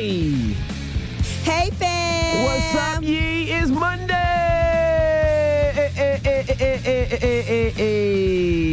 [0.00, 0.54] Hey!
[1.44, 2.44] Hey, fam!
[2.44, 3.52] What's up, ye?
[3.52, 4.14] It's Monday!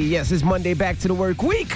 [0.07, 1.73] Yes, it's Monday, back to the work week.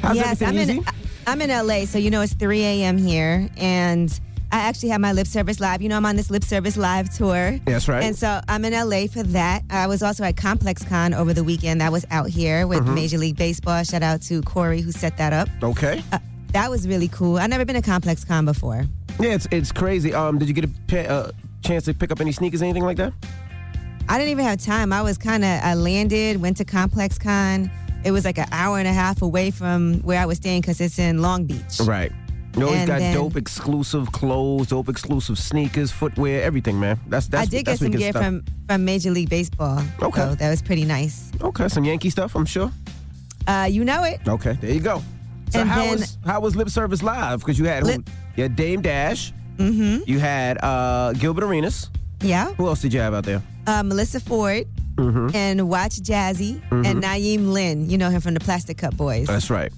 [0.00, 0.78] How's yes, everything, I'm easy?
[0.78, 0.84] in,
[1.28, 2.98] I'm in LA, so you know it's 3 a.m.
[2.98, 5.80] here, and I actually have my lip service live.
[5.80, 7.60] You know, I'm on this lip service live tour.
[7.64, 8.02] That's right.
[8.02, 9.62] And so I'm in LA for that.
[9.70, 11.84] I was also at Complex Con over the weekend.
[11.84, 12.96] I was out here with mm-hmm.
[12.96, 13.84] Major League Baseball.
[13.84, 15.48] Shout out to Corey who set that up.
[15.62, 16.02] Okay.
[16.10, 16.18] Uh,
[16.52, 17.38] that was really cool.
[17.38, 18.84] I've never been to Complex Con before.
[19.20, 20.14] yeah, it's it's crazy.
[20.14, 21.30] Um, did you get a uh,
[21.62, 23.12] chance to pick up any sneakers, or anything like that?
[24.08, 24.92] I didn't even have time.
[24.92, 27.70] I was kind of, I landed, went to Complex Con.
[28.04, 30.80] It was like an hour and a half away from where I was staying because
[30.80, 31.78] it's in Long Beach.
[31.84, 32.10] Right.
[32.56, 36.98] You always And got then- dope exclusive clothes, dope exclusive sneakers, footwear, everything, man.
[37.06, 38.24] That's that's I did get that's some gear stuff.
[38.24, 39.82] from, from Major League Baseball.
[40.02, 40.20] Okay.
[40.20, 41.30] So that was pretty nice.
[41.40, 42.70] Okay, some Yankee stuff, I'm sure.
[43.46, 44.20] Uh, you know it.
[44.28, 45.00] Okay, there you go.
[45.52, 47.40] So And how then- was how was lip service live?
[47.40, 48.02] Because you had who?
[48.36, 49.32] You had Dame Dash.
[49.58, 50.04] Mm-hmm.
[50.10, 51.90] You had uh, Gilbert Arenas.
[52.22, 52.52] Yeah.
[52.54, 53.42] Who else did you have out there?
[53.66, 55.34] Uh, Melissa Ford Mm-hmm.
[55.34, 57.88] and Watch Jazzy and Naeem Lynn.
[57.88, 59.26] You know him from the Plastic Cup Boys.
[59.26, 59.72] That's right.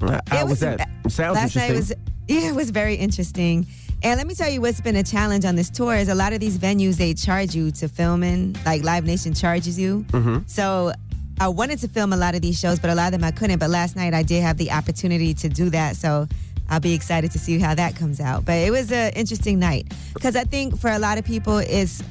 [0.00, 0.88] How It was, that?
[1.04, 1.60] It sounds last interesting.
[1.60, 1.92] night was
[2.28, 3.66] yeah, it was very interesting.
[4.04, 6.32] And let me tell you what's been a challenge on this tour is a lot
[6.32, 10.04] of these venues they charge you to film in, like Live Nation charges you.
[10.10, 10.38] Mm-hmm.
[10.46, 10.92] So
[11.40, 13.30] I wanted to film a lot of these shows, but a lot of them I
[13.30, 13.58] couldn't.
[13.58, 16.28] But last night I did have the opportunity to do that, so
[16.68, 18.44] I'll be excited to see how that comes out.
[18.44, 22.02] But it was an interesting night because I think for a lot of people it's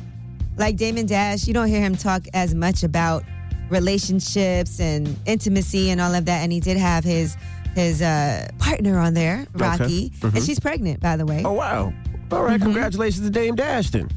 [0.57, 1.47] like Damon Dash.
[1.47, 3.23] You don't hear him talk as much about
[3.69, 7.37] relationships and intimacy and all of that, and he did have his
[7.75, 11.43] his uh, partner on there, Rocky, and she's pregnant, by the way.
[11.45, 11.93] oh wow!
[12.31, 14.09] All right, congratulations to Dame Dash then.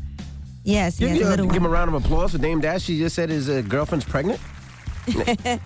[0.64, 2.60] Yes, Give, yes, you a a- little give him a round of applause for Dame
[2.62, 2.82] Dash.
[2.84, 4.40] She just said his uh, girlfriend's pregnant.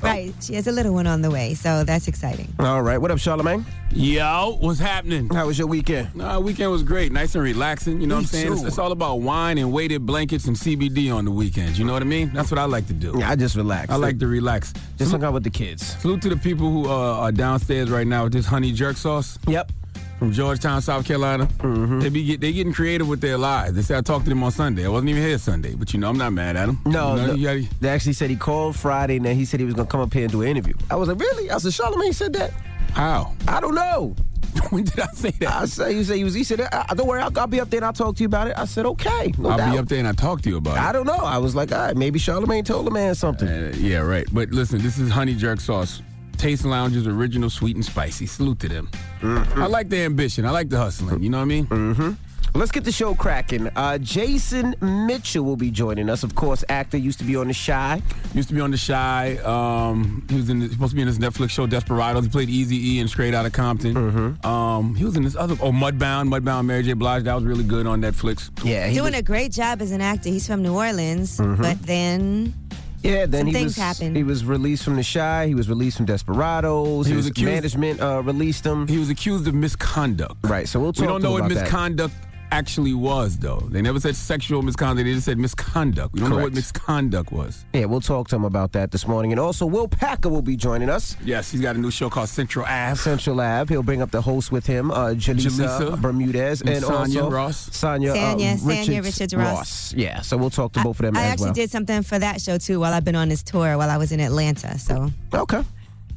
[0.00, 2.52] Right, she has a little one on the way, so that's exciting.
[2.60, 3.64] All right, what up, Charlamagne?
[3.90, 5.28] Yo, what's happening?
[5.28, 6.14] How was your weekend?
[6.14, 8.00] Nah, weekend was great, nice and relaxing.
[8.00, 8.52] You know Me what I'm saying?
[8.52, 11.80] It's, it's all about wine and weighted blankets and CBD on the weekends.
[11.80, 12.30] You know what I mean?
[12.32, 13.16] That's what I like to do.
[13.18, 13.90] Yeah, I just relax.
[13.90, 14.72] I like to relax.
[14.98, 15.84] just hung out with the kids.
[15.84, 19.36] Salute to the people who uh, are downstairs right now with this honey jerk sauce
[19.48, 19.72] Yep.
[20.18, 21.46] From Georgetown, South Carolina.
[21.58, 22.00] Mm-hmm.
[22.00, 23.74] They be get, they getting creative with their lives.
[23.74, 24.84] They said I talked to them on Sunday.
[24.84, 26.80] I wasn't even here Sunday, but you know I'm not mad at them.
[26.86, 27.42] No, you know, no.
[27.44, 30.00] gotta- they actually said he called Friday and then he said he was gonna come
[30.00, 30.74] up here and do an interview.
[30.90, 31.50] I was like, really?
[31.50, 32.52] I said, Charlamagne said that.
[32.92, 33.32] how?
[33.46, 34.16] I don't know.
[34.70, 35.54] when did I say that?
[35.54, 36.34] I said, you said he was.
[36.34, 38.48] He said, don't worry, I'll, I'll be up there and I'll talk to you about
[38.48, 38.58] it.
[38.58, 39.72] I said, okay, no I'll doubt.
[39.72, 40.80] be up there and I talk to you about it.
[40.80, 41.12] I don't know.
[41.18, 43.46] I was like, all right, maybe Charlamagne told the man something.
[43.46, 44.26] Uh, yeah, right.
[44.32, 46.02] But listen, this is honey jerk sauce.
[46.38, 48.26] Taste Lounge's original sweet and spicy.
[48.26, 48.88] Salute to them.
[49.20, 49.62] Mm-hmm.
[49.62, 50.44] I like the ambition.
[50.46, 51.22] I like the hustling.
[51.22, 52.16] You know what I mean?
[52.54, 53.68] Let's get the show cracking.
[53.76, 56.22] Uh, Jason Mitchell will be joining us.
[56.22, 58.00] Of course, actor used to be on The Chi.
[58.34, 59.36] Used to be on The Chi.
[59.44, 62.24] Um, he was in the, supposed to be in this Netflix show Desperados.
[62.24, 63.94] He played Eazy E and Straight Outta Compton.
[63.94, 64.46] Mm-hmm.
[64.46, 66.94] Um, he was in this other oh Mudbound, Mudbound Mary J.
[66.94, 67.24] Blige.
[67.24, 68.50] That was really good on Netflix.
[68.64, 70.30] Yeah, he Doing was- a great job as an actor.
[70.30, 71.62] He's from New Orleans, Mm-hmm.
[71.62, 72.54] but then
[73.02, 74.16] Yeah, then Some he things was happened.
[74.16, 75.46] he was released from the Chi.
[75.46, 77.06] He was released from Desperados.
[77.06, 78.88] He His was accused- management uh, released him.
[78.88, 80.34] He was accused of misconduct.
[80.42, 81.62] Right, so we'll talk We don't know what about that.
[81.62, 82.14] misconduct
[82.50, 83.60] actually was, though.
[83.70, 85.04] They never said sexual misconduct.
[85.04, 86.14] They just said misconduct.
[86.14, 87.64] We don't know what misconduct was.
[87.72, 89.32] Yeah, we'll talk to him about that this morning.
[89.32, 91.16] And also, Will Packer will be joining us.
[91.24, 92.96] Yes, he's got a new show called Central Ave.
[92.96, 93.68] Central Lab.
[93.68, 97.30] He'll bring up the host with him, uh, Julissa, Julissa Bermudez, and and, Sonia also
[97.30, 97.76] Ross.
[97.76, 99.94] Sonia, Sanya- uh, Sanya Richards, Richards Ross.
[99.94, 101.54] Yeah, so we'll talk to both of them I as actually well.
[101.54, 104.12] did something for that show too while I've been on this tour while I was
[104.12, 104.78] in Atlanta.
[104.78, 105.58] So, Okay.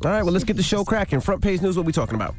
[0.04, 1.20] All right, well, let's get the show cracking.
[1.20, 2.34] Front page news, what we talking about?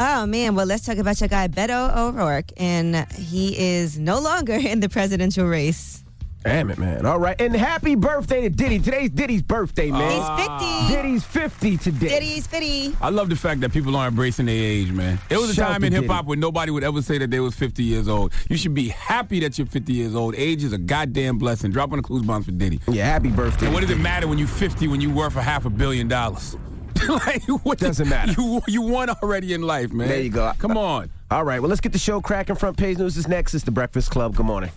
[0.00, 4.54] Oh man, well let's talk about your guy Beto O'Rourke, and he is no longer
[4.54, 6.02] in the presidential race.
[6.46, 7.04] Damn it, man.
[7.06, 8.78] All right, and happy birthday to Diddy.
[8.78, 10.12] Today's Diddy's birthday, man.
[10.12, 10.64] He's 50.
[10.64, 10.88] Ah.
[10.88, 12.08] Diddy's 50 today.
[12.08, 12.96] Diddy's 50.
[13.00, 15.18] I love the fact that people are embracing their age, man.
[15.28, 17.40] It was a Shout time in hip hop when nobody would ever say that they
[17.40, 18.32] was 50 years old.
[18.48, 20.36] You should be happy that you're 50 years old.
[20.36, 21.72] Age is a goddamn blessing.
[21.72, 22.78] Drop on the clues bombs for Diddy.
[22.86, 23.66] Yeah, happy birthday.
[23.66, 26.06] And what does it matter when you're 50 when you're worth a half a billion
[26.06, 26.56] dollars?
[27.08, 28.32] like, what Doesn't matter.
[28.40, 30.08] You you won already in life, man.
[30.08, 30.52] There you go.
[30.58, 31.10] Come on.
[31.30, 32.54] All right, well, let's get the show cracking.
[32.54, 33.54] Front page news is next.
[33.54, 34.36] It's the Breakfast Club.
[34.36, 34.70] Good morning.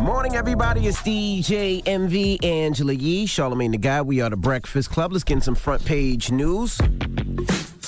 [0.00, 0.86] Morning, everybody.
[0.86, 4.02] It's DJ Envy Angela Yee, Charlamagne the Guy.
[4.02, 5.12] We are the Breakfast Club.
[5.12, 6.78] Let's get in some front page news.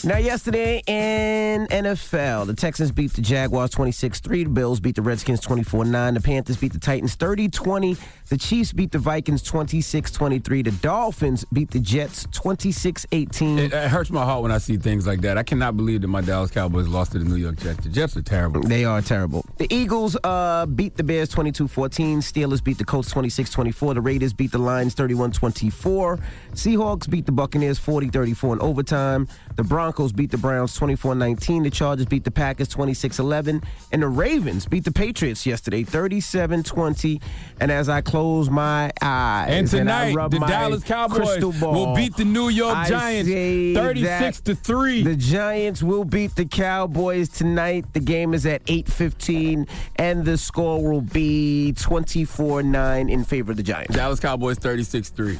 [0.04, 4.44] Now, yesterday in NFL, the Texans beat the Jaguars 26 3.
[4.44, 6.14] The Bills beat the Redskins 24 9.
[6.14, 7.96] The Panthers beat the Titans 30 20.
[8.28, 10.62] The Chiefs beat the Vikings 26 23.
[10.62, 13.58] The Dolphins beat the Jets 26 18.
[13.58, 15.36] It, it hurts my heart when I see things like that.
[15.36, 17.82] I cannot believe that my Dallas Cowboys lost to the New York Jets.
[17.82, 18.62] The Jets are terrible.
[18.62, 19.44] They are terrible.
[19.56, 22.20] The Eagles uh, beat the Bears 22 14.
[22.20, 23.94] Steelers beat the Colts 26 24.
[23.94, 26.18] The Raiders beat the Lions 31 24.
[26.52, 29.26] Seahawks beat the Buccaneers 40 34 in overtime.
[29.56, 31.62] The Broncos beat the Browns 24 19.
[31.62, 33.62] The Chargers beat the Packers 26 11.
[33.93, 37.20] And the Ravens beat the Patriots yesterday 37 20.
[37.61, 41.73] And as I close my eyes And tonight, I rub the my Dallas Cowboys ball,
[41.73, 45.02] will beat the New York I Giants 36 to 3.
[45.02, 47.93] The Giants will beat the Cowboys tonight.
[47.93, 53.62] The game is at 8:15 and the score will be 24-9 in favor of the
[53.62, 53.94] Giants.
[53.94, 55.38] Dallas Cowboys 36 3.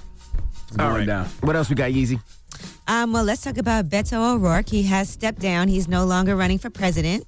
[0.69, 1.27] It's going down.
[1.41, 2.21] What else we got, Yeezy?
[2.87, 4.69] Um, well, let's talk about Beto O'Rourke.
[4.69, 5.69] He has stepped down.
[5.69, 7.27] He's no longer running for president.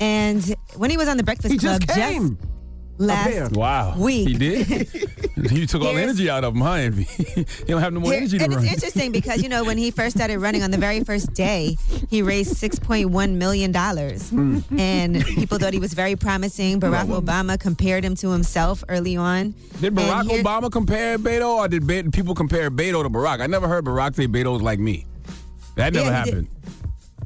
[0.00, 2.38] And when he was on the Breakfast He Club just came.
[2.98, 3.52] Last.
[3.56, 3.94] Wow.
[3.98, 4.88] week, He did?
[5.52, 7.02] you took all the energy out of him, huh, Envy?
[7.04, 8.64] he don't have no more Here- energy to and run.
[8.64, 11.76] it's interesting because you know when he first started running on the very first day,
[12.10, 14.60] he raised six point one million dollars, Hmm.
[14.78, 16.80] and people thought he was very promising.
[16.80, 19.54] Barack Obama compared him to himself early on.
[19.80, 23.40] Did Barack here- Obama compare Beto, or did Be- people compare Beto to Barack?
[23.40, 25.06] I never heard Barack say Beto's like me.
[25.76, 26.46] That never Yeah, he did.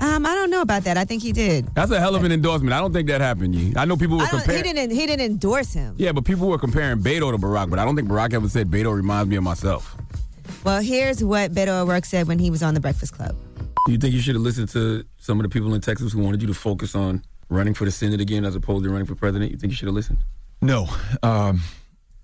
[0.01, 0.17] Happened.
[0.17, 0.97] Um, I don't know about that.
[0.97, 1.67] I think he did.
[1.75, 2.73] That's a hell of an endorsement.
[2.73, 3.75] I don't think that happened, Yee.
[3.77, 4.91] I know people were I don't, he didn't.
[4.91, 5.95] He didn't endorse him.
[5.99, 8.71] Yeah, but people were comparing Beto to Barack, but I don't think Barack ever said
[8.71, 9.97] Beto reminds me of myself.
[10.65, 13.37] Well, here's what Beto O'Rourke said when he was on the Breakfast Club.
[13.87, 16.23] Do you think you should have listened to some of the people in Texas who
[16.23, 19.15] wanted you to focus on running for the Senate again as opposed to running for
[19.15, 19.51] president?
[19.53, 20.19] You think you should have listened?
[20.61, 20.89] No.
[21.23, 21.63] Um,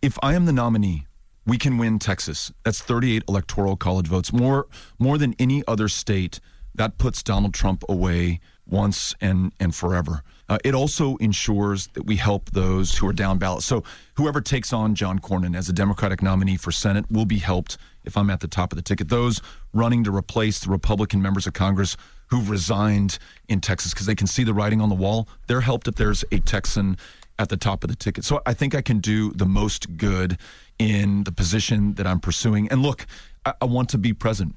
[0.02, 1.06] if I am the nominee,
[1.46, 2.52] we can win Texas.
[2.64, 4.66] That's 38 electoral college votes, more
[4.98, 6.40] more than any other state.
[6.76, 10.22] That puts Donald Trump away once and and forever.
[10.48, 13.62] Uh, it also ensures that we help those who are down ballot.
[13.62, 13.82] So
[14.14, 18.16] whoever takes on John Cornyn as a Democratic nominee for Senate will be helped if
[18.16, 19.08] I'm at the top of the ticket.
[19.08, 19.42] Those
[19.72, 21.96] running to replace the Republican members of Congress
[22.28, 23.18] who've resigned
[23.48, 26.24] in Texas because they can see the writing on the wall, they're helped if there's
[26.30, 26.96] a Texan
[27.38, 28.24] at the top of the ticket.
[28.24, 30.38] So I think I can do the most good
[30.78, 32.68] in the position that I'm pursuing.
[32.70, 33.06] And look,
[33.44, 34.56] I, I want to be president.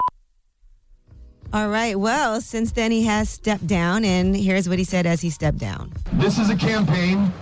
[1.52, 1.98] All right.
[1.98, 5.58] Well, since then he has stepped down, and here's what he said as he stepped
[5.58, 5.92] down.
[6.14, 7.34] This is a campaign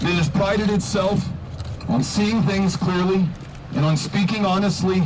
[0.00, 1.24] that has prided itself
[1.88, 3.28] on seeing things clearly
[3.74, 5.04] and on speaking honestly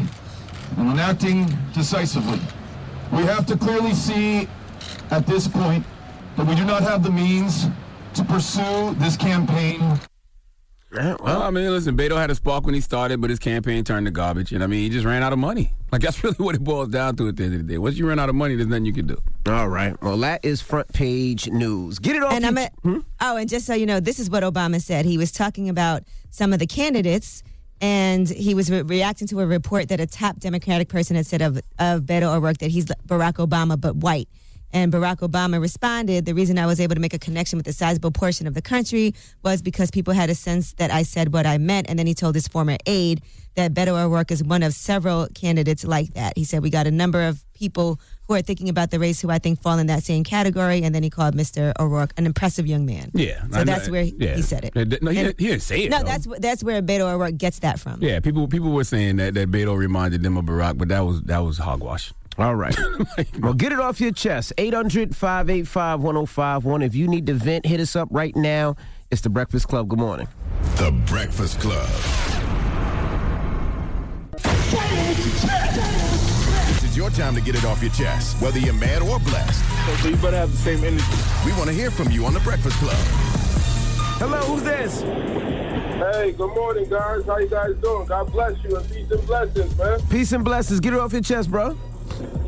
[0.79, 2.41] and on acting decisively.
[3.13, 4.49] We have to clearly see
[5.11, 5.85] at this point
[6.39, 7.67] that we do not have the means
[8.15, 10.01] to pursue this campaign
[10.91, 14.07] Well, I mean, listen, Beto had a spark when he started, but his campaign turned
[14.07, 14.53] to garbage.
[14.53, 15.73] And I mean, he just ran out of money.
[15.91, 17.79] Like, that's really what it boils down to at the end of the day.
[17.79, 19.17] Once you run out of money, there's nothing you can do.
[19.47, 19.97] All right.
[20.03, 21.99] Well, that is front page news.
[21.99, 22.31] Get it off.
[22.35, 22.99] And your- I'm a, hmm?
[23.23, 25.07] oh, and just so you know, this is what Obama said.
[25.07, 27.43] He was talking about some of the candidates,
[27.81, 31.41] and he was re- reacting to a report that a top Democratic person had said
[31.41, 34.29] of of Beto O'Rourke that he's Barack Obama but white.
[34.73, 37.73] And Barack Obama responded, "The reason I was able to make a connection with a
[37.73, 41.47] sizable portion of the country was because people had a sense that I said what
[41.47, 43.23] I meant." And then he told his former aide
[43.55, 46.35] that Beto O'Rourke is one of several candidates like that.
[46.37, 49.31] He said, "We got a number of people who are thinking about the race who
[49.31, 51.73] I think fall in that same category." And then he called Mr.
[51.81, 53.11] O'Rourke an impressive young man.
[53.15, 53.43] Yeah.
[53.51, 54.37] So I that's where he, yeah.
[54.37, 54.75] he said it.
[54.75, 55.91] No, he, And- didn't- he didn't say it.
[55.91, 56.05] No, though.
[56.05, 58.03] that's that's where Beto O'Rourke gets that from.
[58.03, 61.23] Yeah, people people were saying that, that Beto reminded them of Barack, but that was
[61.23, 62.13] that was hogwash.
[62.39, 62.77] All right.
[63.41, 64.53] well, get it off your chest.
[64.59, 66.83] 800 585 1051.
[66.83, 68.77] If you need to vent, hit us up right now.
[69.11, 69.89] It's The Breakfast Club.
[69.89, 70.29] Good morning.
[70.77, 71.89] The Breakfast Club.
[76.69, 79.65] This is your time to get it off your chest, whether you're mad or blessed.
[80.03, 81.05] So you better have the same energy.
[81.45, 82.95] We want to hear from you on The Breakfast Club.
[84.21, 85.01] Hello, who's this?
[85.01, 87.25] Hey, good morning, guys.
[87.25, 88.07] How you guys doing?
[88.07, 90.01] God bless you and peace and blessings, man.
[90.09, 90.79] Peace and blessings.
[90.79, 91.77] Get it off your chest, bro.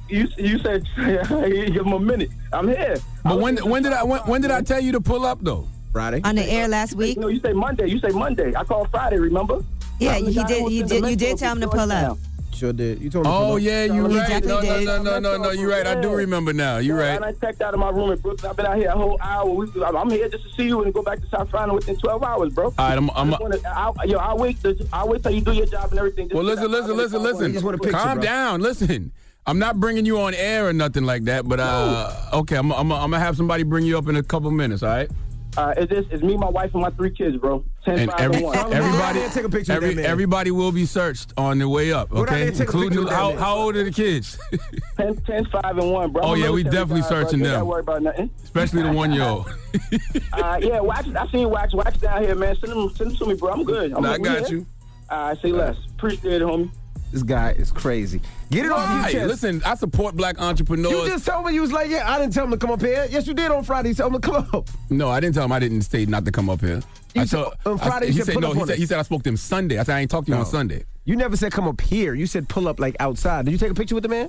[0.09, 2.31] You you said give him a minute.
[2.53, 2.97] I'm here.
[3.25, 5.67] But when when did I when, when did I tell you to pull up though?
[5.93, 6.21] Friday.
[6.25, 7.19] On the air last week?
[7.19, 7.89] No, you say Monday.
[7.89, 8.55] You say Monday.
[8.55, 9.19] I called Friday.
[9.19, 9.65] Remember?
[9.99, 10.61] Yeah, I'm he did.
[10.61, 11.05] who He did.
[11.05, 12.19] You did tell him to to pull up.
[12.57, 12.67] Georgetown.
[12.67, 13.03] Sure did.
[13.03, 13.33] You told me.
[13.33, 14.29] Oh yeah, you You right.
[14.29, 14.87] definitely No, no, did.
[14.87, 15.51] no, no, no, no.
[15.51, 15.87] You're right.
[15.87, 16.79] I do remember now.
[16.79, 17.35] You're And right.
[17.35, 18.51] I checked out of my room in Brooklyn.
[18.51, 19.67] I've been out here a whole hour.
[19.97, 22.53] I'm here just to see you and go back to South Carolina within 12 hours,
[22.55, 22.65] bro.
[22.67, 23.11] All right, I'm.
[23.11, 24.61] I'm I just wanna- I'll, yo, I'll wait.
[24.63, 26.29] To, I'll wait till you do your job and everything.
[26.29, 27.53] Just well, get listen, that listen, listen, listen.
[27.53, 28.23] just want a picture, Calm bro.
[28.23, 28.61] down.
[28.61, 29.13] Listen.
[29.49, 32.91] I'm not bringing you on air or nothing like that, but uh, okay, I'm, I'm,
[32.91, 35.09] I'm gonna have somebody bring you up in a couple minutes, all right?
[35.57, 37.65] Uh, it's, just, it's me, my wife, and my three kids, bro.
[37.85, 38.73] 10, And 5, every, and 1.
[38.73, 40.05] everybody, Take a picture every, that man.
[40.05, 42.35] everybody will be searched on their way up, okay?
[42.41, 44.39] there and take a Including picture of that how, how old are the kids,
[44.97, 46.23] 10, 10, 5, and 1, bro.
[46.23, 47.23] Oh, I'm yeah, we definitely guy, bro.
[47.23, 47.61] searching You them.
[47.61, 48.31] Don't worry about nothing.
[48.45, 49.47] especially the one year old.
[50.33, 51.07] Uh, yeah, wax.
[51.09, 51.75] I seen wax.
[51.75, 52.55] Wax down here, man.
[52.57, 53.53] Send them, send them to me, bro.
[53.53, 53.93] I'm good.
[53.93, 54.59] I'm Nah, I got here.
[54.59, 54.67] you.
[55.11, 55.77] All right, say less.
[55.95, 56.71] Appreciate it, homie.
[57.13, 58.21] This guy is crazy.
[58.51, 59.29] Get it off your chest.
[59.29, 60.93] Listen, I support black entrepreneurs.
[60.93, 62.81] You just told me you was like, yeah, I didn't tell him to come up
[62.81, 63.07] here.
[63.11, 63.91] Yes, you did on Friday.
[63.91, 64.69] You told him to come up.
[64.91, 66.83] No, I didn't tell him I didn't say not to come up here.
[67.15, 68.51] You I said- told- on Friday I, you he said no.
[68.51, 69.79] up He said, he said I spoke to him Sunday.
[69.79, 70.85] I said I ain't talked to you on Sunday.
[71.05, 72.13] You never said come up here.
[72.15, 73.45] You said pull up like outside.
[73.47, 74.29] Did you take a picture with the man?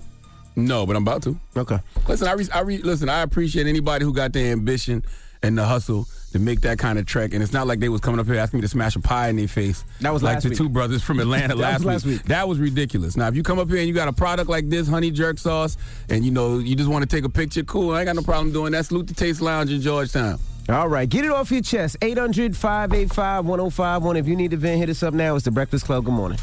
[0.56, 1.38] No, but I'm about to.
[1.56, 1.80] Okay.
[2.08, 3.10] Listen, I, re- I re- listen.
[3.10, 5.04] I appreciate anybody who got the ambition
[5.44, 6.08] and the hustle
[6.38, 7.34] to make that kind of trek.
[7.34, 9.30] And it's not like they was coming up here asking me to smash a pie
[9.30, 9.84] in their face.
[10.02, 10.58] That was like last the week.
[10.58, 12.24] two brothers from Atlanta last, last week.
[12.24, 13.18] That was ridiculous.
[13.18, 15.40] Now, if you come up here and you got a product like this, honey jerk
[15.40, 15.78] sauce,
[16.10, 17.94] and you know you just want to take a picture, cool.
[17.94, 18.86] I ain't got no problem doing that.
[18.86, 20.40] Salute the Taste Lounge in Georgetown.
[20.70, 21.96] All right, get it off your chest.
[22.02, 24.18] 800 585 1051.
[24.18, 25.36] If you need the vent, hit us up now.
[25.36, 26.06] It's the Breakfast Club.
[26.06, 26.40] Good morning.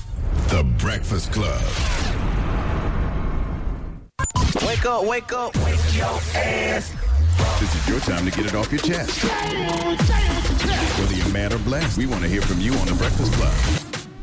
[0.48, 1.60] The Breakfast Club.
[4.66, 7.03] Wake up, wake up, wake your ass up.
[7.60, 9.24] This is your time to get it off your chest.
[10.98, 13.52] Whether you're mad or blessed, we want to hear from you on The Breakfast Club.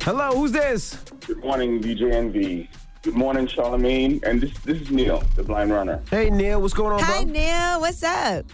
[0.01, 0.96] Hello, who's this?
[1.27, 2.70] Good morning, DJ Envy.
[3.01, 4.24] Good morning, Charlamagne.
[4.24, 6.01] And this this is Neil, the blind runner.
[6.10, 7.34] Hey, Neil, what's going on, Hi, bro?
[7.34, 7.82] Neil.
[7.82, 8.46] What's up?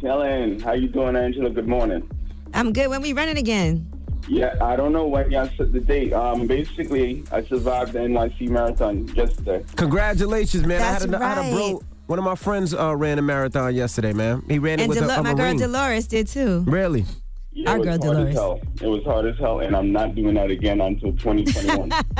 [0.00, 1.50] Helen, how you doing, Angela?
[1.50, 2.08] Good morning.
[2.54, 2.88] I'm good.
[2.88, 3.86] When we running again?
[4.28, 6.12] Yeah, I don't know when y'all set the date.
[6.12, 9.64] Um, basically, I survived the NYC marathon yesterday.
[9.76, 10.78] Congratulations, man.
[10.78, 11.82] That's I, had a, I had a bro.
[12.10, 12.16] Right.
[12.16, 14.42] One of my friends uh, ran a marathon yesterday, man.
[14.48, 15.58] He ran it with Delo- a, a my girl Marine.
[15.58, 16.64] Dolores did too.
[16.66, 17.04] Really?
[17.52, 18.36] Yeah, Our girl hard Dolores.
[18.80, 21.90] It was hard as hell, and I'm not doing that again until 2021.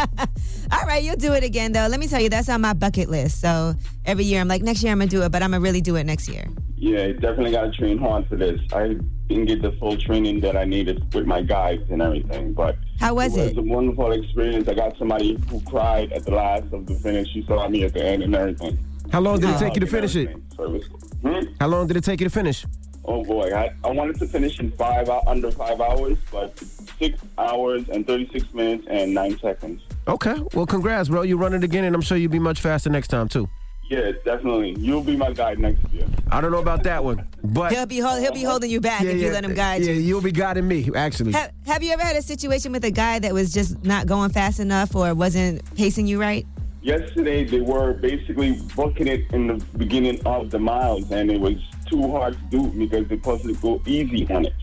[0.72, 1.86] All right, you'll do it again though.
[1.86, 3.40] Let me tell you, that's on my bucket list.
[3.40, 5.80] So every year I'm like, next year I'm gonna do it, but I'm gonna really
[5.80, 6.44] do it next year.
[6.76, 8.60] yeah, definitely got to train hard for this.
[8.72, 8.96] I
[9.28, 13.14] didn't get the full training that I needed with my guides and everything, but How
[13.14, 13.56] was it it?
[13.56, 14.68] was a wonderful experience.
[14.68, 17.28] I got somebody who cried at the last of the finish.
[17.32, 18.78] She saw me at the end and everything.
[19.12, 20.28] How long did it take you to finish it?
[20.28, 20.46] everything.
[20.56, 20.84] So it was,
[21.22, 21.52] hmm?
[21.60, 22.64] How long did it take you to finish?
[23.04, 26.58] Oh boy, I, I wanted to finish in five under five hours, but
[26.98, 29.82] six hours and thirty six minutes and nine seconds.
[30.06, 30.40] Okay.
[30.54, 31.22] Well, congrats, bro.
[31.22, 33.48] You run it again, and I'm sure you'll be much faster next time, too.
[33.88, 34.76] Yeah, definitely.
[34.78, 36.06] You'll be my guide next year.
[36.30, 39.02] I don't know about that one, but He'll be hold, he'll be holding you back
[39.02, 40.00] if you let him guide yeah, you.
[40.00, 41.32] you'll be guiding me, actually.
[41.32, 44.30] Have, have you ever had a situation with a guy that was just not going
[44.30, 46.46] fast enough or wasn't pacing you right?
[46.82, 51.56] Yesterday they were basically booking it in the beginning of the miles, and it was
[51.86, 54.54] too hard to do because they're supposed to go easy on it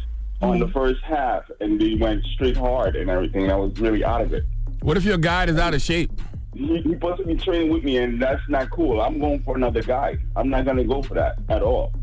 [0.42, 0.74] on the mm-hmm.
[0.74, 3.52] first half, and they went straight hard and everything.
[3.52, 4.44] I was really out of it.
[4.82, 6.12] What if your guide is out of shape?
[6.54, 9.02] He, he's supposed to be training with me, and that's not cool.
[9.02, 10.18] I'm going for another guy.
[10.36, 11.94] I'm not gonna go for that at all.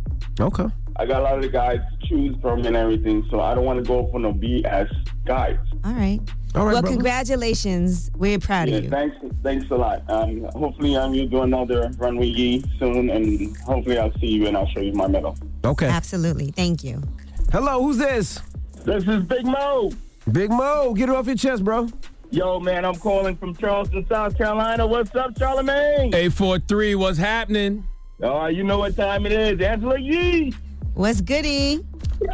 [0.41, 0.67] Okay.
[0.97, 3.65] I got a lot of the guys to choose from and everything, so I don't
[3.65, 4.89] want to go for no BS
[5.25, 5.59] guys.
[5.85, 6.21] All right.
[6.55, 6.89] All right, well, brother.
[6.95, 8.13] congratulations.
[8.17, 8.91] We're proud Yeah, of you.
[8.91, 10.09] thanks, thanks a lot.
[10.09, 14.57] Um, hopefully, um, you'll do another runway yee soon, and hopefully, I'll see you and
[14.57, 15.37] I'll show you my medal.
[15.65, 15.87] Okay.
[15.89, 16.53] Absolutely.
[16.53, 17.03] Thank you.
[17.51, 18.41] Hello, who's this?
[18.85, 19.91] this is Big Mo.
[20.31, 20.95] Big Mo.
[20.95, 21.89] Get it off your chest, bro.
[22.31, 24.87] Yo, man, I'm calling from Charleston, South Carolina.
[24.87, 26.15] What's up, Charlamagne?
[26.15, 27.85] 843, what's happening?
[28.23, 29.61] Oh, you know what time it is.
[29.61, 30.55] Angela Yee.
[30.95, 31.81] What's goody?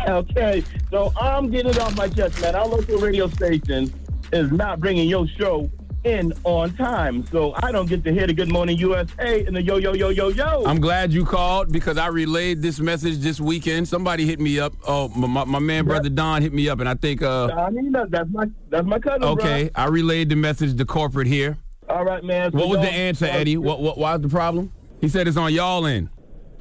[0.06, 2.54] Okay, so I'm getting it off my chest, man.
[2.54, 3.92] Our local radio station
[4.32, 5.70] is not bringing your show
[6.04, 9.62] in on time, so I don't get to hear the Good Morning USA and the
[9.62, 10.62] Yo Yo Yo Yo Yo.
[10.66, 13.88] I'm glad you called because I relayed this message this weekend.
[13.88, 14.74] Somebody hit me up.
[14.86, 17.70] Oh, my, my, my man, brother Don, hit me up, and I think, uh, I
[17.70, 19.24] mean, that's my that's my cousin.
[19.24, 21.56] okay, I relayed the message to corporate here.
[21.88, 22.52] All right, man.
[22.52, 23.56] So What was the answer, Eddie?
[23.56, 24.70] What, what, why was the problem?
[25.00, 26.10] He said it's on y'all end.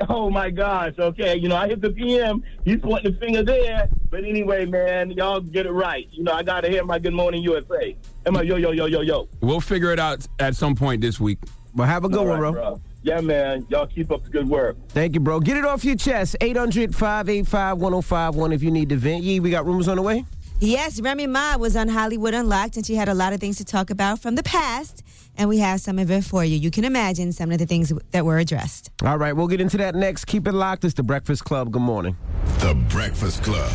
[0.07, 0.93] Oh my gosh.
[0.97, 1.35] Okay.
[1.35, 2.43] You know, I hit the PM.
[2.63, 3.89] He's pointing the finger there.
[4.09, 6.07] But anyway, man, y'all get it right.
[6.11, 9.01] You know, I gotta hear my Good Morning USA and my yo yo yo yo
[9.01, 9.27] yo.
[9.41, 11.39] We'll figure it out at some point this week.
[11.75, 12.81] Well, have a good All one, right, bro.
[13.03, 13.65] Yeah, man.
[13.69, 14.77] Y'all keep up the good work.
[14.89, 15.39] Thank you, bro.
[15.39, 16.35] Get it off your chest.
[16.41, 19.23] 800 585 1051 if you need to vent.
[19.23, 20.25] Yee, we got rumors on the way?
[20.61, 23.65] Yes, Remy Ma was on Hollywood Unlocked, and she had a lot of things to
[23.65, 25.03] talk about from the past,
[25.39, 26.57] and we have some of it for you.
[26.57, 28.91] You can imagine some of the things that were addressed.
[29.03, 30.25] All right, we'll get into that next.
[30.25, 30.83] Keep it locked.
[30.83, 31.71] It's the Breakfast Club.
[31.71, 32.17] Good morning.
[32.59, 33.71] The Breakfast Club.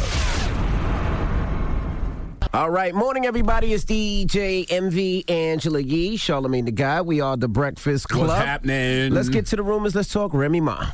[2.53, 3.73] All right, morning, everybody.
[3.73, 7.01] It's DJ Envy Angela Yee, Charlamagne the Guy.
[7.01, 8.29] We are the Breakfast Club.
[8.29, 9.13] What's happening?
[9.13, 9.97] Let's get to the rumors.
[9.97, 10.91] Let's talk Remy Ma.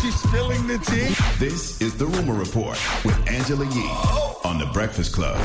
[0.00, 1.14] She's spilling the tea.
[1.38, 4.40] This is the Rumor Report with Angela Yee oh.
[4.44, 5.36] on the Breakfast Club.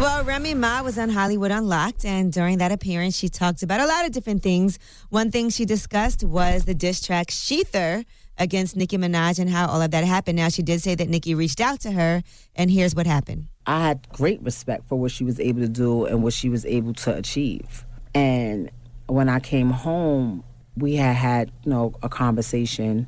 [0.00, 3.86] Well, Remy Ma was on Hollywood Unlocked, and during that appearance, she talked about a
[3.86, 4.78] lot of different things.
[5.10, 8.06] One thing she discussed was the diss track shETHER
[8.38, 10.38] against Nicki Minaj and how all of that happened.
[10.38, 12.22] Now, she did say that Nicki reached out to her,
[12.56, 13.48] and here's what happened.
[13.66, 16.64] I had great respect for what she was able to do and what she was
[16.64, 17.84] able to achieve.
[18.14, 18.70] And
[19.06, 20.44] when I came home,
[20.78, 23.06] we had had, you know, a conversation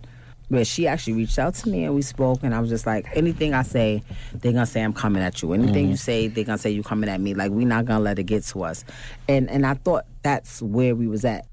[0.52, 3.06] where she actually reached out to me and we spoke and I was just like,
[3.16, 4.02] anything I say,
[4.34, 5.54] they're gonna say I'm coming at you.
[5.54, 5.96] Anything you mm-hmm.
[5.96, 7.32] say, they're gonna say you coming at me.
[7.32, 8.84] Like we're not gonna let it get to us.
[9.28, 11.46] And and I thought that's where we was at.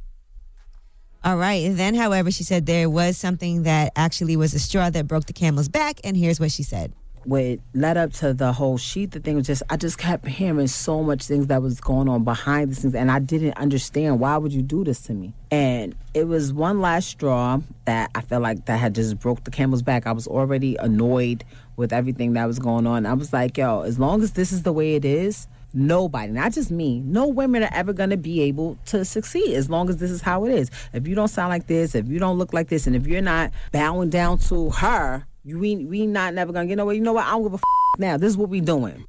[1.24, 1.70] All right.
[1.76, 5.34] Then, however, she said there was something that actually was a straw that broke the
[5.34, 6.94] camel's back, and here's what she said.
[7.26, 11.04] What led up to the whole shETHER thing was just I just kept hearing so
[11.04, 14.54] much things that was going on behind the scenes and I didn't understand why would
[14.54, 15.34] you do this to me?
[15.52, 19.52] And it was one last straw that I felt like that had just broke the
[19.52, 20.08] camel's back.
[20.08, 21.44] I was already annoyed
[21.76, 23.06] with everything that was going on.
[23.06, 26.52] I was like yo as long as this is the way it is nobody not
[26.52, 29.98] just me no women are ever going to be able to succeed as long as
[29.98, 30.72] this is how it is.
[30.94, 33.22] If you don't sound like this if you don't look like this and if you're
[33.22, 35.26] not bowing down to her
[35.58, 36.96] we, we not never gonna get nowhere.
[36.96, 37.26] You know what?
[37.26, 38.18] I don't give a f- now.
[38.18, 39.06] This is what we doing.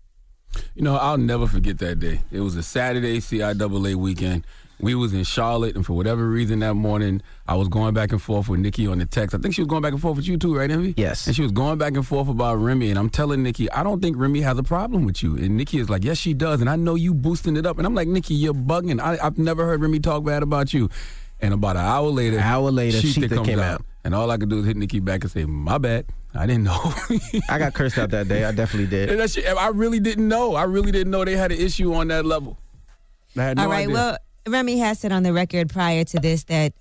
[0.75, 2.21] You know, I'll never forget that day.
[2.33, 4.45] It was a Saturday CIAA weekend.
[4.81, 8.21] We was in Charlotte, and for whatever reason that morning, I was going back and
[8.23, 9.35] forth with Nicki on the text.
[9.35, 10.95] I think she was going back and forth with you too, right, Envy?
[10.97, 11.27] Yes.
[11.27, 14.01] And she was going back and forth about Remy, and I'm telling Nicki, I don't
[14.01, 15.37] think Remy has a problem with you.
[15.37, 17.77] And Nicki is like, yes, she does, and I know you boosting it up.
[17.77, 19.01] And I'm like, Nicki, you're bugging.
[19.03, 20.89] I, I've never heard Remy talk bad about you.
[21.43, 23.81] And about an hour later, An hour later, she, shETHER comes came out.
[23.81, 23.85] out.
[24.05, 26.07] And all I could do is hit Nicki back and say, my bad.
[26.35, 26.95] I didn't know.
[27.51, 28.45] I got cursed out that day.
[28.45, 29.11] I definitely did.
[29.11, 30.55] And that shit, I really didn't know.
[30.55, 32.59] I really didn't know they had an issue on that level.
[33.37, 33.83] I had no All right.
[33.85, 33.95] idea.
[33.95, 36.73] Well, Remy has said on the record prior to this that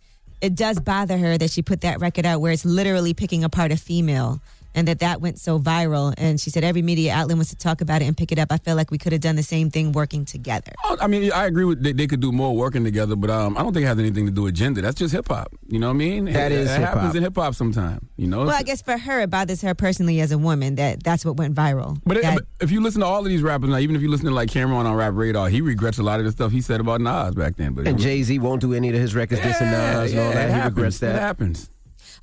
[0.42, 3.72] it does bother her that she put that record out where it's literally picking apart
[3.72, 4.40] a female
[4.76, 6.14] and that that went so viral.
[6.18, 8.52] And she said every media outlet wants to talk about it and pick it up.
[8.52, 10.72] I feel like we could have done the same thing working together.
[10.86, 13.58] Oh, I mean, I agree with they, they could do more working together, but um,
[13.58, 14.82] I don't think it has anything to do with gender.
[14.82, 15.54] That's just hip hop.
[15.68, 16.26] You know what I mean?
[16.26, 17.16] That it, is it happens hip-hop.
[17.16, 18.02] in hip hop sometimes.
[18.18, 18.40] You know.
[18.46, 21.38] Well, I guess for her, it bothers her personally as a woman that that's what
[21.38, 22.00] went viral.
[22.06, 24.02] But, it- That- but if you listen to all of these rappers now, even if
[24.02, 26.52] you listen to like Cam'ron on Rap Radar, he regrets a lot of the stuff
[26.52, 27.74] he said about Nas back then.
[27.74, 30.32] But And Jay Z won't do any of his records dissing yeah, Nas and all
[30.32, 30.48] that.
[30.50, 30.76] He happens.
[30.76, 31.20] regrets It that.
[31.22, 31.70] happens.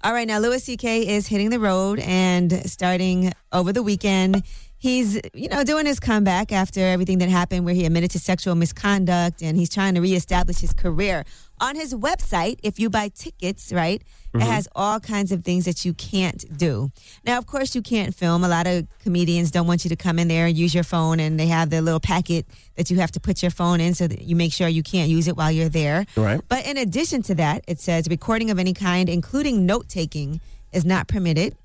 [0.04, 1.08] All right, now Louis C.K.
[1.08, 4.42] is hitting the road and starting over the weekend.
[4.78, 8.54] He's, you know, doing his comeback after everything that happened where he admitted to sexual
[8.54, 11.24] misconduct and he's trying to reestablish his career.
[11.60, 14.02] On his website, if you buy tickets, right,
[14.36, 14.52] it mm-hmm.
[14.52, 16.90] has all kinds of things that you can't do.
[17.24, 18.44] Now, of course, you can't film.
[18.44, 21.20] A lot of comedians don't want you to come in there and use your phone,
[21.20, 22.46] and they have the little packet
[22.76, 25.10] that you have to put your phone in so that you make sure you can't
[25.10, 26.06] use it while you're there.
[26.16, 26.40] Right.
[26.48, 30.40] But in addition to that, it says recording of any kind, including note taking,
[30.72, 31.56] is not permitted.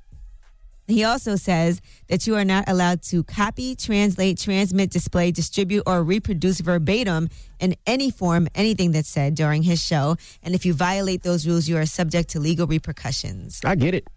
[0.87, 6.03] He also says that you are not allowed to copy, translate, transmit, display, distribute, or
[6.03, 10.17] reproduce verbatim in any form anything that's said during his show.
[10.43, 13.61] And if you violate those rules, you are subject to legal repercussions.
[13.63, 14.07] I get it.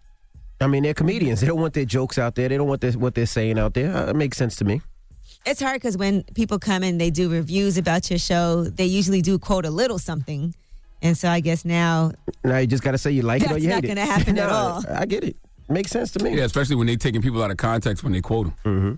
[0.59, 1.41] I mean, they're comedians.
[1.41, 2.49] They don't want their jokes out there.
[2.49, 3.95] They don't want this, what they're saying out there.
[3.95, 4.81] Uh, it makes sense to me.
[5.45, 9.21] It's hard because when people come and they do reviews about your show, they usually
[9.21, 10.55] do quote a little something.
[11.01, 13.57] And so I guess now Now you just got to say you like it or
[13.57, 13.89] you hate it.
[13.89, 14.83] It's not gonna happen at all.
[14.89, 15.37] I get it.
[15.67, 16.37] Makes sense to me.
[16.37, 18.55] Yeah, especially when they're taking people out of context when they quote them.
[18.65, 18.93] Mm-hmm.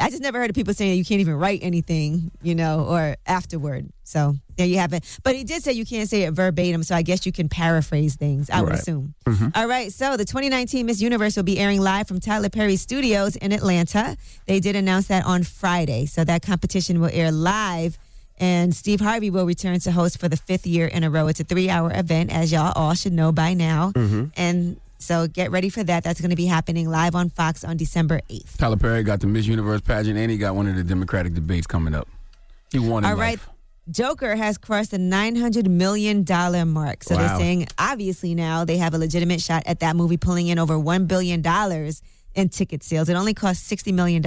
[0.00, 3.16] I just never heard of people saying you can't even write anything, you know, or
[3.26, 3.88] afterward.
[4.04, 5.02] So there you have it.
[5.24, 8.14] But he did say you can't say it verbatim, so I guess you can paraphrase
[8.14, 8.78] things, I would Right.
[8.78, 9.14] assume.
[9.26, 9.48] Mm-hmm.
[9.56, 13.34] All right, so the 2019 Miss Universe will be airing live from Tyler Perry Studios
[13.36, 14.16] in Atlanta.
[14.46, 16.06] They did announce that on Friday.
[16.06, 17.98] So that competition will air live.
[18.40, 21.26] And Steve Harvey will return to host for the fifth year in a row.
[21.26, 23.90] It's a three hour event, as y'all all should know by now.
[23.96, 24.26] Mm-hmm.
[24.36, 26.04] And so get ready for that.
[26.04, 28.56] That's going to be happening live on Fox on December 8th.
[28.56, 31.66] Tyler Perry got the Miss Universe pageant, and he got one of the Democratic debates
[31.66, 32.08] coming up.
[32.72, 33.38] He won All right.
[33.38, 33.48] life.
[33.90, 36.24] Joker has crossed the $900 million
[36.68, 37.02] mark.
[37.04, 40.58] So they're saying, obviously, now they have a legitimate shot at that movie pulling in
[40.58, 41.42] over $1 billion
[42.34, 43.08] in ticket sales.
[43.08, 44.22] It only cost $60 million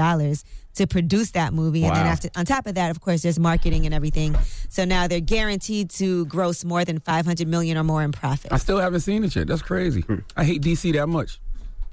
[0.76, 1.84] to produce that movie.
[1.84, 4.38] And then after, on top of that, of course, there's marketing and everything.
[4.70, 8.52] So now they're guaranteed to gross more than 500 million or more in profit.
[8.54, 9.48] I still haven't seen it yet.
[9.48, 10.04] That's crazy.
[10.38, 11.40] I hate DC that much.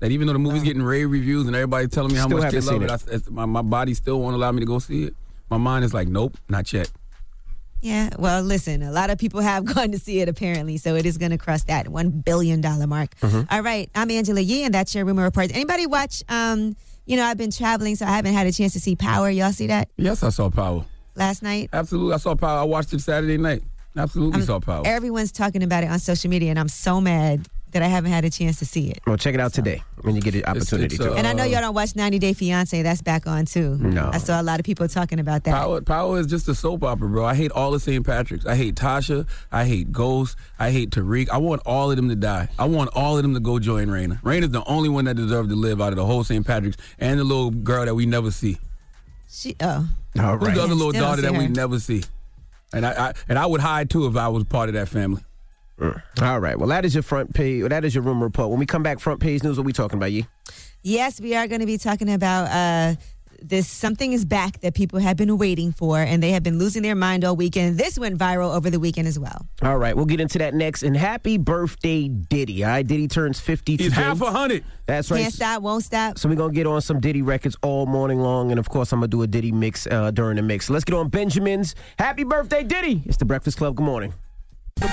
[0.01, 2.53] That even though the movie's getting rave reviews and everybody telling me how Still much
[2.53, 4.79] they love seen it, I, it's- my, my body still won't allow me to go
[4.79, 5.14] see it.
[5.51, 6.91] My mind is like, nope, not yet.
[7.81, 11.07] Yeah, well, listen, a lot of people have gone to see it apparently, so it
[11.07, 13.14] is going to cross that one billion dollar mark.
[13.51, 15.53] All right, I'm Angela Yee, and that's your rumor report.
[15.55, 16.23] Anybody watch?
[16.29, 16.77] Um,
[17.09, 19.31] you know, I've been traveling, so I haven't had a chance to see Power.
[19.31, 20.85] Y'all see that Yes, I saw Power.
[21.16, 21.71] last night?
[21.73, 22.61] Absolutely, I saw Power.
[22.61, 23.62] I watched it Saturday night.
[23.97, 24.83] Absolutely saw Power.
[24.87, 28.24] Everyone's talking about it on social media, and I'm so mad that I haven't had
[28.24, 29.00] a chance to see it.
[29.07, 31.12] Well, check it out today when you get the opportunity it's, to.
[31.12, 32.81] uh, And I know y'all don't watch 90 Day Fiance.
[32.83, 33.76] That's back on too.
[33.78, 34.11] No.
[34.12, 35.52] I saw a lot of people talking about that.
[35.52, 37.24] Power, Power is just a soap opera, bro.
[37.24, 38.04] I hate all the St.
[38.04, 38.46] Patrick's.
[38.46, 39.26] I hate Tasha.
[39.52, 40.37] I hate Ghost.
[40.59, 41.28] I hate Tariq.
[41.31, 42.48] I want all of them to die.
[42.59, 44.20] I want all of them to go join Raina.
[44.22, 46.46] Raina's the only one that deserves to live out of the whole St.
[46.46, 48.59] Patrick's and the little girl that we never see.
[49.31, 52.02] She, oh, All Who's the other little daughter see that we never see?
[52.72, 55.22] And I, I and I would hide too if I was part of that family.
[55.81, 56.59] All right.
[56.59, 57.69] Well, that is your front page.
[57.69, 58.51] That is your rumor report.
[58.51, 59.57] When we come back, front page news.
[59.57, 60.25] What we talking about, you?
[60.83, 62.95] Yes, we are going to be talking about uh,
[63.41, 63.69] this.
[63.69, 66.95] Something is back that people have been waiting for, and they have been losing their
[66.95, 67.79] mind all weekend.
[67.79, 69.47] This went viral over the weekend as well.
[69.62, 69.95] All right.
[69.95, 70.83] We'll get into that next.
[70.83, 72.64] And happy birthday, Diddy.
[72.64, 72.87] All right.
[72.87, 74.03] Diddy turns 50 He's today.
[74.03, 74.64] half a hundred.
[74.87, 75.23] That's right.
[75.23, 76.19] Can't stop, won't stop.
[76.19, 78.51] So we're going to get on some Diddy records all morning long.
[78.51, 80.71] And of course, I'm going to do a Diddy mix uh, during the mix.
[80.71, 81.75] Let's get on Benjamin's.
[81.99, 83.03] Happy birthday, Diddy.
[83.07, 83.77] It's the Breakfast Club.
[83.77, 84.14] Good morning.
[84.81, 84.88] All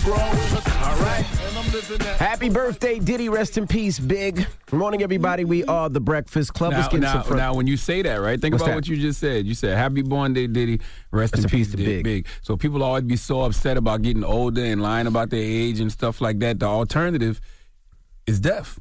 [0.99, 1.23] right.
[2.17, 3.29] Happy birthday, Diddy.
[3.29, 4.47] Rest in peace, Big.
[4.65, 5.45] Good morning, everybody.
[5.45, 6.71] We are the Breakfast Club.
[6.71, 8.41] Now, Let's get now, some now, when you say that, right?
[8.41, 8.75] Think What's about that?
[8.77, 9.45] what you just said.
[9.45, 10.79] You said, "Happy born day, Diddy.
[11.11, 11.85] Rest, in peace, to Big.
[11.85, 12.03] Big.
[12.03, 15.79] Big." So people always be so upset about getting older and lying about their age
[15.79, 16.59] and stuff like that.
[16.59, 17.39] The alternative
[18.25, 18.79] is death.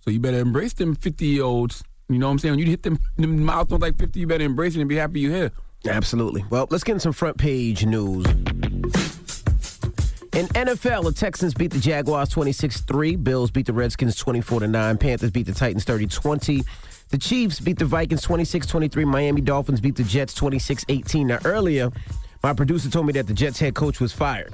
[0.00, 1.82] So you better embrace them fifty year olds.
[2.10, 2.52] You know what I'm saying?
[2.52, 5.20] When you hit them, them milestones like fifty, you better embrace it and be happy
[5.20, 5.52] you're here.
[5.86, 6.44] Absolutely.
[6.50, 8.26] Well, let's get in some front page news.
[10.34, 13.22] In NFL, the Texans beat the Jaguars 26-3.
[13.22, 14.98] Bills beat the Redskins 24-9.
[14.98, 16.66] Panthers beat the Titans 30-20.
[17.10, 19.04] The Chiefs beat the Vikings 26-23.
[19.06, 21.26] Miami Dolphins beat the Jets 26-18.
[21.26, 21.88] Now, earlier,
[22.42, 24.52] my producer told me that the Jets head coach was fired.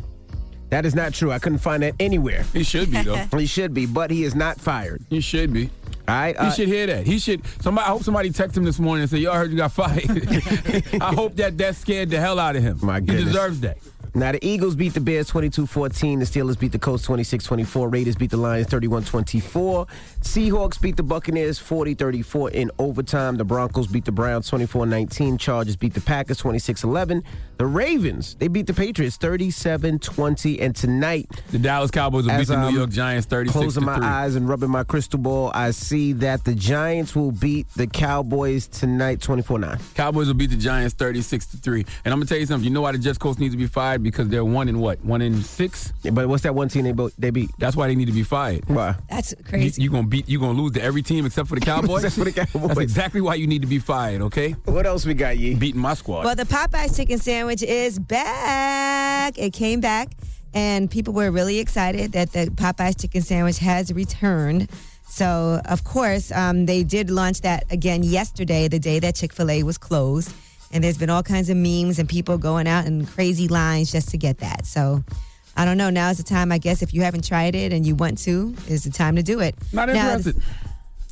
[0.69, 1.33] That is not true.
[1.33, 2.43] I couldn't find that anywhere.
[2.53, 3.17] He should be though.
[3.39, 5.03] He should be, but he is not fired.
[5.09, 5.71] He should be.
[6.07, 6.37] All right.
[6.37, 7.07] He uh, should hear that.
[7.07, 7.43] He should.
[7.61, 7.87] Somebody.
[7.87, 10.05] I hope somebody text him this morning and say, "Y'all heard you got fired."
[11.03, 12.79] I hope that that scared the hell out of him.
[12.83, 13.19] My goodness.
[13.19, 13.79] He deserves that.
[14.13, 16.19] Now, the Eagles beat the Bears 22-14.
[16.19, 17.93] The Steelers beat the Colts 26-24.
[17.93, 19.89] Raiders beat the Lions 31-24.
[20.21, 23.37] Seahawks beat the Buccaneers 40-34 in overtime.
[23.37, 25.39] The Broncos beat the Browns 24-19.
[25.39, 27.23] Chargers beat the Packers 26-11.
[27.61, 30.63] The Ravens, they beat the Patriots 37-20.
[30.63, 33.99] And tonight, The Dallas Cowboys will beat the New I'm York Giants 36 closing my
[34.01, 38.67] eyes and rubbing my crystal ball, I see that the Giants will beat the Cowboys
[38.67, 39.95] tonight 24-9.
[39.95, 41.81] Cowboys will beat the Giants 36 to 3.
[42.07, 42.65] And I'm going to tell you something.
[42.65, 44.03] You know why the Jets coach needs to be fired?
[44.03, 45.05] Because they're one in what?
[45.05, 45.93] One in six?
[46.11, 47.51] But what's that one team they, bo- they beat?
[47.59, 48.67] That's why they need to be fired.
[48.71, 48.95] Why?
[49.11, 49.83] That's crazy.
[49.83, 50.27] you're gonna beat.
[50.31, 52.05] You're gonna lose to every team except for the Cowboys.
[52.05, 52.69] Except for the Cowboys.
[52.69, 54.23] That's exactly why you need to be fired.
[54.23, 55.55] Okay, What else we got, ye?
[55.55, 56.25] beating my squad.
[56.25, 59.37] Well, the Popeyes chicken sandwich is back.
[59.39, 60.09] It came back,
[60.55, 64.71] and people were really excited that the Popeyes chicken sandwich has returned.
[65.09, 69.51] So, of course, um, they did launch that again yesterday, the day that Chick fil
[69.51, 70.33] A was closed.
[70.73, 74.11] And there's been all kinds of memes and people going out in crazy lines just
[74.11, 74.67] to get that.
[74.67, 75.03] So,
[75.57, 75.91] I don't know.
[75.91, 78.55] Now is the time, I guess, if you haven't tried it and you want to,
[78.69, 79.57] is the time to do it.
[79.73, 80.41] Not Now, interested.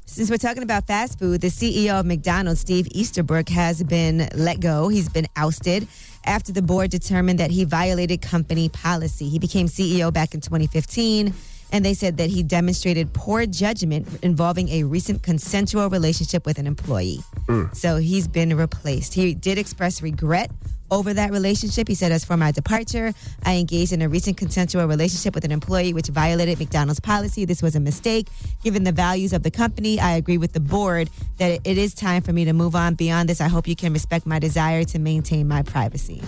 [0.06, 4.60] since we're talking about fast food, the CEO of McDonald's, Steve Easterbrook, has been let
[4.60, 4.86] go.
[4.88, 5.88] He's been ousted
[6.28, 9.28] after the board determined that he violated company policy.
[9.28, 11.32] He became CEO back in 2015,
[11.72, 16.66] and they said that he demonstrated poor judgment involving a recent consensual relationship with an
[16.66, 17.20] employee.
[17.46, 17.64] Hmm.
[17.72, 19.14] So he's been replaced.
[19.14, 20.50] He did express regret
[20.90, 21.88] over that relationship.
[21.88, 23.12] He said, As for my departure,
[23.44, 27.44] I engaged in a recent consensual relationship with an employee which violated McDonald's policy.
[27.44, 28.28] This was a mistake.
[28.62, 32.22] Given the values of the company, I agree with the board that it is time
[32.22, 33.40] for me to move on beyond this.
[33.40, 36.22] I hope you can respect my desire to maintain my privacy.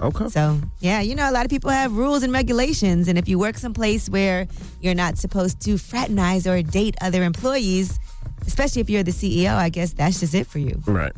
[0.00, 0.28] Okay.
[0.28, 3.08] So, yeah, you know, a lot of people have rules and regulations.
[3.08, 4.46] And if you work someplace where
[4.80, 8.00] you're not supposed to fraternize or date other employees,
[8.46, 10.82] especially if you're the CEO, I guess that's just it for you.
[10.86, 11.12] Right.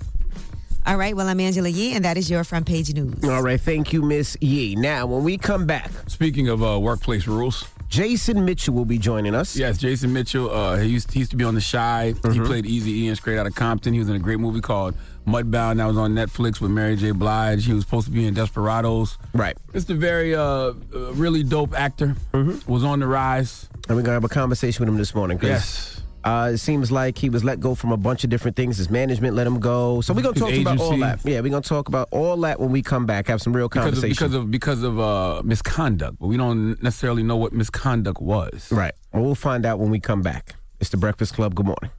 [0.86, 3.24] All right, well, I'm Angela Yee, and that is your front page news.
[3.24, 3.58] All right.
[3.60, 4.76] Thank you, Miss Yee.
[4.76, 9.34] Now, when we come back, Speaking of uh, workplace rules, Jason Mitchell will be joining
[9.34, 9.56] us.
[9.56, 10.50] Yes, Jason Mitchell.
[10.50, 12.08] Uh, he, used, he used to be on The Chi.
[12.08, 12.44] He Mm-hmm.
[12.44, 13.94] played Eazy E and Straight of Compton.
[13.94, 14.94] He was in a great movie called
[15.26, 17.12] Mudbound that was on Netflix with Mary J.
[17.12, 17.64] Blige.
[17.64, 19.16] He was supposed to be in Desperados.
[19.32, 19.56] Right.
[19.72, 20.74] Just a very, uh, uh,
[21.14, 22.14] really dope actor.
[22.34, 22.70] Mm-hmm.
[22.70, 23.70] Was on the rise.
[23.88, 25.38] And we're going to have a conversation with him this morning.
[25.42, 25.93] Yes.
[26.24, 28.78] Uh, it seems like he was let go from a bunch of different things.
[28.78, 30.00] His management let him go.
[30.00, 31.20] So we're going to His talk about all that.
[31.24, 33.26] Yeah, we're going to talk about all that when we come back.
[33.28, 34.10] Have some real Because of, conversation.
[34.28, 38.72] because of because of uh, misconduct, but we don't necessarily know what misconduct was.
[38.72, 38.94] right.
[39.12, 40.54] Well, we'll find out when we come back.
[40.80, 41.54] It's the Breakfast Club.
[41.54, 41.90] Good morning.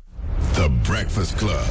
[0.56, 1.66] The Breakfast Club.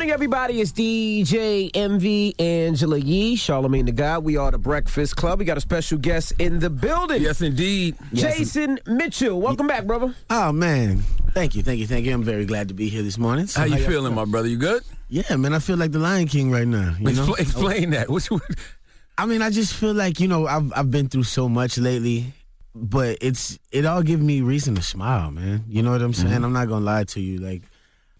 [0.00, 0.62] Morning, everybody.
[0.62, 4.24] It's DJ Envy Angela Yee, Charlamagne the God.
[4.24, 5.40] We are the Breakfast Club.
[5.40, 7.20] We got a special guest in the building.
[7.20, 7.98] Yes, indeed.
[8.14, 9.38] Jason Mitchell.
[9.38, 10.14] Welcome back, brother.
[10.30, 11.00] Oh man,
[11.32, 12.14] thank you, thank you, thank you.
[12.14, 13.46] I'm very glad to be here this morning.
[13.46, 14.48] So How you y'all feeling, my brother?
[14.48, 14.82] You good?
[15.10, 16.96] Yeah, man, I feel like the Lion King right now.
[16.98, 17.26] You know?
[17.26, 18.08] Expl- explain that.
[18.08, 18.30] What's
[19.18, 22.32] I mean, I just feel like you know I've I've been through so much lately,
[22.74, 25.64] but it's it all give me reason to smile, man.
[25.68, 26.32] You know what I'm saying?
[26.32, 26.44] Mm-hmm.
[26.46, 27.38] I'm not gonna lie to you.
[27.38, 27.60] Like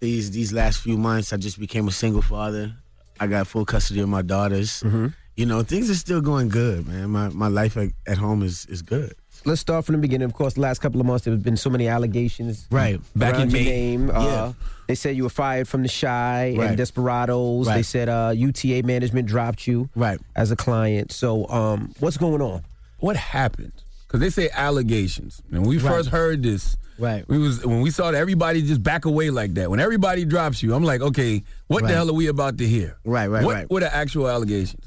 [0.00, 2.72] these these last few months, I just became a single father.
[3.18, 4.82] I got full custody of my daughters.
[4.82, 5.08] Mm-hmm.
[5.36, 7.10] You know, things are still going good, man.
[7.10, 9.14] My my life at, at home is is good.
[9.46, 10.26] Let's start from the beginning.
[10.26, 12.66] Of course, the last couple of months there have been so many allegations.
[12.70, 13.00] Right.
[13.16, 13.70] Back Back in in your May.
[13.96, 14.10] name.
[14.10, 14.52] Uh, Yeah.
[14.86, 16.76] They said you were fired from the Chi and Right.
[16.76, 17.66] Desperados.
[17.68, 20.18] They said uh, UTA management dropped you right.
[20.34, 21.12] as a client.
[21.12, 22.64] So, um, what's going on?
[22.98, 23.72] What happened?
[24.06, 25.40] Because they say allegations.
[25.52, 25.90] And when we Right.
[25.92, 27.26] first heard this, Right.
[27.28, 29.70] we was when we saw that everybody just back away like that.
[29.70, 32.98] When everybody drops you, I'm like, okay, what the hell are we about to hear?
[33.04, 33.70] Right, right, what, right.
[33.70, 34.84] What are the actual allegations?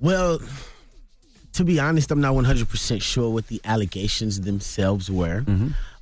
[0.00, 0.40] Well,
[1.54, 5.44] to be honest, I'm not 100% sure what the allegations themselves were.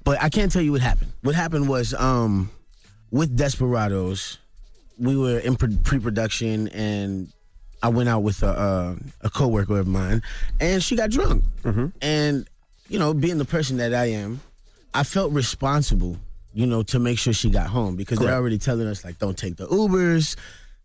[0.05, 1.13] But I can't tell you what happened.
[1.23, 2.51] What happened was um,
[3.11, 4.39] with Desperados,
[4.99, 7.29] we were in pre- pre-production and
[7.83, 8.49] I went out with a,
[9.23, 10.23] a, a coworker of mine
[10.61, 11.45] and she got drunk.
[12.01, 12.49] And,
[12.89, 14.41] you know, being the person that I am,
[14.97, 16.17] I felt responsible,
[16.55, 19.37] you know, to make sure she got home because they're already telling us, like, don't
[19.37, 20.37] take the Ubers,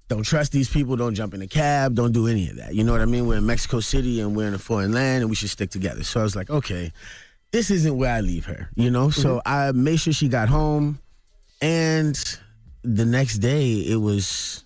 [0.09, 2.75] don't trust these people, don't jump in a cab, don't do any of that.
[2.75, 3.25] You know what I mean?
[3.25, 6.03] We're in Mexico City and we're in a foreign land and we should stick together.
[6.03, 6.91] So I was like, okay,
[7.51, 9.11] this isn't where I leave her, you know?
[9.11, 9.47] So mm-hmm.
[9.47, 10.99] I made sure she got home
[11.61, 12.17] and
[12.83, 14.65] the next day it was,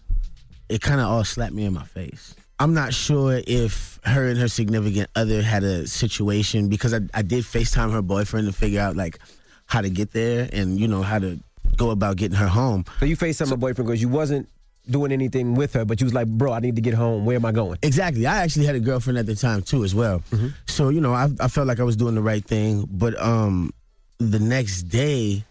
[0.70, 2.34] it kind of all slapped me in my face.
[2.60, 7.22] I'm not sure if her and her significant other had a situation because I, I
[7.22, 9.20] did FaceTime her boyfriend to figure out like
[9.66, 11.40] how to get there and, you know, how to
[11.76, 12.86] go about getting her home.
[13.00, 14.48] So you faced my boyfriend because you wasn't
[14.90, 17.26] doing anything with her, but you was like, bro, I need to get home.
[17.26, 17.80] Where am I going?
[17.82, 18.26] Exactly.
[18.26, 20.22] I actually had a girlfriend at the time too, as well.
[20.68, 22.88] So you know, I, I felt like I was doing the right thing.
[22.90, 23.72] But um,
[24.20, 25.44] the next day,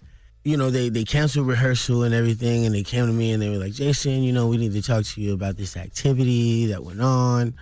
[0.45, 3.49] you know, they they canceled rehearsal and everything, and they came to me and they
[3.49, 6.85] were like, Jason, you know, we need to talk to you about this activity that
[6.85, 7.55] went on.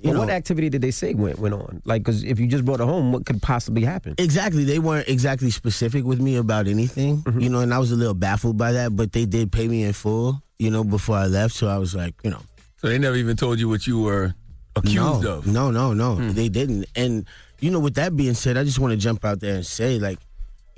[0.00, 1.82] You Well, know, what activity did they say went went on?
[1.84, 4.14] Like, because if you just brought her home, what could possibly happen?
[4.18, 4.62] Exactly.
[4.62, 7.40] They weren't exactly specific with me about anything, mm-hmm.
[7.40, 9.82] you know, and I was a little baffled by that, but they did pay me
[9.82, 11.54] in full, you know, before I left.
[11.54, 12.40] So I was like, you know,
[12.76, 14.34] So they never even told you what you were
[14.76, 15.46] accused no, of.
[15.48, 16.14] No, no, no.
[16.14, 16.30] Hmm.
[16.30, 16.86] They didn't.
[16.94, 17.26] And,
[17.58, 19.98] you know, with that being said, I just want to jump out there and say,
[19.98, 20.20] like,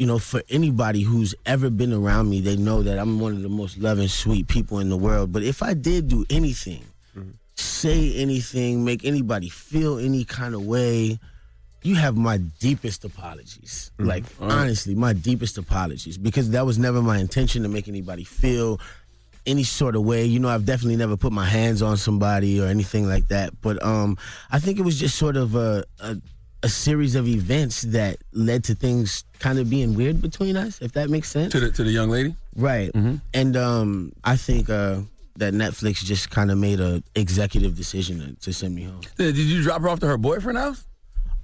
[0.01, 3.43] you know, for anybody who's ever been around me, they know that I'm one of
[3.43, 5.31] the most loving, sweet people in the world.
[5.31, 6.83] But if I did do anything,
[7.55, 11.19] say anything, make anybody feel any kind of way,
[11.83, 13.91] you have my deepest apologies.
[13.99, 18.81] Like, honestly, my deepest apologies because that was never my intention to make anybody feel
[19.45, 20.25] any sort of way.
[20.25, 23.61] You know, I've definitely never put my hands on somebody or anything like that.
[23.61, 24.17] But um,
[24.51, 26.17] I think it was just sort of a, a
[26.63, 30.93] a series of events that led to things kind of being weird between us, if
[30.93, 31.53] that makes sense.
[31.53, 32.35] To the to the young lady?
[32.57, 32.91] Right.
[33.33, 35.01] And um, I think uh,
[35.37, 39.01] that Netflix just kind of made a executive decision to, to send me home.
[39.17, 40.87] Did you drop her off to her boyfriend's house?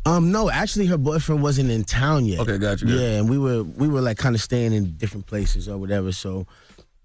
[0.05, 2.41] Um, no, actually, her boyfriend wasn't in town yet.
[2.41, 2.87] Okay, gotcha.
[2.87, 2.95] you.
[2.97, 6.13] Yeah, and we were we were like kind of staying in different places or whatever.
[6.13, 6.47] So,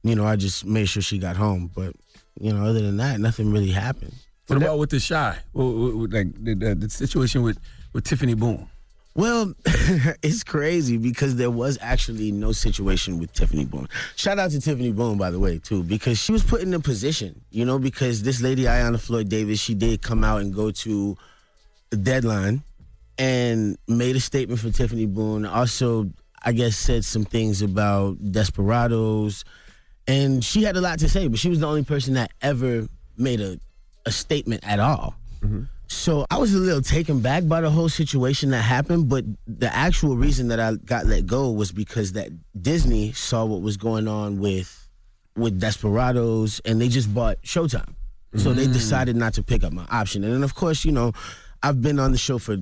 [0.03, 1.71] you know, I just made sure she got home.
[1.73, 1.95] But
[2.39, 4.13] you know, other than that, nothing really happened.
[4.47, 5.37] What about with the Chi?
[5.53, 7.57] What- what- what- like the, the, the situation with
[7.93, 8.67] with Tiffany Boone?
[9.13, 9.53] Well,
[10.23, 13.89] it's crazy because there was actually no situation with Tiffany Boone.
[14.15, 16.79] Shout out to Tiffany Boone, by the way, too, because she was put in a
[16.79, 20.71] position, you know, because this lady, Ayanna Floyd Davis, she did come out and go
[20.71, 21.17] to
[21.89, 22.63] the deadline
[23.17, 25.45] and made a statement for Tiffany Boone.
[25.45, 26.09] Also,
[26.43, 29.43] I guess, said some things about Desperados.
[30.07, 32.87] And she had a lot to say, but she was the only person that ever
[33.17, 33.59] made a,
[34.05, 35.15] a statement at all.
[35.41, 35.63] Mm-hmm.
[35.91, 39.71] So I was a little taken back by the whole situation that happened, but the
[39.75, 44.07] actual reason that I got let go was because that Disney saw what was going
[44.07, 44.87] on with
[45.35, 47.93] with Desperados and they just bought Showtime.
[48.37, 48.73] So they mm.
[48.73, 50.23] decided not to pick up my option.
[50.23, 51.11] And then of course, you know,
[51.61, 52.55] I've been on the show for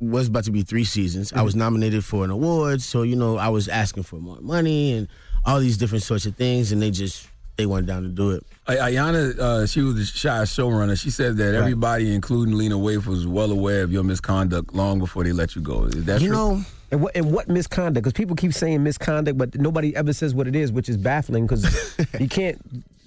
[0.00, 1.34] was about to be three seasons.
[1.34, 1.58] I was mm.
[1.58, 5.06] nominated for an award, so you know I was asking for more money and
[5.44, 7.28] all these different sorts of things, and they just
[7.60, 8.44] they went down to do it.
[8.66, 10.98] Ay- Ayanna, uh, she was the Chi showrunner.
[10.98, 15.24] She said that everybody, including Lena Waithe, was well aware of your misconduct long before
[15.24, 15.84] they let you go.
[15.84, 16.36] Is that you true?
[16.36, 18.02] know, and what and what misconduct?
[18.02, 21.46] Because people keep saying misconduct, but nobody ever says what it is, which is baffling.
[21.46, 22.58] Because you can't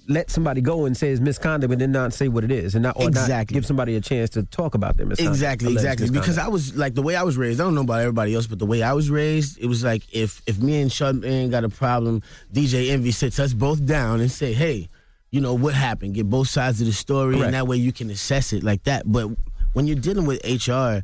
[0.08, 2.82] let somebody go and say it's misconduct, and then not say what it is, and
[2.82, 3.54] not or not Exactly.
[3.54, 5.34] give somebody a chance to talk about their misconduct.
[5.34, 6.10] Exactly, exactly.
[6.10, 6.38] Because.
[6.38, 7.60] I was like the way I was raised.
[7.60, 10.02] I don't know about everybody else, but the way I was raised, it was like
[10.12, 14.30] if if me and Charlamagne got a problem, DJ Envy sits us both down and
[14.30, 14.88] say, "Hey,
[15.30, 16.14] you know what happened?
[16.14, 17.46] Get both sides of the story, Correct.
[17.46, 19.30] and that way you can assess it like that." But
[19.72, 21.02] when you're dealing with HR,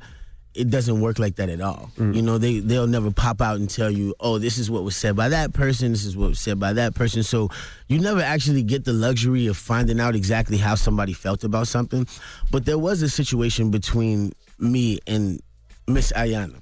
[0.55, 1.91] it doesn't work like that at all.
[1.97, 2.15] Mm.
[2.17, 4.97] You know, they they'll never pop out and tell you, "Oh, this is what was
[4.97, 5.93] said by that person.
[5.93, 7.51] This is what was said by that person." So
[7.89, 12.07] you never actually get the luxury of finding out exactly how somebody felt about something.
[12.51, 15.41] But there was a situation between me and
[15.87, 16.61] Miss Ayanna,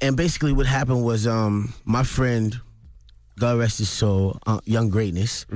[0.00, 2.58] and basically what happened was, um, my friend,
[3.38, 5.46] God rest his soul, uh, Young Greatness,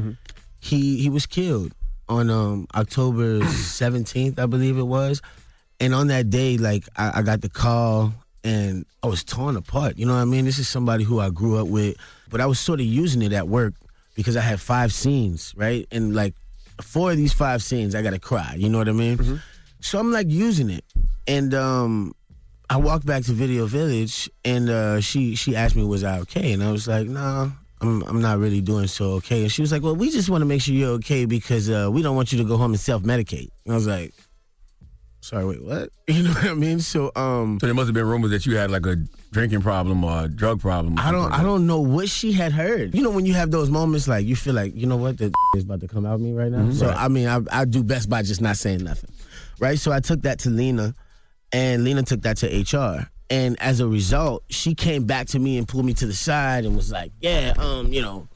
[0.60, 1.72] he he was killed
[2.08, 5.20] on um, October seventeenth, I believe it was.
[5.80, 8.12] And on that day, like I, I got the call
[8.44, 9.98] and I was torn apart.
[9.98, 10.44] You know what I mean?
[10.44, 11.96] This is somebody who I grew up with,
[12.30, 13.74] but I was sort of using it at work
[14.14, 15.86] because I had five scenes, right?
[15.90, 16.34] And like
[16.80, 18.54] four of these five scenes, I gotta cry.
[18.56, 19.40] You know what I mean?
[19.80, 20.84] So I'm like using it,
[21.26, 22.14] and um,
[22.70, 26.52] I walked back to Video Village, and uh, she she asked me was I okay,
[26.52, 27.50] and I was like, nah.
[27.82, 29.42] I'm, I'm not really doing so okay.
[29.42, 31.90] And she was like, Well, we just want to make sure you're okay because uh,
[31.92, 33.50] we don't want you to go home and self medicate.
[33.66, 34.14] And I was like,
[35.26, 35.90] Sorry, wait, what?
[36.08, 36.78] You know what I mean?
[36.78, 38.94] So, um, So there must have been rumors that you had like a
[39.32, 40.94] drinking problem or a drug problem.
[40.94, 41.40] or I don't something.
[41.40, 42.94] I don't know what she had heard.
[42.94, 45.32] You know when you have those moments like you feel like you know what the
[45.56, 46.58] is about to come out of me right now.
[46.58, 46.74] Mhm.
[46.74, 46.96] So Right.
[46.96, 49.10] I mean I I do best by just not saying nothing,
[49.58, 49.78] right?
[49.80, 50.94] So I took that to Lena,
[51.52, 55.58] and Lena took that to HR, and as a result, she came back to me
[55.58, 58.28] and pulled me to the side and was like, yeah, um, you know.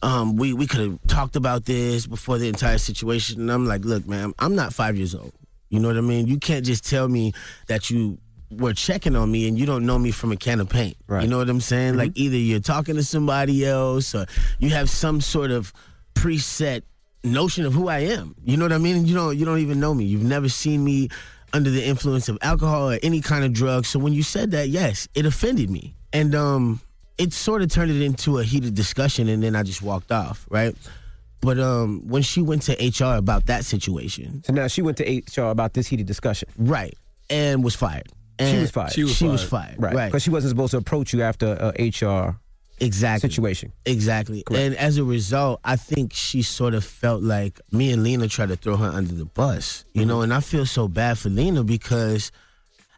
[0.00, 3.84] Um, we we could have talked about this before the entire situation, and I'm like,
[3.84, 5.32] look, man, I'm not five years old.
[5.70, 6.26] You know what I mean?
[6.26, 7.32] You can't just tell me
[7.66, 8.18] that you
[8.50, 10.96] were checking on me and you don't know me from a can of paint.
[11.06, 11.22] Right.
[11.22, 11.96] You know what I'm saying?
[11.96, 14.26] Like either you're talking to somebody else or
[14.58, 15.72] you have some sort of
[16.14, 16.82] preset
[17.22, 18.34] notion of who I am.
[18.44, 18.96] You know what I mean?
[18.96, 20.04] And you don't you don't even know me.
[20.04, 21.08] You've never seen me
[21.52, 23.84] under the influence of alcohol or any kind of drug.
[23.84, 25.94] So when you said that, yes, it offended me.
[26.12, 26.80] And um
[27.18, 30.46] it sort of turned it into a heated discussion and then I just walked off,
[30.50, 30.74] right?
[31.40, 35.22] But um when she went to HR about that situation, So now she went to
[35.36, 36.48] HR about this heated discussion.
[36.58, 36.94] right,
[37.30, 38.08] and was fired.
[38.40, 38.92] she was fired.
[38.92, 39.76] She was fired.
[39.78, 39.94] Right.
[39.94, 40.06] Right.
[40.06, 41.46] Because she wasn't supposed to approach you after
[41.76, 42.36] a HR
[42.80, 43.28] exactly.
[43.30, 43.72] situation.
[43.86, 44.42] Exactly.
[44.44, 44.62] Correct.
[44.64, 48.48] And as a result, I think she sort of felt like me and Lena tried
[48.50, 50.08] to throw her under the bus, you Mm-hmm.
[50.08, 52.30] know, and I feel so bad for Lena because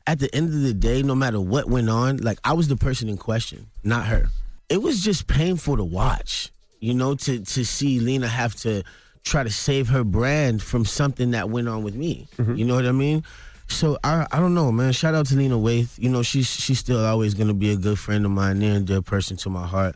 [0.07, 2.76] at the end of the day, no matter what went on, like I was the
[2.76, 4.29] person in question, not her.
[4.68, 6.50] It was just painful to watch,
[6.81, 8.83] you know, to to see Lena have to
[9.23, 12.27] try to save her brand from something that went on with me.
[12.38, 12.55] Mm-hmm.
[12.55, 13.25] You know what I mean?
[13.69, 14.93] So I I don't know, man.
[14.93, 15.97] Shout out to Lena Waithe.
[15.99, 18.87] You know, she's she's still always gonna be a good friend of mine, near and
[18.87, 19.95] dear person to my heart.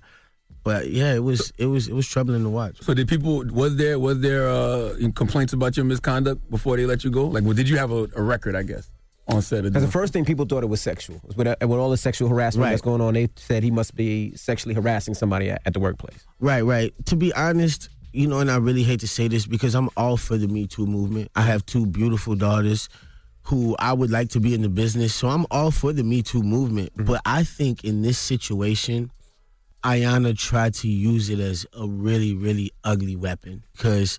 [0.63, 2.83] But yeah, it was it was it was troubling to watch.
[2.83, 7.05] So did people was there was there uh, complaints about your misconduct before they let
[7.05, 7.27] you go?
[7.27, 8.55] Like, well, did you have a, a record?
[8.55, 8.91] I guess
[9.29, 9.65] on set.
[9.65, 11.21] of Because the first thing people thought it was sexual.
[11.37, 12.71] With, with all the sexual harassment Right.
[12.71, 16.25] that's going on, they said he must be sexually harassing somebody at, at the workplace.
[16.41, 16.93] Right, right.
[17.07, 20.17] To be honest, you know, and I really hate to say this because I'm all
[20.17, 21.31] for the Me Too movement.
[21.35, 22.89] I have two beautiful daughters
[23.45, 26.23] who I would like to be in the business, so I'm all for the Me
[26.23, 26.93] Too movement.
[26.95, 27.05] Mm-hmm.
[27.05, 29.11] But I think in this situation,
[29.83, 34.19] Ayanna tried to use it as a really, really ugly weapon because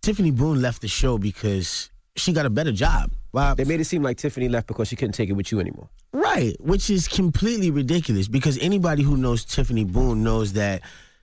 [0.00, 3.12] Tiffany Boone left the show because she got a better job.
[3.32, 3.54] Wow.
[3.54, 5.88] They made it seem like Tiffany left because she couldn't take it with you anymore.
[6.12, 10.82] Right, which is completely ridiculous because anybody who knows Tiffany Boone knows that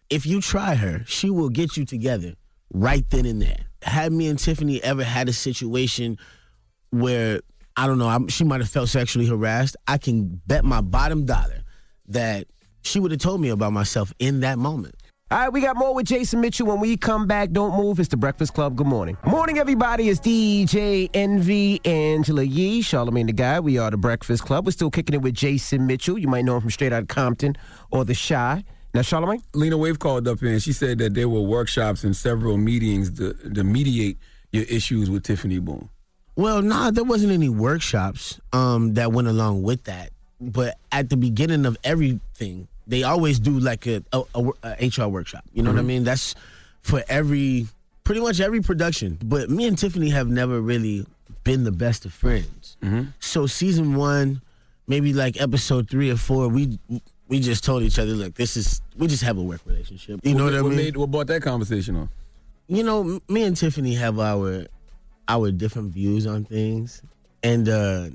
[0.09, 2.33] if you try her, she will get you together
[2.73, 3.65] right then and there.
[3.83, 6.17] Had me and Tiffany ever had a situation
[6.89, 7.41] where
[7.77, 11.25] I don't know, I'm, she might have felt sexually harassed, I can bet my bottom
[11.25, 11.61] dollar
[12.07, 12.47] that
[12.81, 14.95] she would have told me about myself in that moment.
[15.31, 17.51] All right, we got more with Jason Mitchell when we come back.
[17.51, 17.99] Don't move.
[17.99, 18.75] It's the Breakfast Club.
[18.75, 19.15] Good morning.
[19.23, 20.09] Morning, everybody.
[20.09, 23.63] It's DJ Envy, Angela Yee, Charlamagne Tha God.
[23.63, 24.65] We are the Breakfast Club.
[24.65, 26.17] We're still kicking it with Jason Mitchell.
[26.17, 27.55] You might know him from Straight Outta Compton
[27.91, 28.63] or The Chi.
[28.95, 29.43] Now, Charlamagne?
[29.53, 33.33] Lena Waithe called up and she said that there were workshops and several meetings to,
[33.53, 34.17] to mediate
[34.51, 35.89] your issues with Tiffany Boone.
[36.37, 40.09] Well, nah, there wasn't any workshops um, that went along with that.
[40.41, 45.07] But at the beginning of everything, they always do like a, a, a- a HR
[45.07, 45.45] workshop.
[45.53, 46.03] You know what I mean?
[46.03, 46.35] That's
[46.81, 47.67] for every,
[48.03, 49.17] pretty much every production.
[49.23, 51.05] But me and Tiffany have never really
[51.45, 52.75] been the best of friends.
[53.19, 54.41] So season one,
[54.87, 56.77] maybe like episode three or four, we
[57.27, 60.19] we just told each other, look, this is we just have a work relationship.
[60.23, 60.75] You know what, I mean?
[60.75, 62.09] Made, what brought that conversation on?
[62.67, 64.65] you know, me and Tiffany have our
[65.27, 67.01] our different views on things,
[67.43, 68.09] and uh,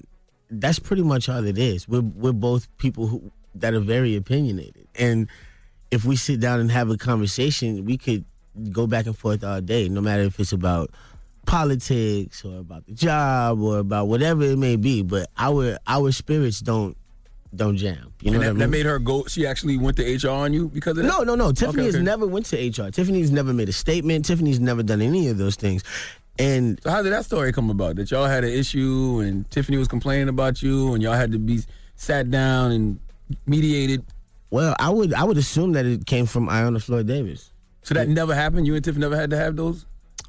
[0.51, 1.89] that's pretty much all it is.
[1.89, 5.29] We're we're both people who that are very opinionated, and
[5.91, 8.25] if we sit down and have a conversation, we could
[8.73, 10.91] go back and forth all day, no matter if it's about
[11.47, 15.03] politics or about the job or about whatever it may be.
[15.03, 16.97] But our our spirits don't
[17.55, 18.13] don't jam.
[18.21, 18.59] You know that, what I mean?
[18.59, 19.25] that made her go.
[19.27, 21.09] She actually went to HR on you because of that.
[21.09, 21.53] No, no, no.
[21.53, 22.05] Tiffany Okay, has okay.
[22.05, 22.91] never went to HR.
[22.91, 24.25] Tiffany's never made a statement.
[24.25, 25.85] Tiffany's never done any of those things.
[26.37, 27.95] And So how did that story come about?
[27.97, 31.39] That y'all had an issue and Tiffany was complaining about you and y'all had to
[31.39, 31.61] be
[31.95, 32.99] sat down and
[33.47, 34.05] mediated.
[34.51, 37.53] well, I would I would assume that it came from Ayanna Floyd Davis.
[37.83, 38.67] So that never happened.
[38.67, 39.87] You and Tiffany never had to have those.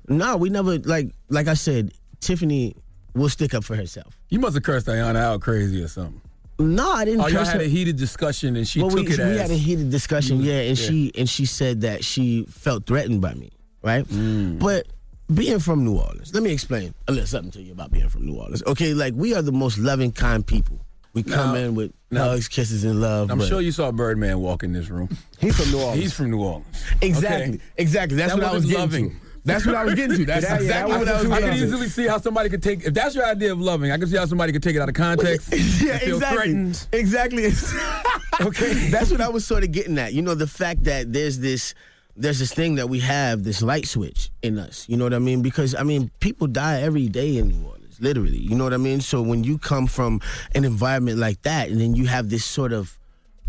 [0.08, 1.94] No, we never like like I said.
[2.20, 2.76] Tiffany
[3.14, 4.20] will stick up for herself.
[4.30, 6.22] You must have cursed Ayanna out crazy or something.
[6.58, 7.22] No, I didn't.
[7.22, 7.64] Oh, y'all had her.
[7.64, 10.42] a heated discussion and she well, took we, it we as had a heated discussion,
[10.42, 10.88] yeah, and yeah.
[10.88, 13.52] she and she said that she felt threatened by me,
[13.82, 14.06] right?
[14.06, 14.60] Mm.
[14.60, 14.88] But
[15.34, 18.26] being from New Orleans, let me explain a little something to you about being from
[18.26, 18.64] New Orleans.
[18.68, 20.80] Okay, like we are the most loving, kind people.
[21.16, 23.32] We come Now- in with now- hugs, kisses, and love.
[23.32, 25.10] I'm sure you saw Birdman walk in this room.
[25.40, 26.02] He's from New Orleans.
[26.04, 26.66] He's from New Orleans.
[27.02, 27.64] Exactly, Okay?
[27.78, 28.18] exactly.
[28.18, 29.10] That's That what I was loving.
[29.12, 29.16] to.
[29.46, 30.26] That's what I was getting to.
[30.28, 32.62] That's That- yeah, exactly that what I was I can easily see how somebody could
[32.64, 33.92] take if that's your idea of loving.
[33.92, 35.54] I can see how somebody could take it out of context.
[35.54, 36.74] yeah, feel exactly.
[36.92, 37.46] Exactly.
[38.42, 38.90] okay.
[38.90, 40.14] That's what I was sort of getting at.
[40.14, 41.74] You know, the fact that there's this
[42.18, 44.86] there's this thing that we have, this light switch in us.
[44.90, 45.42] You know what I mean?
[45.42, 48.38] Because I mean, people die every day in New Orleans, literally.
[48.38, 49.02] You know what I mean?
[49.02, 50.22] So when you come from
[50.54, 52.98] an environment like that and then you have this sort of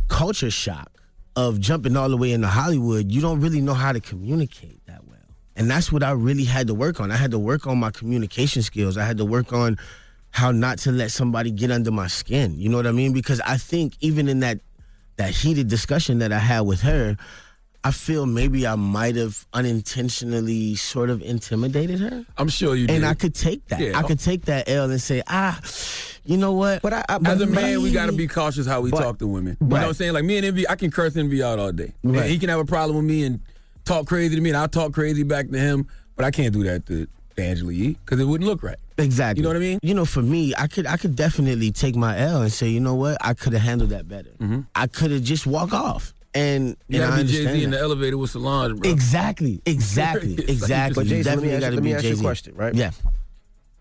[0.08, 0.90] culture shock
[1.34, 5.06] of jumping all the way into Hollywood, you don't really know how to communicate that
[5.06, 5.18] well.
[5.54, 7.10] And that's what I really had to work on.
[7.10, 8.96] I had to work on my communication skills.
[8.96, 9.78] I had to work on
[10.30, 12.58] how not to let somebody get under my skin.
[12.58, 13.12] You know what I mean?
[13.12, 14.60] Because I think even in that
[15.16, 17.16] that heated discussion that I had with her,
[17.86, 22.24] I feel maybe I might have unintentionally sort of intimidated her.
[22.36, 22.96] I'm sure you did.
[22.96, 23.80] And I could take that.
[23.80, 23.96] Yeah.
[23.98, 25.60] I could take that L and say, ah,
[26.24, 26.82] you know what?
[26.82, 29.18] But I, I As a man, we got to be cautious how we But- talk
[29.20, 29.56] to women.
[29.60, 30.14] You know what I'm saying?
[30.14, 31.92] Like me and Envy, I can curse Envy out all day.
[32.02, 33.40] And he can have a problem with me and
[33.84, 35.86] talk crazy to me, and I'll talk crazy back to him.
[36.16, 37.06] But I can't do that to
[37.38, 38.78] Angela Yee because it wouldn't look right.
[38.98, 39.40] Exactly.
[39.40, 39.78] You know what I mean?
[39.82, 42.80] You know, for me, I could I could definitely take my L and say, you
[42.80, 44.30] know what, I could have handled that better.
[44.74, 46.12] I could have just walk off.
[46.36, 48.90] And You and gotta be Jay Z in the elevator with Solange, bro.
[48.90, 50.94] Exactly, exactly, It's like you exactly.
[51.04, 52.74] But You Jason, let me definitely ask, gotta let me ask you a question, right?
[52.74, 52.90] Yeah.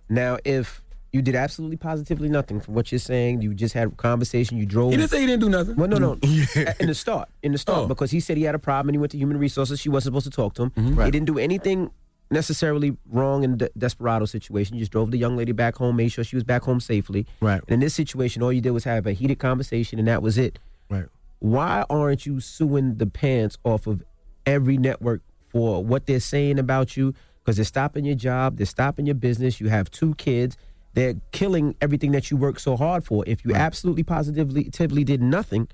[0.09, 0.81] Now, if
[1.11, 4.65] you did absolutely positively nothing from what you're saying, you just had a conversation, you
[4.65, 4.91] drove.
[4.91, 5.75] He didn't say he didn't do nothing.
[5.75, 6.13] Well, no, no.
[6.79, 7.87] In the start, in the start, Oh.
[7.87, 9.79] because he said he had a problem and he went to human resources.
[9.79, 10.69] She wasn't supposed to talk to him.
[10.71, 11.01] Mm-hmm.
[11.05, 11.89] He didn't do anything
[12.31, 14.75] necessarily wrong in the desperado situation.
[14.75, 17.25] You just drove the young lady back home, made sure she was back home safely.
[17.39, 17.61] Right.
[17.67, 20.37] And in this situation, all you did was have a heated conversation, and that was
[20.37, 20.59] it.
[20.89, 21.05] Right.
[21.39, 24.03] Why aren't you suing the pants off of
[24.45, 27.13] every network for what they're saying about you?
[27.43, 29.59] Because they're stopping your job, they're stopping your business.
[29.59, 30.57] You have two kids.
[30.93, 33.23] They're killing everything that you work so hard for.
[33.27, 35.67] If you absolutely positively positively did nothing,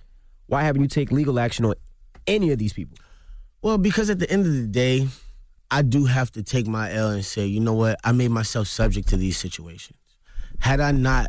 [0.47, 1.75] why haven't you take legal action on
[2.27, 2.97] any of these people?
[3.61, 5.07] Well, because at the end of the day,
[5.69, 8.67] I do have to take my L and say, you know what, I made myself
[8.67, 9.97] subject to these situations.
[10.59, 11.27] Had I not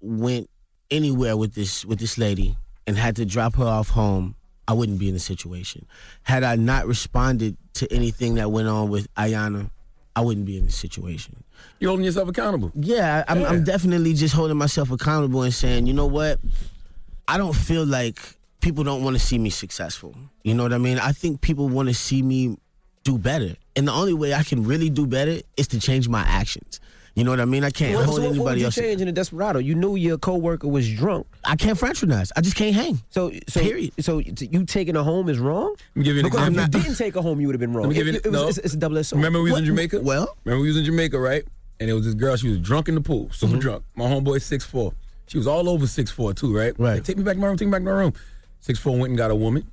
[0.00, 0.50] went
[0.90, 2.56] anywhere with this with this lady
[2.88, 4.34] and had to drop her off home,
[4.66, 5.86] I wouldn't be in the situation.
[6.22, 9.70] Had I not responded to anything that went on with Ayanna,
[10.16, 11.44] I wouldn't be in the situation.
[11.78, 12.72] You're holding yourself accountable.
[12.74, 16.40] Yeah, I'm, I'm definitely just holding myself accountable and saying, you know what?
[17.28, 18.18] I don't feel like
[18.60, 20.14] people don't want to see me successful.
[20.42, 20.98] You know what I mean?
[20.98, 22.56] I think people want to see me
[23.04, 23.54] do better.
[23.76, 26.80] And the only way I can really do better is to change my actions.
[27.18, 27.64] You know what I mean?
[27.64, 28.74] I can't What- hold so what- what would anybody you else.
[28.76, 29.58] change in the desperado?
[29.58, 31.26] You knew your coworker was drunk.
[31.44, 32.30] I can't fraternize.
[32.36, 33.00] I just can't hang.
[33.10, 33.92] So, so, Period.
[34.00, 35.74] so you taking a home is wrong.
[35.94, 36.62] Let me give you an because example.
[36.62, 37.86] if you didn't take a home, you would have been wrong.
[37.86, 38.48] Let me give you It- an- it was- no.
[38.48, 39.18] it's, it's a double edged sword.
[39.18, 39.58] Remember we was What?
[39.60, 40.00] in Jamaica?
[40.00, 40.36] Well?
[40.44, 41.44] remember we was in Jamaica, right?
[41.80, 42.36] And it was this girl.
[42.36, 43.60] She was drunk in the pool, super mm-hmm.
[43.60, 43.82] drunk.
[43.96, 44.92] My homeboy six four.
[45.26, 46.72] She was all over six four too, right?
[46.78, 46.94] Right.
[46.94, 47.56] Like, take me back to my room.
[47.56, 48.12] Take me back to my room.
[48.60, 49.64] Six four went and got a woman.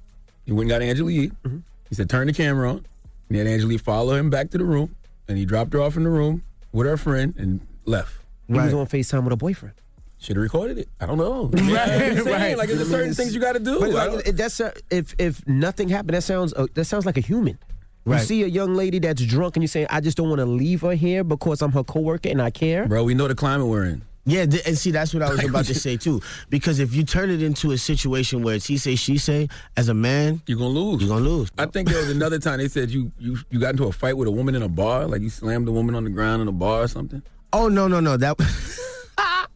[0.46, 1.30] He went and got Angela Yee.
[1.44, 1.58] Mm-hmm.
[1.90, 2.86] He said, "Turn the camera on."
[3.30, 4.96] And then Angela Yee followed him back to the room,
[5.28, 6.44] and he dropped her off in the room
[6.76, 8.14] with her friend and left.
[8.48, 8.80] He was Right.
[8.80, 9.76] on Facetime with a boyfriend.
[10.20, 10.90] Should have recorded it.
[11.00, 11.48] I don't know.
[11.54, 12.58] right, right.
[12.58, 13.80] Like, there's certain things you got to do.
[13.80, 16.86] But I like, don't- it- that's uh, if if nothing happened, that sounds uh, that
[16.86, 17.58] sounds like a human.
[18.06, 18.20] Right.
[18.22, 20.46] You see a young lady that's drunk and you saying, "I just don't want to
[20.46, 23.68] leave her here because I'm her coworker and I care." Bro, we know the climate
[23.68, 24.02] we're in.
[24.28, 26.20] Yeah, th- and see, that's what I was about to say too.
[26.50, 29.48] Because if you turn it into a situation where it's he say, she say,
[29.78, 31.02] as a man, You're gonna lose.
[31.04, 31.52] you're gonna lose.
[31.58, 34.18] I think there was another time they said you you you got into a fight
[34.18, 36.48] with a woman in a bar, like you slammed a woman on the ground in
[36.48, 37.22] a bar or something.
[37.54, 38.18] Oh no, no, no.
[38.18, 38.36] That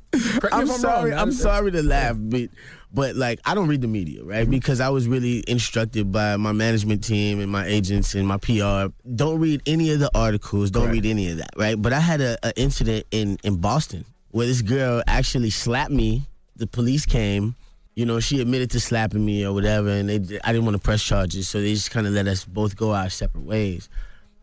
[0.52, 1.12] I'm I'm sorry.
[1.12, 2.50] wrong, I'm sorry to laugh, but
[2.92, 4.42] but like I don't read the media, right?
[4.44, 4.52] Mm-hmm.
[4.52, 8.92] Because I was really instructed by my management team and my agents and my PR.
[9.16, 10.72] Don't read any of the articles.
[10.72, 11.80] Don't read any of that, right?
[11.80, 16.28] But I had a, a incident in in Boston where this girl actually slapped me.
[16.56, 17.56] The police came.
[17.96, 20.82] You know, she admitted to slapping me or whatever, and they I didn't want to
[20.82, 23.90] press charges, so they just kind of let us both go our separate ways.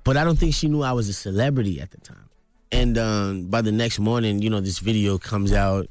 [0.05, 2.29] But I don't think she knew I was a celebrity at the time.
[2.71, 5.89] And um, by the next morning, you know, this video comes out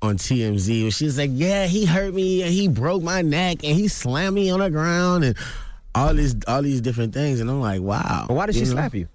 [0.00, 3.76] on TMZ where she's like, "Yeah, he hurt me and he broke my neck and
[3.76, 5.36] he slammed me on the ground and
[5.94, 8.70] all these all these different things." And I'm like, "Wow." Why did she know?
[8.70, 9.08] slap you?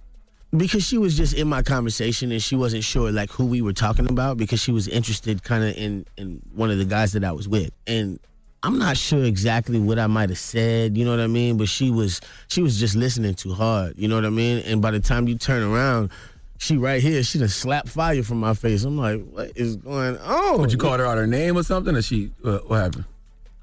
[0.56, 3.74] Because she was just in my conversation and she wasn't sure like who we were
[3.74, 7.24] talking about because she was interested kind of in in one of the guys that
[7.24, 7.72] I was with.
[7.86, 8.20] And
[8.64, 11.58] I'm not sure exactly what I might have said, you know what I mean?
[11.58, 14.60] But she was she was just listening too hard, you know what I mean?
[14.60, 16.12] And by the time you turn around,
[16.58, 18.84] she right here, she done slapped fire from my face.
[18.84, 20.60] I'm like, what is going on?
[20.62, 21.96] Would you call her out her name or something?
[21.96, 23.06] Or she, uh, what happened?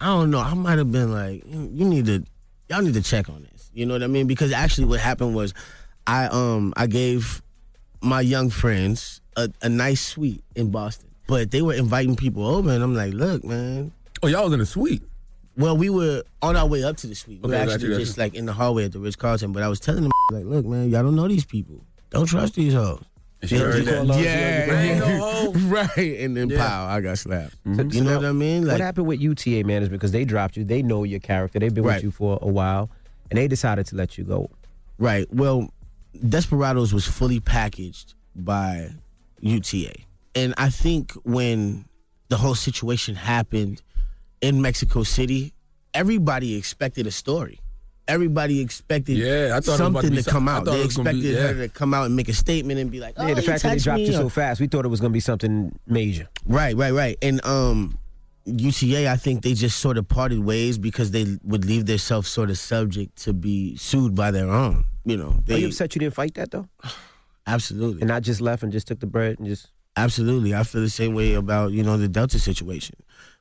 [0.00, 0.40] I don't know.
[0.40, 2.24] I might have been like, you you need to,
[2.68, 3.70] y'all need to check on this.
[3.72, 4.26] You know what I mean?
[4.26, 5.54] Because actually, what happened was,
[6.06, 7.42] I um I gave
[8.02, 12.70] my young friends a, a nice suite in Boston, but they were inviting people over,
[12.70, 13.92] and I'm like, look, man.
[14.22, 15.02] Oh, y'all was in a suite.
[15.56, 17.40] Well, we were on our way up to the suite.
[17.42, 18.22] We were Okay, got actually you, got just you.
[18.22, 20.66] like in the hallway at the Ritz Carlton, but I was telling them like, look,
[20.66, 21.84] man, y'all don't know these people.
[22.10, 23.02] Don't trust these hoes.
[23.44, 24.06] she heard that.
[24.06, 25.52] Yeah, I ain't no hoe.
[25.68, 26.18] right.
[26.20, 26.58] And then Yeah.
[26.66, 27.54] pow, I got slapped.
[27.76, 28.66] So- You so know now, what I mean?
[28.66, 29.92] what happened with UTA management?
[30.00, 30.64] Because they dropped you.
[30.64, 31.58] They know your character.
[31.60, 31.96] They've been Right.
[31.96, 32.90] with you for a while,
[33.30, 34.50] and they decided to let you go.
[34.98, 35.26] Right.
[35.32, 35.68] Well,
[36.28, 38.90] Desperados was fully packaged by
[39.40, 39.94] UTA.
[40.34, 41.84] And I think when
[42.28, 43.82] the whole situation happened
[44.40, 45.52] in Mexico City,
[45.92, 47.60] everybody expected a story.
[48.06, 50.64] Everybody expected Yeah, I thought it was about something to to, be come out.
[50.66, 53.14] They it be- expected her to come out and make a statement and be like,
[53.16, 54.88] oh, yeah, the you fact that they dropped me," you so fast, we thought it
[54.88, 56.28] was going to be something major.
[56.44, 57.16] Right, right, right.
[57.22, 57.98] And um
[58.46, 62.50] UTA, I think they just sort of parted ways because they would leave themselves sort
[62.50, 64.84] of subject to be sued by their own.
[65.04, 66.68] You know, Are you upset you didn't fight that though,
[67.46, 68.00] absolutely.
[68.00, 69.70] and not just left and just took the bread and just?
[69.96, 70.54] Absolutely.
[70.54, 72.96] I feel the same way about, you know, the Delta situation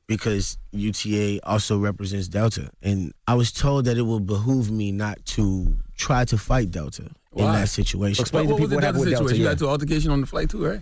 [0.06, 2.70] because UTA also represents Delta.
[2.82, 7.10] And I was told that it will behoove me not to try to fight Delta
[7.34, 8.22] in that situation.
[8.22, 9.28] Explain what to was people the what happened Delta with Delta.
[9.28, 9.40] situation?
[9.40, 9.52] You yeah.
[9.52, 10.80] got to altercation on the flight too, right?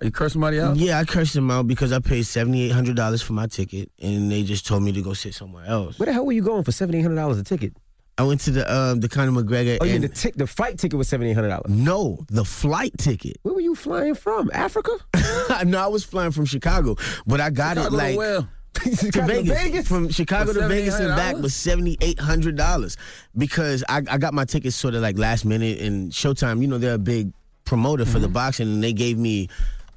[0.00, 0.76] You cursed somebody out?
[0.76, 4.66] Yeah, I cursed them out because I paid $7,800 for my ticket and they just
[4.66, 5.98] told me to go sit somewhere else.
[5.98, 7.76] Where the hell were you going for seventy eight hundred dollars a ticket?
[8.18, 9.78] I went to the um, the Conor McGregor.
[9.80, 11.70] Oh, and the tic- the flight ticket was seventy eight hundred dollars.
[11.70, 13.38] no, the flight ticket.
[13.42, 14.50] Where were you flying from?
[14.52, 14.90] Africa?
[15.64, 16.96] no, I was flying from Chicago,
[17.26, 18.48] but I got Chicago it like well.
[18.82, 19.62] to Vegas.
[19.62, 19.88] Vegas?
[19.88, 21.42] From Chicago to Vegas and back $7,800?
[21.42, 22.96] was seventy eight hundred dollars
[23.36, 26.60] because I, I got my tickets sort of like last minute and Showtime.
[26.62, 27.32] You know they're a big
[27.64, 28.32] promoter for the Mm-hmm.
[28.34, 29.48] boxing and they gave me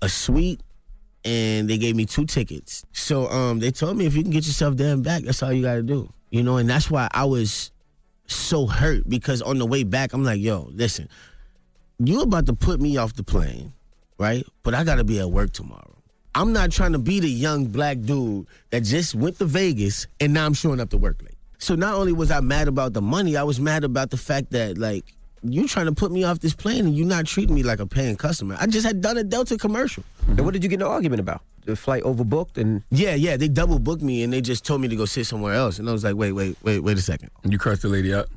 [0.01, 0.61] a suite
[1.23, 2.85] and they gave me two tickets.
[2.93, 5.51] So um they told me if you can get yourself there and back, that's all
[5.53, 6.09] you got to do.
[6.29, 7.71] You know, and that's why I was
[8.27, 11.09] so hurt because on the way back I'm like, yo, listen,
[11.99, 13.73] you about to put me off the plane,
[14.17, 14.45] right?
[14.63, 15.95] But I got to be at work tomorrow.
[16.33, 20.33] I'm not trying to be the young black dude that just went to Vegas and
[20.33, 21.37] now I'm showing up to work late.
[21.59, 24.51] So not only was I mad about the money, I was mad about the fact
[24.51, 27.63] that like you trying to put me off this plane and you not treating me
[27.63, 28.57] like a paying customer.
[28.59, 30.03] I just had done a Delta commercial.
[30.27, 31.41] And what did you get in an argument about?
[31.65, 34.87] The flight overbooked and Yeah, yeah, they double booked me and they just told me
[34.87, 35.79] to go sit somewhere else.
[35.79, 37.31] And I was like, wait, wait, wait, wait a second.
[37.43, 38.27] You cursed the lady out.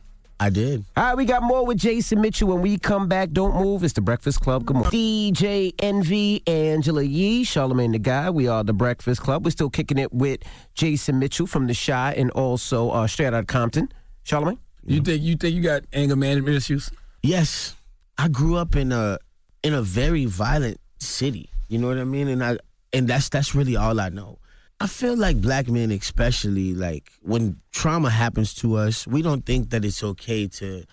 [0.41, 0.85] I did.
[0.97, 3.33] All right, we got more with Jason Mitchell when we come back.
[3.33, 3.83] Don't move.
[3.83, 4.64] It's the Breakfast Club.
[4.66, 4.93] Good morning.
[4.93, 8.35] DJ Envy, Angela Yee, Charlamagne Tha God.
[8.35, 9.45] We are the Breakfast Club.
[9.45, 10.41] We're still kicking it with
[10.74, 13.93] Jason Mitchell from The Chi and also uh, straight out of Compton.
[14.24, 14.59] Charlamagne?
[14.87, 16.91] You think you think you got anger management issues?
[17.22, 17.74] Yes,
[18.16, 19.18] I grew up in a
[19.64, 21.51] in a very violent city.
[21.66, 22.29] You know what I mean?
[22.29, 22.59] And I
[22.93, 24.39] and that's that's really all I know.
[24.80, 29.70] I feel like black men, especially like when trauma happens to us, we don't think
[29.70, 30.84] that it's okay to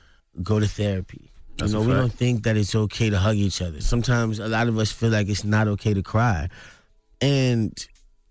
[0.41, 1.31] go to therapy.
[1.57, 3.81] That's you know, we don't think that it's okay to hug each other.
[3.81, 6.49] Sometimes a lot of us feel like it's not okay to cry.
[7.21, 7.73] And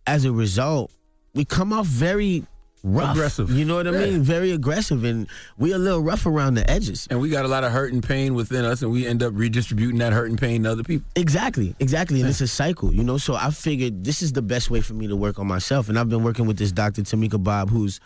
[0.07, 0.91] as a result,
[1.35, 2.45] we come off very
[2.85, 3.17] rough.
[3.17, 3.51] Aggressive.
[3.51, 4.11] You know what I Yeah.
[4.11, 4.23] mean?
[4.23, 5.03] Very aggressive.
[5.03, 5.27] And
[5.59, 7.09] we're a little rough around the edges.
[7.11, 9.33] And we got a lot of hurt and pain within us, and we end up
[9.35, 11.09] redistributing that hurt and pain to other people.
[11.17, 12.21] Exactly, exactly.
[12.21, 13.19] And it's a cycle, you know?
[13.19, 15.89] So I figured this is the best way for me to work on myself.
[15.89, 17.99] And I've been working with this doctor, Tamika Bob, who's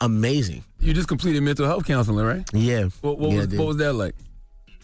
[0.00, 0.64] amazing.
[0.80, 2.44] You just completed mental health counseling, right?
[2.52, 2.88] Yeah.
[3.00, 4.14] What, what Yeah, was what was that like?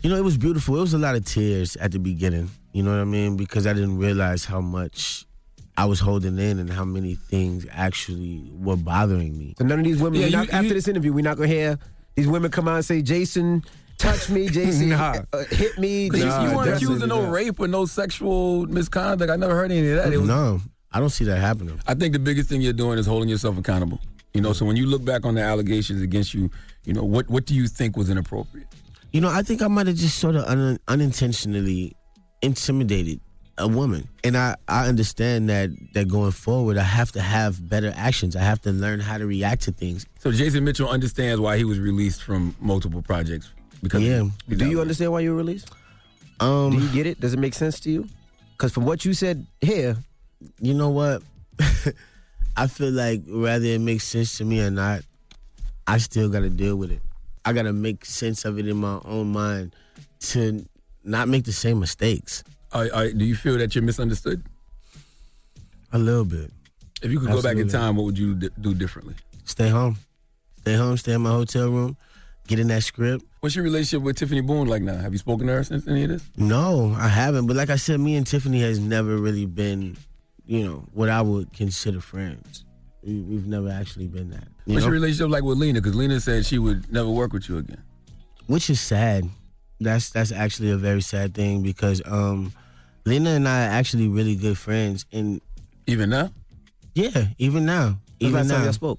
[0.02, 0.76] You know, it was beautiful.
[0.78, 2.50] It was a lot of tears at the beginning.
[2.72, 3.36] You know what I mean?
[3.36, 5.26] Because I didn't realize how much
[5.76, 9.54] I was holding in and how many things actually were bothering me.
[9.58, 11.48] So none of these women, Yeah, we're you- after you- this interview, we're not going
[11.48, 11.78] to hear
[12.14, 13.64] these women come out and say, Jason
[13.98, 15.22] touch me, Jason, Nah.
[15.32, 16.04] uh, hit me.
[16.06, 17.32] You- JC, you weren't definitely accused of no not.
[17.32, 19.30] rape or no sexual misconduct.
[19.30, 20.10] I never heard any of that.
[20.18, 20.60] Was- no,
[20.92, 21.80] I don't see that happening.
[21.86, 23.98] I think the biggest thing you're doing is holding yourself accountable.
[24.34, 26.50] You know, so when you look back on the allegations against you,
[26.84, 28.66] you know, what what do you think was inappropriate?
[29.12, 31.94] You know, I think I might have just sort of un- unintentionally
[32.42, 33.20] intimidated
[33.58, 37.92] a woman, and I I understand that that going forward, I have to have better
[37.96, 38.34] actions.
[38.36, 40.06] I have to learn how to react to things.
[40.20, 43.50] So Jason Mitchell understands why he was released from multiple projects.
[43.82, 44.28] Because Yeah.
[44.48, 45.70] Do you understand why you were released?
[46.40, 47.20] Um, Do you get it?
[47.20, 48.08] Does it make sense to you?
[48.52, 49.96] Because from what you said here,
[50.60, 51.22] you know what?
[52.56, 55.02] I feel like whether it makes sense to me or not,
[55.86, 57.00] I still got to deal with it.
[57.44, 59.74] I got to make sense of it in my own mind
[60.20, 60.64] to
[61.04, 62.44] not make the same mistakes.
[62.72, 64.42] I, I, do you feel that you're misunderstood?
[65.92, 66.50] A little bit.
[67.02, 69.14] If you could go back in time, what would you d- do differently?
[69.44, 69.96] Stay home.
[70.60, 71.96] Stay home, stay in my hotel room,
[72.46, 73.24] get in that script.
[73.40, 74.96] What's your relationship with Tiffany Boone like now?
[74.96, 76.22] Have you spoken to her since any of this?
[76.36, 77.48] No, I haven't.
[77.48, 79.96] But like I said, me and Tiffany has never really been,
[80.46, 82.64] you know, what I would consider friends.
[83.02, 84.44] We, we've never actually been that.
[84.64, 84.92] you What's know?
[84.92, 85.80] your relationship like with Lena?
[85.80, 87.82] Because Lena said she would never work with you again.
[88.46, 89.28] which is sad.
[89.80, 92.52] That's that's actually a very sad thing because um,
[93.04, 95.40] Lena and I are actually really good friends, and
[95.86, 96.30] even now,
[96.94, 98.98] yeah, even now, When's even last time now, y'all spoke?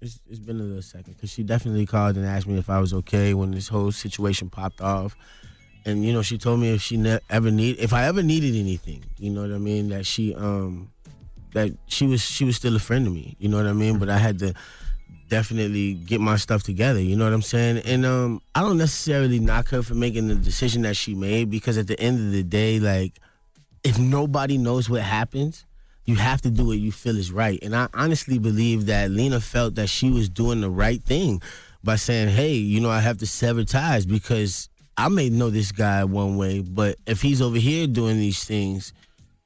[0.00, 2.78] It's, it's been a little second because she definitely called and asked me if I
[2.78, 5.16] was okay when this whole situation popped off,
[5.84, 8.54] and you know she told me if she ne- ever need if I ever needed
[8.54, 10.90] anything, you know what I mean, that she um
[11.52, 13.98] that she was she was still a friend to me, you know what I mean,
[13.98, 14.54] but I had to
[15.28, 17.78] definitely get my stuff together, you know what I'm saying?
[17.84, 21.78] And um I don't necessarily knock her for making the decision that she made because
[21.78, 23.18] at the end of the day like
[23.84, 25.64] if nobody knows what happens,
[26.04, 27.58] you have to do what you feel is right.
[27.62, 31.42] And I honestly believe that Lena felt that she was doing the right thing
[31.84, 35.70] by saying, hey, you know, I have to sever ties because I may know this
[35.70, 38.92] guy one way, but if he's over here doing these things,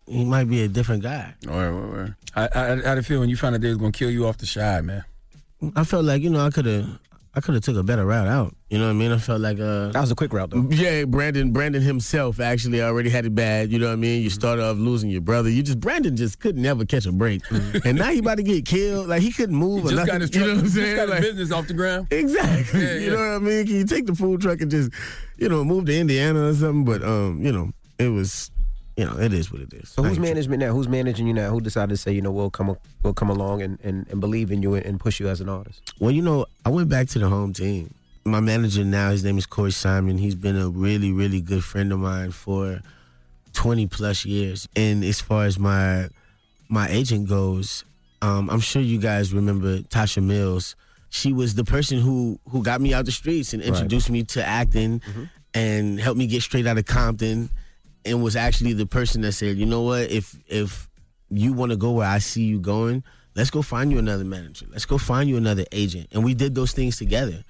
[0.07, 1.35] he might be a different guy.
[1.49, 2.12] All right, all right.
[2.33, 4.26] How, how, how did it feel when you found out they was gonna kill you
[4.26, 5.05] off the side, man?
[5.77, 6.87] I felt like, you know, I could have
[7.35, 8.55] I could have took a better route out.
[8.69, 9.11] You know what I mean?
[9.11, 10.67] I felt like uh That was a quick route, though.
[10.71, 13.71] Yeah, Brandon Brandon himself actually already had it bad.
[13.73, 14.23] You know what I mean?
[14.23, 15.49] You start off losing your brother.
[15.49, 17.41] You just Brandon just couldn't never catch a break,
[17.87, 19.09] and now he about to get killed.
[19.09, 19.83] Like he couldn't move.
[19.85, 20.13] He or just nothing.
[20.13, 20.97] got his you truck, know what I'm just saying?
[20.97, 22.07] got his Like- business off the ground.
[22.11, 22.83] Exactly.
[22.83, 23.11] Yeah, you yeah.
[23.11, 23.67] know what I mean?
[23.67, 24.91] Can you take the food truck and just,
[25.39, 26.85] you know, move to Indiana or something?
[26.85, 28.51] But um, you know, it was,
[29.03, 29.89] you know, it is what it is.
[29.91, 30.73] So who's management now?
[30.73, 31.51] Who's managing you now?
[31.51, 34.51] Who decided to say, you know, we'll come we'll come along and, and, and believe
[34.51, 35.81] in you and, and push you as an artist?
[35.99, 37.95] Well, you know, I went back to the home team.
[38.25, 40.17] My manager now, his name is Corey Simon.
[40.19, 42.81] He's been a really, really good friend of mine for
[43.55, 44.69] 20 plus years.
[44.77, 46.09] And as far as my
[46.69, 47.85] my agent goes,
[48.23, 50.77] um, I'm sure you guys remember Tasha Mills.
[51.11, 53.69] She was the person who who got me out the streets and Right.
[53.71, 55.03] introduced me to acting
[55.53, 57.51] and helped me get straight out of Compton
[58.05, 60.89] and was actually the person that said, you know what, if if
[61.31, 63.03] you want to go where I see you going,
[63.35, 64.67] let's go find you another manager.
[64.71, 66.09] Let's go find you another agent.
[66.13, 67.43] And we did those things together.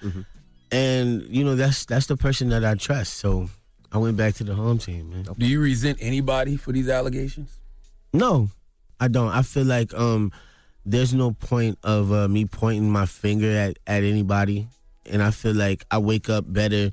[0.71, 3.15] And you know, that's that's the person that I trust.
[3.15, 3.51] So
[3.91, 5.27] I went back to the home team, man.
[5.37, 7.59] Do you resent anybody for these allegations?
[8.13, 8.49] No,
[9.01, 9.29] I don't.
[9.31, 10.33] I feel like um,
[10.87, 14.67] there's no point of uh, me pointing my finger at, at anybody,
[15.07, 16.91] and I feel like I wake up better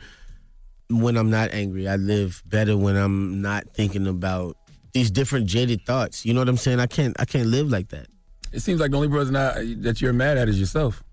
[0.89, 1.87] when I'm not angry.
[1.87, 4.57] I live better when I'm not thinking about
[4.93, 6.25] these different jaded thoughts.
[6.25, 6.79] You know what I'm saying?
[6.79, 8.07] I can't I can't live like that.
[8.51, 11.03] It seems like the only person I, that you're mad at is yourself.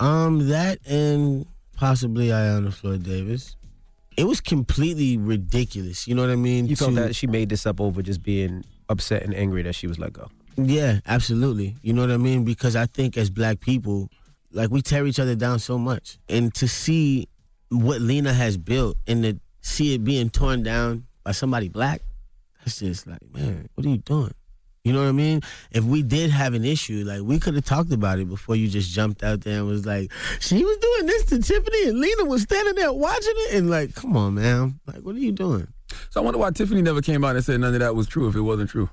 [0.00, 1.46] Um, that and
[1.76, 3.56] possibly Ayanna Floyd Davis.
[4.16, 6.06] It was completely ridiculous.
[6.08, 6.66] You know what I mean?
[6.66, 9.74] You felt To- that she made this up over just being upset and angry that
[9.74, 10.28] she was let go.
[10.56, 11.76] Yeah, absolutely.
[11.82, 12.44] You know what I mean?
[12.44, 14.10] Because I think as black people,
[14.50, 16.18] like we tear each other down so much.
[16.28, 17.26] And to see
[17.72, 22.02] what Lena has built and to see it being torn down by somebody black,
[22.58, 24.34] that's just like, man, what are you doing?
[24.84, 25.42] You know what I mean?
[25.70, 28.68] If we did have an issue, like we could have talked about it before you
[28.68, 30.10] just jumped out there and was like,
[30.40, 33.94] she was doing this to Tiffany and Lena was standing there watching it and like,
[33.94, 34.80] come on, man.
[34.86, 35.68] Like, what are you doing?
[36.10, 38.28] So I wonder why Tiffany never came out and said none of that was true
[38.28, 38.90] if it wasn't true.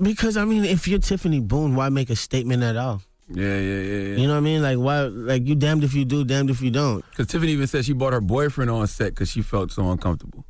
[0.00, 3.02] Because I mean, if you're Tiffany Boone, why make a statement at all?
[3.28, 4.16] Yeah, yeah, yeah, yeah.
[4.16, 4.62] You know what I mean?
[4.62, 5.02] Like why?
[5.02, 7.04] Like you damned if you do, damned if you don't.
[7.10, 10.44] Because Tiffany even said she bought her boyfriend on set because she felt so uncomfortable.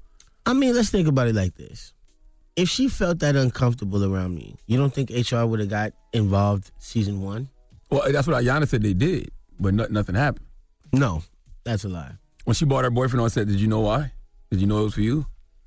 [0.47, 1.93] I mean, let's think about it like this:
[2.57, 6.73] if she felt that uncomfortable around me, you don't think HR would have got involved
[6.79, 7.49] season one?
[7.91, 10.47] Well, that's what Ayanna said they did, but no, nothing happened.
[10.93, 11.23] No,
[11.65, 12.13] that's a lie.
[12.45, 14.13] When she bought her boyfriend on set, did you know why?
[14.51, 15.27] Did you know it was for you?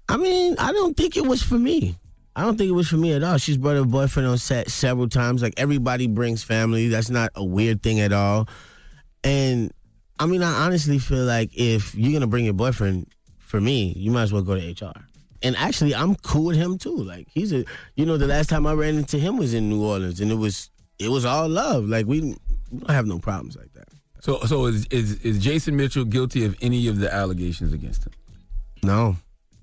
[0.09, 1.95] I mean, I don't think it was for me.
[2.37, 3.39] I don't think it was for me at all.
[3.39, 5.41] She's brought her boyfriend on set several times.
[5.41, 6.87] Like everybody brings family.
[6.87, 8.47] That's not a weird thing at all.
[9.23, 9.73] And
[10.19, 13.07] I mean, I honestly feel like if you're gonna bring your boyfriend
[13.39, 14.93] for me, you might as well go to HR.
[15.41, 16.95] And actually, I'm cool with him too.
[16.95, 17.65] Like he's a,
[17.95, 20.35] you know, the last time I ran into him was in New Orleans, and it
[20.35, 20.69] was
[20.99, 21.85] it was all love.
[21.85, 22.21] Like we,
[22.71, 23.87] we don't have no problems like that.
[24.21, 28.13] So, so is, is is Jason Mitchell guilty of any of the allegations against him?
[28.83, 29.15] No,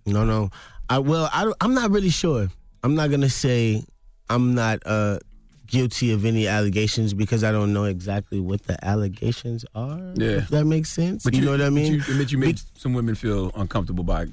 [0.06, 0.50] no, no.
[0.88, 2.48] I well, I I'm not really sure.
[2.84, 3.82] I'm not gonna say
[4.28, 5.18] I'm not uh
[5.66, 9.98] guilty of any allegations because I don't know exactly what the allegations are.
[10.14, 10.36] Yeah.
[10.36, 11.24] if that makes sense.
[11.24, 11.98] But you, know what I mean?
[11.98, 14.26] But you, but you made some women feel uncomfortable by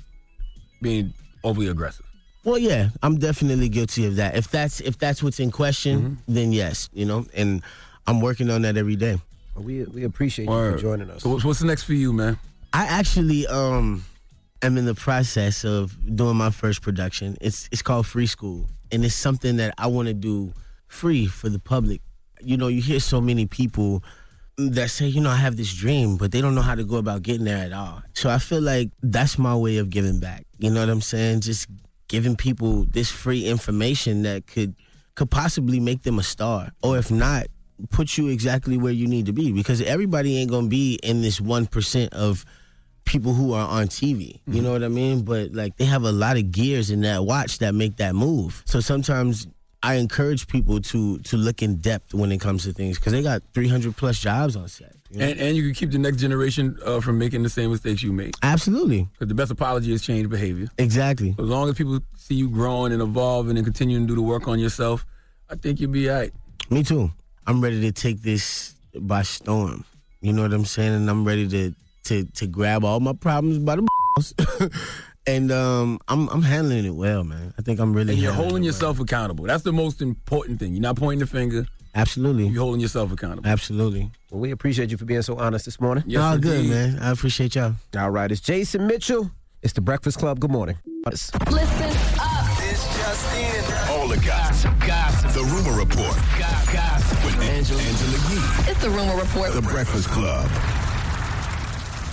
[0.82, 1.14] being
[1.46, 2.06] overly aggressive.
[2.44, 4.36] Well, yeah, I'm definitely guilty of that.
[4.36, 7.62] If that's if that's what's in question, then yes, you know, and
[8.06, 9.18] I'm working on that every day.
[9.56, 11.24] We we appreciate you for joining us.
[11.24, 12.38] So what's, the next for you, man?
[12.74, 14.04] I actually um
[14.62, 17.38] am in the process of doing my first production.
[17.42, 20.54] It's it's called Free School, and it's something that I want to do
[20.88, 22.02] free for the public.
[22.42, 24.04] You know, you hear so many people
[24.58, 26.98] that say, you know, I have this dream, but they don't know how to go
[26.98, 28.04] about getting there at all.
[28.14, 30.46] So I feel like that's my way of giving back.
[30.58, 31.42] You know what I'm saying?
[31.42, 31.68] Just
[32.08, 34.76] giving people this free information that could
[35.16, 37.48] could possibly make them a star, or if not,
[37.90, 39.52] put you exactly where you need to be.
[39.52, 42.46] Because everybody ain't gonna be in this one percent of
[43.12, 44.40] people who are on TV.
[44.48, 45.24] You know what I mean?
[45.24, 48.64] But like they have a lot of gears in that watch that make that move.
[48.66, 49.48] So sometimes
[49.84, 53.22] I encourage people to to look in depth when it comes to things because they
[53.22, 54.96] got 300 plus jobs on set.
[55.10, 55.26] you know?
[55.26, 58.14] And and you can keep the next generation uh, from making the same mistakes you
[58.14, 58.34] made.
[58.44, 59.10] Absolutely.
[59.12, 60.70] Because the best apology is change behavior.
[60.78, 61.36] Exactly.
[61.38, 64.48] As long as people see you growing and evolving and continuing to do the work
[64.48, 65.06] on yourself,
[65.50, 66.32] I think you'll be all right.
[66.70, 67.12] Me too.
[67.46, 69.84] I'm ready to take this by storm.
[70.22, 70.94] You know what I'm saying?
[70.94, 71.74] And I'm ready to
[72.06, 74.34] to to grab all my problems by the balls.
[75.28, 77.54] and um, I'm I'm handling it well, man.
[77.58, 78.14] I think I'm really.
[78.14, 79.46] And you're holding it yourself accountable.
[79.46, 80.74] That's the most important thing.
[80.74, 81.66] You're not pointing the finger.
[81.94, 82.48] Absolutely.
[82.48, 83.50] You're holding yourself accountable.
[83.50, 84.10] Absolutely.
[84.30, 86.06] Well, we appreciate you for being so honest this morning.
[86.08, 86.98] Yes, All good, man.
[87.00, 87.76] I appreciate y'all.
[87.98, 89.30] All right, it's Jason Mitchell.
[89.62, 90.40] It's the Breakfast Club.
[90.40, 90.78] Good morning.
[91.06, 91.42] Listen
[92.20, 92.58] up.
[92.58, 93.90] This just in.
[93.92, 94.74] All the gossip.
[94.80, 95.32] Gossip.
[95.34, 96.16] The Rumor Report.
[96.40, 97.26] Gossip.
[97.26, 98.72] With Angela, Angela Yee.
[98.72, 99.54] It's the rumor report.
[99.54, 100.50] The Breakfast Club.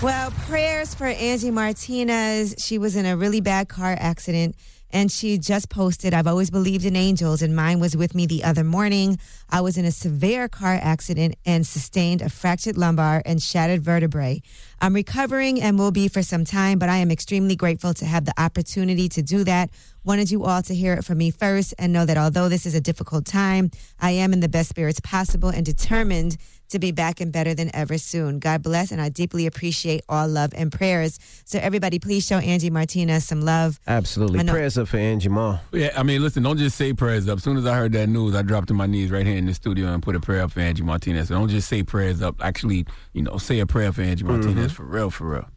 [0.01, 2.55] Well, prayers for Angie Martinez.
[2.59, 4.55] She was in a really bad car accident
[4.91, 8.45] and she just posted, I've always believed in angels, and mine was with me the
[8.45, 9.19] other morning.
[9.51, 14.41] I was in a severe car accident and sustained a fractured lumbar and shattered vertebrae.
[14.81, 18.25] I'm recovering and will be for some time, but I am extremely grateful to have
[18.25, 19.71] the opportunity to do that.
[20.05, 22.75] Wanted you all to hear it from me first and know that although this is
[22.75, 23.71] a difficult time,
[24.01, 26.39] I am in the best spirits possible and determined
[26.71, 28.39] to be back and better than ever soon.
[28.39, 31.19] God bless, and I deeply appreciate all love and prayers.
[31.45, 33.81] So, everybody, please show Angie Martinez some love.
[33.87, 34.41] Absolutely.
[34.41, 35.59] I know- Prayers up for Angie Ma.
[35.73, 37.39] Yeah, I mean, listen, don't just say prayers up.
[37.39, 39.47] As soon as I heard that news, I dropped to my knees right here in
[39.47, 41.29] the studio and put a prayer up for Angie Martinez.
[41.29, 42.37] So don't just say prayers up.
[42.41, 44.75] Actually, you know, say a prayer for Angie Martinez mm-hmm.
[44.75, 45.49] for real, for real.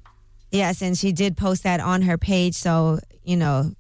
[0.51, 2.55] Yes, and she did post that on her page.
[2.55, 3.71] So, you know,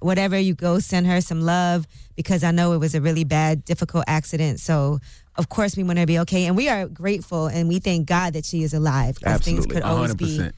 [0.00, 3.64] whatever you go, send her some love because I know it was a really bad,
[3.64, 4.60] difficult accident.
[4.60, 4.98] So,
[5.38, 6.46] of course, we want her to be okay.
[6.46, 9.82] And we are grateful and we thank God that she is alive because things could
[9.82, 10.52] always be 100%.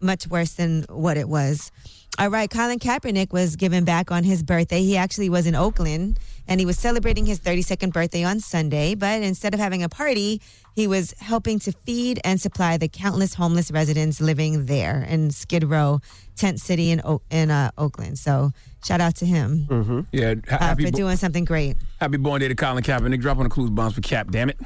[0.00, 1.70] much worse than what it was.
[2.18, 4.82] All right, Colin Kaepernick was given back on his birthday.
[4.82, 6.18] He actually was in Oakland
[6.48, 8.94] and he was celebrating his 32nd birthday on Sunday.
[8.96, 10.40] But instead of having a party,
[10.74, 15.64] he was helping to feed and supply the countless homeless residents living there in Skid
[15.64, 16.00] Row,
[16.36, 18.18] Tent City in, o- in uh, Oakland.
[18.18, 18.52] So
[18.84, 20.00] shout out to him Mm-hmm.
[20.12, 21.76] Yeah, ha- uh, happy, for bo- doing something great.
[22.00, 23.20] happy born day to Colin Kaepernick.
[23.20, 24.56] Drop on the clues bombs for Cap, damn it.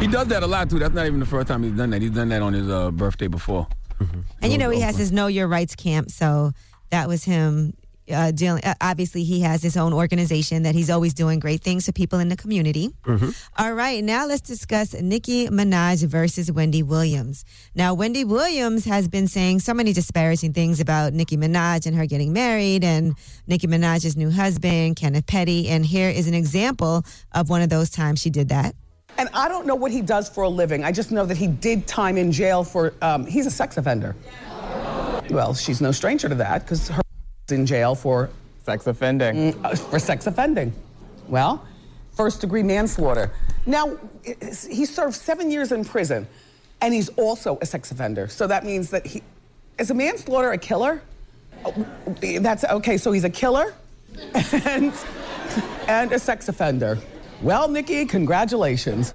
[0.00, 0.78] He does that a lot, too.
[0.78, 2.02] That's not even the first time he's done that.
[2.02, 3.66] He's done that on his uh, birthday before.
[4.42, 6.10] And you know, he has his Know Your Rights camp.
[6.10, 6.52] So
[6.90, 7.74] that was him
[8.12, 8.64] uh, dealing.
[8.64, 12.18] Uh, obviously, he has his own organization that he's always doing great things for people
[12.18, 12.90] in the community.
[13.58, 17.44] All right, now let's discuss Nicki Minaj versus Wendy Williams.
[17.74, 22.06] Now, Wendy Williams has been saying so many disparaging things about Nicki Minaj and her
[22.06, 23.14] getting married and
[23.46, 25.68] Nicki Minaj's new husband, Kenneth Petty.
[25.68, 28.74] And here is an example of one of those times she did that.
[29.16, 30.82] And I don't know what he does for a living.
[30.82, 34.16] I just know that he did time in jail for, um, he's a sex offender.
[35.30, 37.03] Well, she's no stranger to that because her
[37.52, 38.30] in jail for
[38.64, 39.52] sex offending.
[39.52, 40.72] Mm, uh, for sex offending.
[41.28, 41.64] Well,
[42.12, 43.30] first degree manslaughter.
[43.66, 46.26] Now, he served seven years in prison
[46.80, 48.28] and he's also a sex offender.
[48.28, 49.22] So that means that he,
[49.78, 51.02] is a manslaughter a killer?
[51.64, 51.86] Oh,
[52.20, 53.74] That's okay, so he's a killer
[54.34, 54.92] and,
[55.88, 56.98] and a sex offender.
[57.42, 59.14] Well, Nikki, congratulations.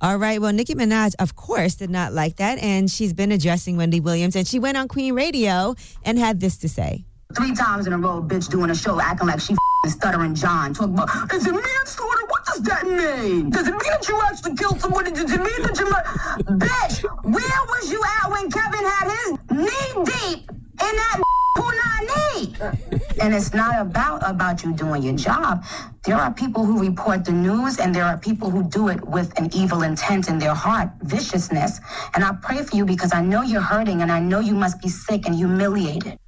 [0.00, 0.40] All right.
[0.40, 2.58] Well, Nicki Minaj, of course, did not like that.
[2.58, 4.36] And she's been addressing Wendy Williams.
[4.36, 7.04] And she went on Queen Radio and had this to say.
[7.36, 9.54] Three times in a row, bitch doing a show acting like she
[9.86, 10.72] stuttering John.
[10.72, 12.24] Talk about, is it manslaughter?
[12.26, 13.50] What does that mean?
[13.50, 15.10] Does it mean that you actually killed somebody?
[15.12, 19.38] Does it mean that you mur- Bitch, where was you at when Kevin had his
[19.50, 21.22] knee deep in that
[21.58, 23.20] punani?
[23.20, 25.64] And it's not about about you doing your job.
[26.06, 29.38] There are people who report the news and there are people who do it with
[29.38, 31.78] an evil intent in their heart, viciousness.
[32.14, 34.80] And I pray for you because I know you're hurting and I know you must
[34.80, 36.18] be sick and humiliated.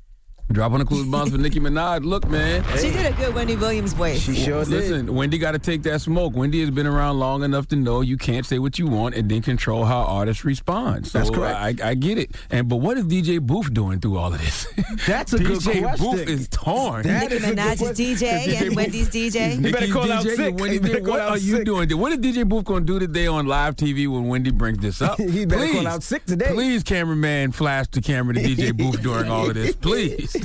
[0.52, 2.04] Drop on the clues bombs for Nicki Minaj.
[2.04, 2.64] Look, man.
[2.78, 4.20] She did a good Wendy Williams voice.
[4.20, 4.90] She sure Listen, did.
[4.90, 6.34] Listen, Wendy got to take that smoke.
[6.34, 9.30] Wendy has been around long enough to know you can't say what you want and
[9.30, 11.06] then control how artists respond.
[11.06, 11.56] So That's correct.
[11.82, 12.34] I, I get it.
[12.50, 14.66] And but what is DJ Boof doing through all of this?
[15.06, 15.72] That's a good question.
[15.72, 16.10] DJ question.
[16.10, 17.06] Boof is torn.
[17.06, 19.56] Nicki Minaj's DJ and Wendy's DJ.
[19.56, 21.88] Nicki's DJ and Wendy did- What are you doing?
[21.96, 25.00] What is DJ Boof going to do today on live TV when Wendy brings this
[25.00, 25.18] up?
[25.30, 26.50] He better call out sick today.
[26.52, 29.76] Please, cameraman, flash the camera to DJ Boof during all of this.
[29.76, 30.36] Please.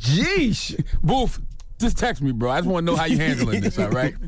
[0.00, 0.84] Jeesh.
[1.02, 1.40] Boof,
[1.78, 2.50] just text me, bro.
[2.50, 4.14] I just want to know how you're handling this, all right?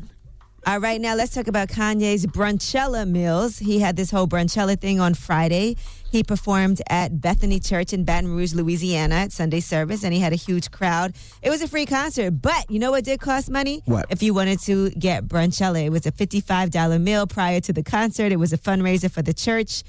[0.67, 3.57] All right, now let's talk about Kanye's Brunchella Meals.
[3.57, 5.75] He had this whole Brunchella thing on Friday.
[6.11, 10.33] He performed at Bethany Church in Baton Rouge, Louisiana at Sunday service, and he had
[10.33, 11.15] a huge crowd.
[11.41, 13.81] It was a free concert, but you know what did cost money?
[13.85, 14.05] What?
[14.11, 18.31] If you wanted to get Brunchella, it was a $55 meal prior to the concert.
[18.31, 19.81] It was a fundraiser for the church.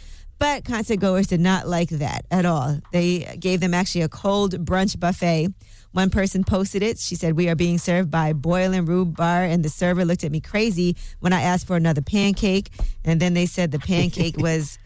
[0.43, 2.81] But concert goers did not like that at all.
[2.91, 5.55] They gave them actually a cold brunch buffet.
[5.93, 6.99] One person posted it.
[6.99, 10.33] She said, We are being served by Boiling rhubarb Bar, and the server looked at
[10.33, 12.71] me crazy when I asked for another pancake.
[13.05, 14.81] And then they said the pancake was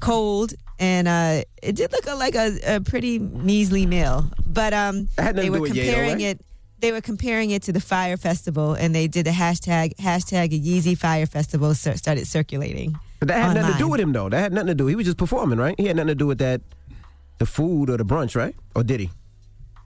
[0.00, 4.30] cold, and uh, it did look like a, a pretty measly meal.
[4.46, 6.38] But um, they were do with Ye, though, comparing right?
[6.38, 6.40] it.
[6.78, 10.96] They were comparing it to the Fyre Festival, and they did the hashtag hashtag Yeezy
[10.96, 12.98] Fyre Festival started circulating.
[13.22, 14.28] But that had nothing to do with him, though.
[14.28, 14.88] That had nothing to do.
[14.88, 15.76] He was just performing, right?
[15.78, 16.60] He had nothing to do with that,
[17.38, 18.56] the food or the brunch, right?
[18.74, 19.10] Or did he?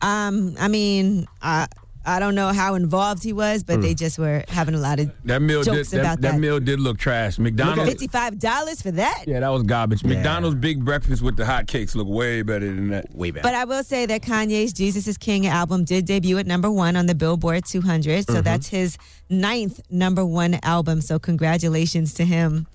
[0.01, 1.66] Um, I mean, I
[2.09, 3.82] I don't know how involved he was, but Mm.
[3.82, 6.39] they just were having a lot of That meal did jokes that, about that that.
[6.41, 7.37] meal did look trash.
[7.39, 9.24] McDonald's Fifty five dollars for that.
[9.26, 10.03] Yeah, that was garbage.
[10.05, 13.14] McDonald's big breakfast with the hot cakes look way better than that.
[13.14, 13.43] Way better.
[13.43, 16.95] But I will say that Kanye's Jesus is King album did debut at number one
[16.97, 18.26] on the Billboard 200.
[18.28, 18.45] So Mhm.
[18.45, 18.97] that's his
[19.28, 21.01] ninth number one album.
[21.03, 22.66] So congratulations to him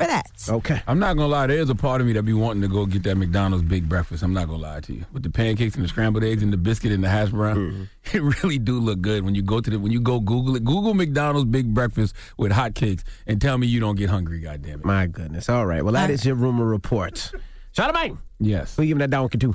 [0.00, 0.30] for that.
[0.48, 0.82] Okay.
[0.86, 3.02] I'm not gonna lie, there's a part of me that be wanting to go get
[3.02, 4.22] that McDonald's big breakfast.
[4.22, 5.04] I'm not gonna lie to you.
[5.12, 7.56] With the pancakes and the scrambled eggs and the biscuit and the hash brown.
[7.56, 7.82] Mm-hmm.
[8.12, 10.64] It really do look good when you go to the when you go Google it.
[10.64, 14.80] Google McDonald's big breakfast with hot cakes and tell me you don't get hungry, goddamn
[14.80, 14.84] it.
[14.84, 15.48] My goodness.
[15.48, 15.84] All right.
[15.84, 17.30] Well, that is your rumor report.
[17.76, 18.18] Charlamagne.
[18.38, 18.76] Yes.
[18.76, 19.54] Who you giving that donkey to?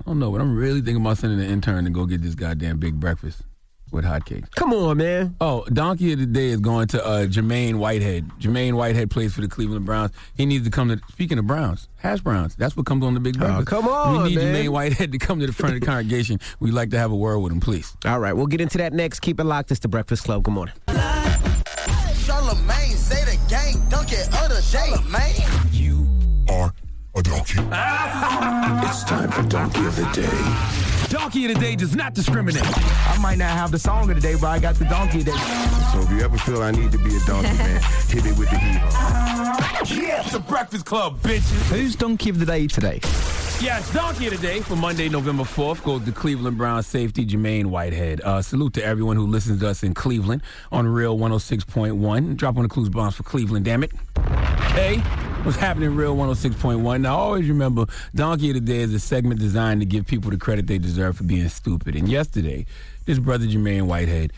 [0.00, 2.34] I don't know, but I'm really thinking about sending an intern to go get this
[2.34, 3.42] goddamn big breakfast
[3.94, 4.50] with hotcakes.
[4.52, 5.36] Come on, man.
[5.40, 8.28] Oh, donkey of the day is going to uh, Jermaine Whitehead.
[8.40, 10.10] Jermaine Whitehead plays for the Cleveland Browns.
[10.36, 11.00] He needs to come to.
[11.12, 12.56] Speaking of Browns, hash browns.
[12.56, 13.68] That's what comes on the big breakfast.
[13.72, 14.54] Oh, come on, We need man.
[14.54, 16.40] Jermaine Whitehead to come to the front of the congregation.
[16.60, 17.96] We'd like to have a word with him, please.
[18.04, 18.32] All right.
[18.32, 19.20] We'll get into that next.
[19.20, 19.70] Keep it locked.
[19.70, 20.42] It's the Breakfast Club.
[20.42, 20.74] Good morning.
[22.24, 25.68] Charlamagne, say the gang, dunk it of the day, man.
[25.72, 26.06] You
[26.50, 26.74] are
[27.14, 27.58] a donkey.
[28.86, 30.93] it's time for Donkey of the Day.
[31.14, 32.64] Donkey of the day does not discriminate.
[32.66, 35.26] I might not have the song of the day, but I got the donkey of
[35.26, 35.38] the day.
[35.92, 38.50] So if you ever feel I need to be a donkey, man, hit it with
[38.50, 40.02] the heat.
[40.02, 41.70] Yes, the Breakfast Club, bitches.
[41.70, 42.98] Who's donkey of the day today?
[43.60, 47.66] Yes, Donkey of the Day for Monday, November 4th goes to Cleveland Browns safety Jermaine
[47.66, 48.20] Whitehead.
[48.22, 50.42] Uh, salute to everyone who listens to us in Cleveland
[50.72, 52.36] on Real 106.1.
[52.36, 53.92] Drop on the clues bombs for Cleveland, damn it.
[54.18, 55.00] Okay,
[55.44, 57.02] what's happening in Real 106.1?
[57.02, 57.84] Now, always remember,
[58.14, 61.18] Donkey of the Day is a segment designed to give people the credit they deserve
[61.18, 61.96] for being stupid.
[61.96, 62.64] And yesterday,
[63.04, 64.32] this brother Jermaine Whitehead,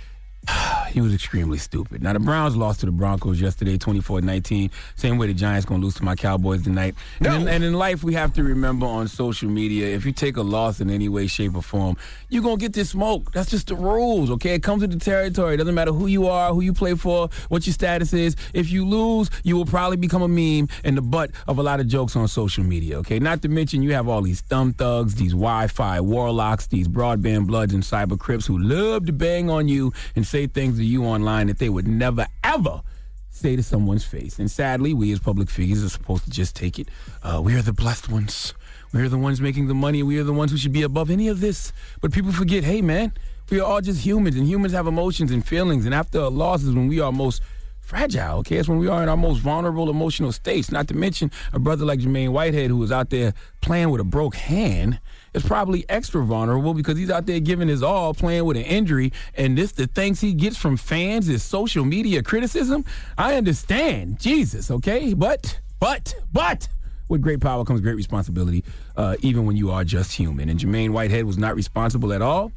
[0.91, 2.03] he was extremely stupid.
[2.03, 4.71] Now, the Browns lost to the Broncos yesterday, 24-19.
[4.95, 6.95] Same way the Giants going to lose to my Cowboys tonight.
[7.21, 10.37] And, in, and in life, we have to remember on social media, if you take
[10.37, 11.97] a loss in any way, shape, or form,
[12.29, 13.33] you're going to get this smoke.
[13.33, 14.55] That's just the rules, okay?
[14.55, 15.55] It comes with the territory.
[15.55, 18.37] It doesn't matter who you are, who you play for, what your status is.
[18.53, 21.81] If you lose, you will probably become a meme and the butt of a lot
[21.81, 23.19] of jokes on social media, okay?
[23.19, 27.75] Not to mention, you have all these thumb thugs, these Wi-Fi warlocks, these broadband bloods
[27.75, 31.47] and cyber crips who love to bang on you and say things to you online
[31.47, 32.83] that they would never, ever
[33.31, 34.39] say to someone's face.
[34.39, 36.89] And sadly, we as public figures are supposed to just take it.
[37.23, 38.53] Uh, we are the blessed ones.
[38.93, 40.03] We are the ones making the money.
[40.03, 41.73] We are the ones who should be above any of this.
[42.03, 43.13] But people forget, hey, man,
[43.51, 45.87] we are all just humans, and humans have emotions and feelings.
[45.87, 47.43] And after a loss is when we are most
[47.81, 48.57] fragile, okay?
[48.57, 50.73] It's when we are in our most vulnerable emotional states.
[50.73, 54.05] Not to mention a brother like Jermaine Whitehead who was out there playing with a
[54.05, 55.01] broke hand
[55.37, 59.13] is probably extra vulnerable because he's out there giving his all, playing with an injury,
[59.35, 62.85] and this the things he gets from fans is social media criticism.
[63.19, 65.15] I understand, Jesus, okay?
[65.15, 66.69] But, but, but
[67.09, 68.65] with great power comes great responsibility,
[68.97, 70.49] uh, even when you are just human.
[70.49, 72.51] And Jermaine Whitehead was not responsible at all.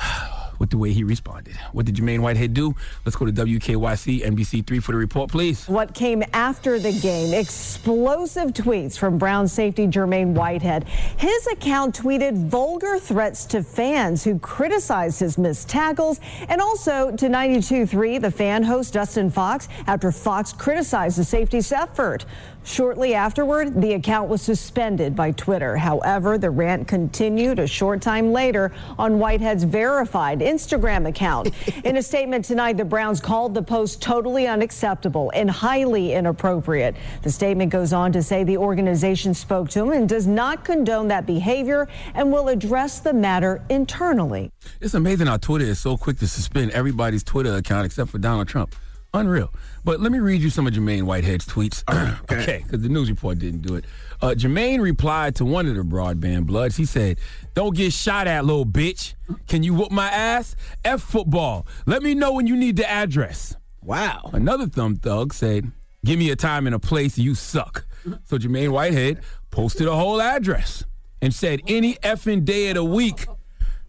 [0.62, 1.56] with the way he responded.
[1.72, 2.72] What did Jermaine Whitehead do?
[3.04, 5.66] Let's go to WKYC NBC3 for the report, please.
[5.66, 7.34] What came after the game?
[7.34, 10.84] Explosive tweets from Brown safety Jermaine Whitehead.
[11.16, 17.26] His account tweeted vulgar threats to fans who criticized his missed tackles and also to
[17.26, 22.24] 92.3, the fan host Dustin Fox, after Fox criticized the safety's effort.
[22.64, 25.76] Shortly afterward, the account was suspended by Twitter.
[25.76, 31.50] However, the rant continued a short time later on Whitehead's verified Instagram account.
[31.84, 36.94] In a statement tonight, the Browns called the post totally unacceptable and highly inappropriate.
[37.22, 41.08] The statement goes on to say the organization spoke to him and does not condone
[41.08, 44.52] that behavior and will address the matter internally.
[44.80, 48.46] It's amazing how Twitter is so quick to suspend everybody's Twitter account except for Donald
[48.46, 48.76] Trump.
[49.14, 49.52] Unreal.
[49.84, 51.82] But let me read you some of Jermaine Whitehead's tweets.
[52.32, 53.84] okay, because the news report didn't do it.
[54.20, 56.76] Uh, Jermaine replied to one of the broadband bloods.
[56.76, 57.18] He said,
[57.54, 59.14] Don't get shot at, little bitch.
[59.48, 60.54] Can you whoop my ass?
[60.84, 61.66] F football.
[61.86, 63.56] Let me know when you need the address.
[63.82, 64.30] Wow.
[64.32, 65.72] Another thumb thug said,
[66.04, 67.84] Give me a time and a place, you suck.
[68.24, 69.20] So Jermaine Whitehead
[69.50, 70.84] posted a whole address
[71.20, 73.26] and said, Any effing day of the week,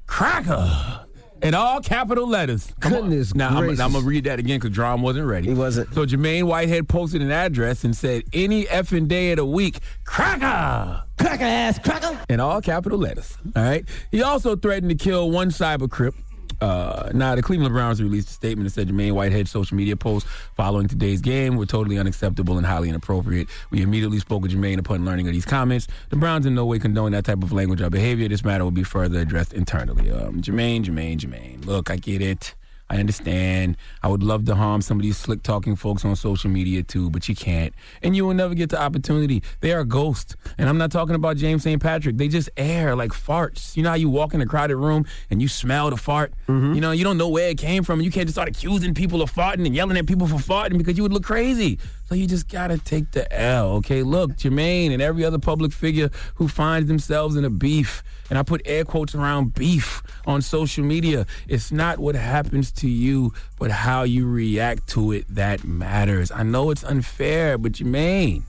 [0.08, 1.06] cracker.
[1.44, 2.74] In all capital letters.
[2.80, 3.38] Come Goodness on.
[3.38, 3.70] Now, I'm.
[3.70, 5.50] I'm going to read that again because Drum wasn't ready.
[5.50, 5.94] He wasn't.
[5.94, 11.04] So Jermaine Whitehead posted an address and said, any effing day of the week, cracker!
[11.20, 12.20] Cracker ass, cracker.
[12.30, 13.38] In all capital letters.
[13.56, 13.86] All right.
[14.12, 16.16] He also threatened to kill one cyber crip.
[16.64, 20.30] Uh, now, the Cleveland Browns released a statement that said Jermaine Whitehead's social media posts
[20.56, 23.50] following today's game were totally unacceptable and highly inappropriate.
[23.70, 25.88] We immediately spoke with Jermaine upon learning of these comments.
[26.08, 28.30] The Browns in no way condone that type of language or behavior.
[28.30, 30.10] This matter will be further addressed internally.
[30.10, 31.66] Um, Jermaine, Jermaine, Jermaine.
[31.66, 32.56] Look, I get it.
[32.94, 33.76] I understand.
[34.04, 37.10] I would love to harm some of these slick talking folks on social media too,
[37.10, 37.74] but you can't.
[38.04, 39.42] And you will never get the opportunity.
[39.62, 40.36] They are ghosts.
[40.60, 41.82] And I'm not talking about James St.
[41.82, 42.18] Patrick.
[42.18, 43.76] They just air like farts.
[43.76, 46.34] You know how you walk in a crowded room and you smell the fart?
[46.48, 46.74] Mm-hmm.
[46.76, 48.00] You know, you don't know where it came from.
[48.00, 50.96] You can't just start accusing people of farting and yelling at people for farting because
[50.96, 51.80] you would look crazy.
[52.06, 54.04] So you just gotta take the L, okay?
[54.04, 58.44] Look, Jermaine and every other public figure who finds themselves in a beef, and I
[58.44, 61.26] put air quotes around beef on social media.
[61.48, 66.30] It's not what happens to you, but how you react to it that matters.
[66.30, 68.44] I know it's unfair, but Jermaine,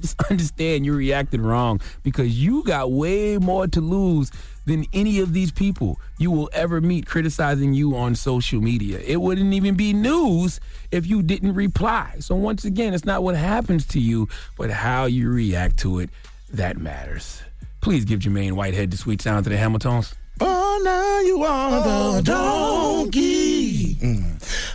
[0.00, 4.30] just understand you reacted wrong because you got way more to lose
[4.66, 8.98] than any of these people you will ever meet criticizing you on social media.
[9.00, 10.60] It wouldn't even be news
[10.90, 12.16] if you didn't reply.
[12.20, 16.10] So, once again, it's not what happens to you, but how you react to it
[16.52, 17.42] that matters.
[17.80, 20.14] Please give Jermaine Whitehead the sweet sound to the Hamiltons.
[20.40, 23.98] Oh, now you are the oh, donkey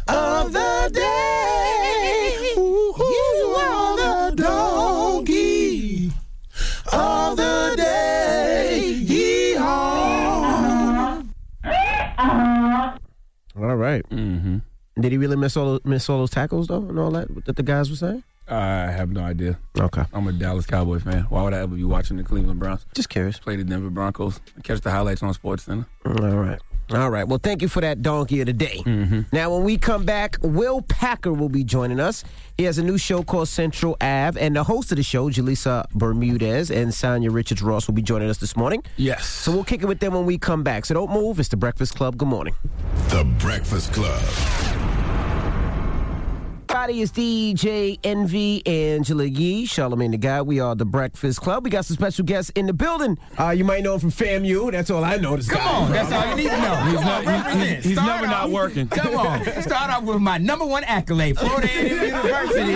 [0.07, 1.78] of the day.
[13.61, 14.07] All right.
[14.09, 14.57] Mm-hmm.
[14.99, 17.63] Did he really miss all miss all those tackles though, and all that that the
[17.63, 18.23] guys were saying?
[18.47, 19.59] I have no idea.
[19.79, 20.03] Okay.
[20.11, 21.21] I'm a Dallas Cowboy fan.
[21.29, 22.85] Why would I ever be watching the Cleveland Browns?
[22.95, 23.37] Just curious.
[23.37, 24.41] Play the Denver Broncos.
[24.63, 25.85] Catch the highlights on Sports Center.
[26.03, 26.59] All right.
[26.91, 27.27] All right.
[27.27, 28.81] Well, thank you for that donkey of the day.
[28.85, 29.21] Mm-hmm.
[29.31, 32.23] Now, when we come back, Will Packer will be joining us.
[32.57, 35.89] He has a new show called Central Ave, and the host of the show, Julissa
[35.91, 38.83] Bermudez and Sanya Richards Ross, will be joining us this morning.
[38.97, 39.25] Yes.
[39.25, 40.85] So we'll kick it with them when we come back.
[40.85, 41.39] So don't move.
[41.39, 42.17] It's the Breakfast Club.
[42.17, 42.55] Good morning.
[43.09, 44.98] The Breakfast Club.
[46.69, 50.45] Friday is DJ Envy, Angela Yee, Charlamagne Tha God.
[50.45, 51.63] We are the Breakfast Club.
[51.63, 53.17] We got some special guests in the building.
[53.39, 54.71] Uh, you might know him from FAMU.
[54.71, 55.35] That's all I know.
[55.35, 55.73] This Come guy.
[55.73, 56.75] on, that's all you need to know.
[56.75, 57.83] He's not- on, he- represent.
[57.85, 58.87] he's Start never not working.
[58.87, 62.73] Come on, start off with my number one accolade, Florida A&M University,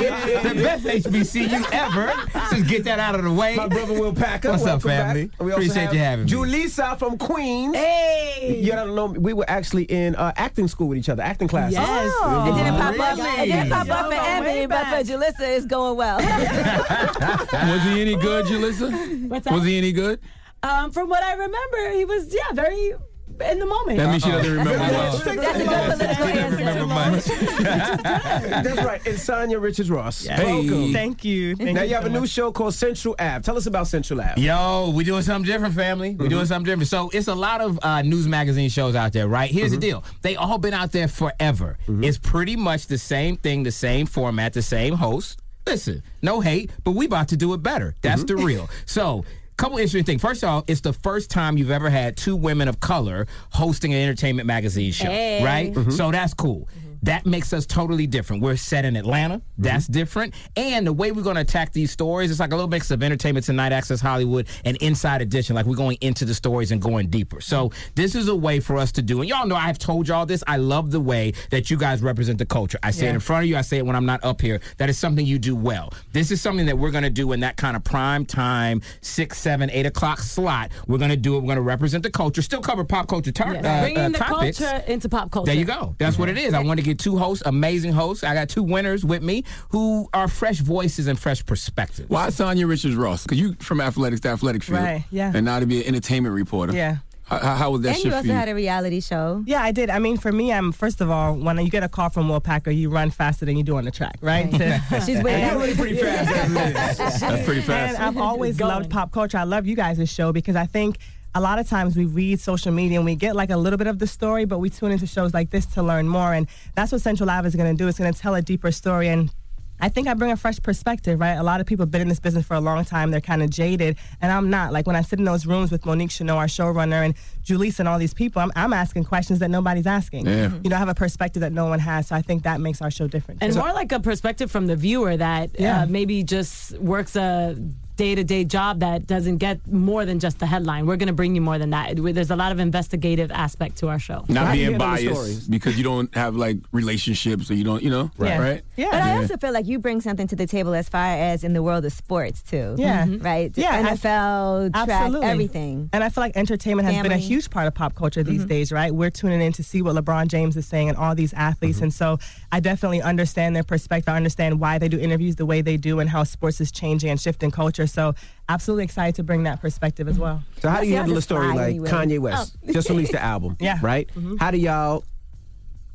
[0.49, 2.11] the best HBCU ever.
[2.49, 3.55] Just get that out of the way.
[3.55, 4.49] My brother Will Packer.
[4.49, 5.07] What's up, welcome back.
[5.15, 5.29] family?
[5.39, 6.31] We Appreciate have you having me.
[6.31, 7.75] Julissa from Queens.
[7.75, 8.59] Hey.
[8.59, 11.71] You don't know, we were actually in uh, acting school with each other, acting class.
[11.73, 12.11] Yes.
[12.15, 12.51] Oh.
[12.51, 13.17] It didn't pop up.
[13.17, 13.29] Really?
[13.43, 15.05] It didn't pop up for Yo, Anthony, but for back.
[15.05, 16.17] Julissa, it's going well.
[17.53, 19.27] Was he any good, Julissa?
[19.29, 19.53] What's that?
[19.53, 20.19] Was he any good?
[20.63, 22.93] Um, from what I remember, he was yeah very
[23.41, 23.97] in the moment.
[23.97, 25.17] That means she doesn't remember well.
[25.17, 26.57] That's a good political answer.
[26.57, 27.25] Remember much.
[27.63, 29.05] That's right.
[29.07, 30.25] And Sanya Richards Ross.
[30.25, 30.43] Hey.
[30.45, 30.93] Welcome.
[30.93, 31.55] Thank you.
[31.55, 32.29] Thank Now you you have so a new much.
[32.29, 33.41] show called Central Ave.
[33.41, 34.41] Tell us about Central Ave.
[34.41, 36.09] Yo, we doing something different, family.
[36.09, 36.29] We mm-hmm.
[36.29, 36.89] doing something different.
[36.89, 39.49] So it's a lot of uh, news magazine shows out there, right?
[39.49, 39.81] Here's the mm-hmm.
[39.81, 41.77] deal: they all been out there forever.
[41.87, 42.03] Mm-hmm.
[42.03, 45.39] It's pretty much the same thing, the same format, the same host.
[45.65, 47.95] Listen, no hate, but we about to do it better.
[48.01, 48.69] That's the real.
[48.85, 49.25] So.
[49.57, 50.21] Couple interesting things.
[50.21, 53.93] First of all, it's the first time you've ever had two women of color hosting
[53.93, 55.43] an entertainment magazine show, Hey.
[55.43, 55.73] right?
[55.73, 55.91] Mm-hmm.
[55.91, 56.67] So that's cool.
[56.77, 56.92] Mm-hmm.
[57.03, 58.41] That makes us totally different.
[58.41, 59.41] We're set in Atlanta.
[59.57, 60.33] That's different.
[60.55, 63.03] And the way we're going to attack these stories, it's like a little mix of
[63.03, 65.55] Entertainment Tonight, Access Hollywood, and Inside Edition.
[65.55, 67.41] Like we're going into the stories and going deeper.
[67.41, 69.19] So this is a way for us to do.
[69.21, 70.43] And y'all know I've told y'all this.
[70.47, 72.79] I love the way that you guys represent the culture.
[72.81, 73.57] I say it in front of you.
[73.57, 74.61] I say it when I'm not up here.
[74.77, 75.91] That is something you do well.
[76.13, 79.37] This is something that we're going to do in that kind of prime time, six,
[79.39, 80.71] seven, eight o'clock slot.
[80.87, 81.39] We're going to do it.
[81.41, 82.41] We're going to represent the culture.
[82.41, 83.65] Still cover pop culture tar- Yes.
[83.65, 84.59] uh, Bringing uh, the topics.
[84.59, 85.47] culture into pop culture.
[85.51, 85.95] There you go.
[85.97, 86.53] That's what it is.
[86.53, 88.23] I want to get two hosts, amazing hosts.
[88.23, 92.09] I got two winners with me who are fresh voices and fresh perspectives.
[92.09, 93.23] Why Sanya Richards Ross?
[93.23, 95.31] Because you from athletics to athletic field, Right, yeah.
[95.33, 96.73] and now to be an entertainment reporter.
[96.73, 96.97] Yeah.
[97.25, 98.33] How, how, how was that and shit you for also you?
[98.33, 99.41] had a reality show.
[99.47, 99.89] Yeah, I did.
[99.89, 102.41] I mean, for me, I'm first of all, when you get a call from Will
[102.41, 104.51] Packer, you run faster than you do on the track, right?
[105.05, 105.75] She's with And- that.
[105.77, 106.97] pretty fast.
[107.21, 107.95] That's pretty fast.
[107.95, 109.37] And I've always loved pop culture.
[109.37, 110.97] I love you guys' show because I think
[111.35, 113.87] a lot of times we read social media and we get like a little bit
[113.87, 116.33] of the story, but we tune into shows like this to learn more.
[116.33, 117.87] And that's what Central Live is going to do.
[117.87, 119.07] It's going to tell a deeper story.
[119.09, 119.31] And
[119.79, 121.33] I think I bring a fresh perspective, right?
[121.33, 123.09] A lot of people have been in this business for a long time.
[123.11, 124.71] They're kind of jaded, and I'm not.
[124.71, 127.89] Like when I sit in those rooms with Monique Chanel, our showrunner, and Julissa and
[127.89, 130.27] all these people, I'm, I'm asking questions that nobody's asking.
[130.27, 130.51] Yeah.
[130.63, 132.07] You know, I have a perspective that no one has.
[132.07, 133.41] So I think that makes our show different.
[133.43, 133.59] And too.
[133.59, 135.81] more like a perspective from the viewer that Yeah.
[135.81, 137.57] uh, maybe just works a
[138.03, 140.85] day to day job that doesn't get more than just the headline.
[140.85, 141.95] We're going to bring you more than that.
[142.17, 144.25] There's a lot of investigative aspect to our show.
[144.27, 147.81] Not How do you being biased because you don't have like relationships or you don't,
[147.81, 148.39] you know, Yeah.
[148.41, 148.61] right?
[148.75, 148.89] Yeah.
[148.91, 151.53] But I also feel like you bring something to the table as far as in
[151.53, 152.75] the world of sports too.
[152.77, 153.05] Yeah.
[153.05, 153.23] Mhm.
[153.23, 153.51] Right.
[153.55, 155.27] Yeah, I- NFL, track, Absolutely.
[155.27, 155.89] everything.
[155.93, 158.31] And I feel like entertainment has been a huge part of pop culture Mm-hmm.
[158.31, 158.93] these days, right?
[158.93, 161.77] We're tuning in to see what LeBron James is saying and all these athletes.
[161.77, 161.83] Mm-hmm.
[161.85, 162.19] And so
[162.51, 164.13] I definitely understand their perspective.
[164.13, 167.09] I understand why they do interviews the way they do and how sports is changing
[167.09, 167.87] and shifting culture.
[167.93, 168.15] So
[168.49, 170.43] absolutely excited to bring that perspective as well.
[170.61, 171.75] So how do you handle a just story like.
[171.77, 173.55] Kanye West just released the album?
[173.63, 173.77] Yeah.
[173.81, 174.09] Right.
[174.39, 175.05] How do y'all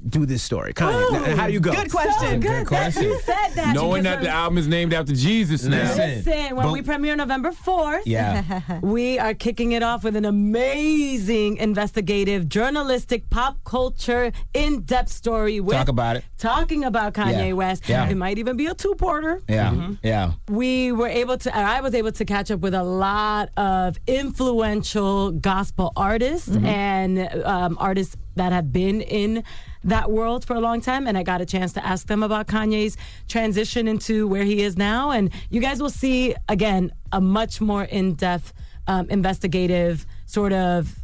[0.07, 0.73] do this story?
[0.75, 1.73] Kanye, how do you go?
[1.73, 2.41] Good question.
[2.41, 3.73] Good that you said that.
[3.75, 5.83] Knowing that the album is named after Jesus now.
[5.83, 6.11] Listen.
[6.25, 8.61] Listen, when But- we premiere November 4th, Yeah.
[8.83, 15.59] we are kicking it off with an amazing investigative, journalistic, pop culture, in depth story.
[15.61, 16.25] With Talk about it.
[16.39, 17.53] Talking about Kanye Yeah.
[17.55, 17.89] West.
[17.89, 18.09] Yeah.
[18.09, 19.43] It might even be a two porter.
[19.49, 19.91] Yeah.
[20.03, 20.33] Yeah.
[20.49, 25.33] we were able to I was able to catch up with a lot of influential
[25.33, 29.43] gospel artists and um, artists that have been in
[29.85, 32.47] that world for a long time and I got a chance to ask them about
[32.49, 32.97] Kanye's
[33.29, 37.85] transition into where he is now and you guys will see again a much more
[37.85, 38.53] in-depth
[38.87, 40.95] um, investigative sort of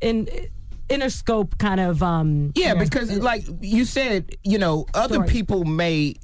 [0.00, 0.28] in
[0.88, 5.28] inner scope kind of um Yeah, because like you said, you know, other Story.
[5.28, 6.14] people may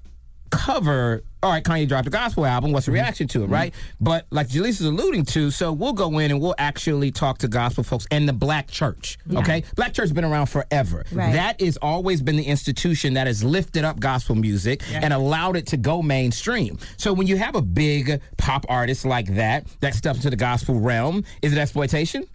[0.55, 1.23] cover.
[1.43, 2.73] All right, Kanye dropped a gospel album.
[2.73, 3.03] What's the mm-hmm.
[3.03, 3.73] reaction to it, right?
[3.73, 4.05] Mm-hmm.
[4.05, 7.49] But like Julissa is alluding to, so we'll go in and we'll actually talk to
[7.49, 9.19] gospel folks and the Black Church.
[9.31, 11.05] Okay, Black Church has been around forever.
[11.13, 11.35] Right.
[11.35, 15.67] That has always been the institution that has lifted up gospel music and allowed it
[15.69, 16.79] to go mainstream.
[16.97, 20.81] So when you have a big pop artist like that that steps into the gospel
[20.81, 22.27] realm, is it exploitation?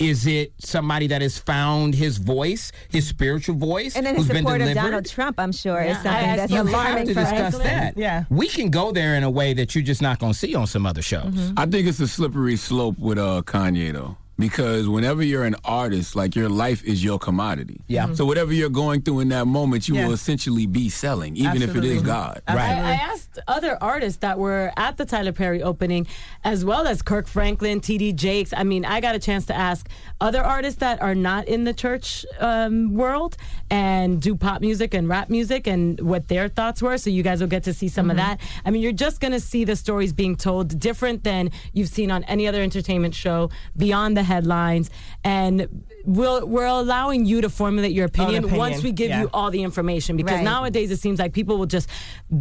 [0.00, 4.38] Is it somebody that has found his voice, his spiritual voice, And then who's his
[4.38, 4.74] support of?
[4.74, 7.54] Donald Trump, I'm sure, is something I- that's you You have alarming to for discuss
[7.54, 7.62] us.
[7.62, 7.96] that.
[7.96, 8.24] Yeah.
[8.28, 10.66] We can go there in a way that you're just not going to see on
[10.66, 11.52] some other shows.
[11.56, 14.16] I think it's a slippery slope with uh, Kanye though.
[14.38, 17.80] Because whenever you're an artist, like your life is your commodity.
[17.86, 18.12] Yeah.
[18.14, 20.06] So whatever you're going through in that moment, you Yeah.
[20.08, 21.96] will essentially be selling, even if it Absolutely.
[21.96, 22.42] is God.
[22.48, 26.06] I, I asked other artists that were at the Tyler Perry opening,
[26.42, 28.12] as well as Kirk Franklin, T.D.
[28.14, 28.52] Jakes.
[28.56, 29.88] I mean, I got a chance to ask
[30.20, 33.36] other artists that are not in the church um, world
[33.70, 36.98] and do pop music and rap music and what their thoughts were.
[36.98, 38.40] So you guys will get to see some of that.
[38.64, 42.10] I mean, you're just going to see the stories being told different than you've seen
[42.10, 44.90] on any other entertainment show beyond the headlines.
[45.22, 49.22] And we'll, we're allowing you to formulate your opinion, opinion, once we give yeah.
[49.22, 50.44] you all the information because Right.
[50.44, 51.88] nowadays it seems like people will just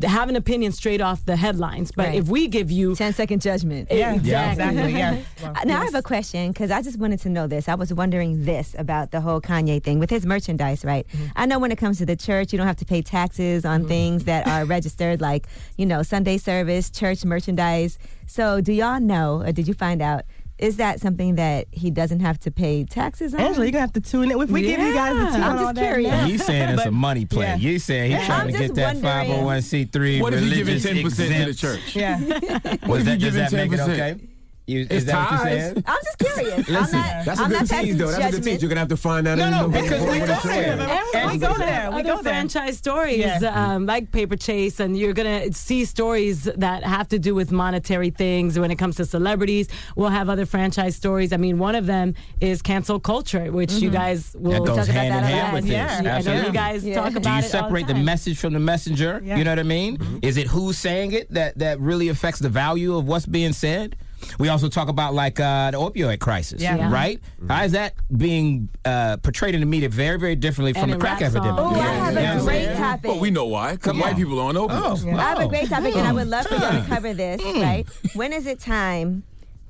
[0.03, 1.91] have an opinion straight off the headlines.
[1.95, 2.15] But Right.
[2.15, 3.89] if we give you 10 second judgment.
[3.91, 4.65] Yeah, Exactly.
[4.65, 4.93] exactly.
[4.93, 5.17] Yeah.
[5.43, 7.69] Well, Uh, Now I have a question because I just wanted to know this.
[7.69, 11.05] I was wondering this about the whole Kanye thing with his merchandise, right?
[11.35, 13.87] I know when it comes to the church, you don't have to pay taxes on
[13.87, 15.47] things that are registered, like
[15.77, 17.97] you know Sunday service, church merchandise.
[18.25, 20.23] So do y'all know, or did you find out?
[20.63, 23.41] Is that something that he doesn't have to pay taxes on?
[23.41, 24.39] Angela, you're gonna have to tune in.
[24.41, 25.29] If we give you guys the Yeah.
[25.31, 26.23] tune I'm on all just that curious.
[26.25, 27.45] He's saying it's a money play.
[27.47, 27.55] yeah.
[27.57, 31.03] You saying he's I'm trying to get that 501c3 What if you giving religious ten
[31.03, 31.59] percent to the exempt.
[31.59, 31.95] church?
[31.95, 32.17] Yeah.
[32.19, 33.89] What Was if that, you does giving that make it 10%?
[33.89, 34.19] okay?
[34.65, 35.83] You, It's is that what you're saying?
[35.85, 36.67] I'm just curious.
[36.69, 36.91] I'm not.
[37.25, 38.05] That's a I'm good not passing tease, though.
[38.07, 38.45] That's a good judgment.
[38.45, 38.61] tease.
[38.61, 39.37] You're gonna have to find out.
[39.37, 41.01] No, in no, the- because we go there.
[41.15, 41.91] And we we go go there, there.
[41.91, 42.23] we go there.
[42.23, 43.39] franchise stories Yeah.
[43.75, 48.09] um, like Paper Chase, and you're gonna see stories that have to do with monetary
[48.09, 48.57] things.
[48.57, 49.67] When it comes to celebrities,
[49.97, 51.33] we'll have other franchise stories.
[51.33, 54.85] I mean, one of them is cancel culture, which you guys will That goes talk
[54.85, 55.53] about hand in that a hand lot.
[55.55, 55.71] with this.
[55.73, 56.45] Yeah, I know Absolutely.
[56.47, 56.95] you guys Yeah.
[56.95, 58.05] talk Do about Do you separate the time.
[58.05, 59.21] message from the messenger?
[59.23, 60.19] You know what I mean?
[60.21, 63.97] Is it who's saying it that that really affects the value of what's being said?
[64.39, 66.75] We also talk about like uh, the opioid crisis, Yeah.
[66.77, 66.91] Yeah.
[66.91, 67.19] right?
[67.47, 70.97] How is that being uh, portrayed in the media very, very differently from And the
[70.97, 71.59] crack epidemic?
[71.59, 72.77] Oh, I have You know what a I'm great saying?
[72.77, 73.11] topic.
[73.11, 73.73] Well, we know why.
[73.73, 75.05] Because white people are on opioids.
[75.13, 77.41] Oh, I have a great topic, and I would love for y'all to cover this.
[77.43, 77.85] Right?
[78.13, 79.23] When is it time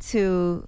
[0.09, 0.65] to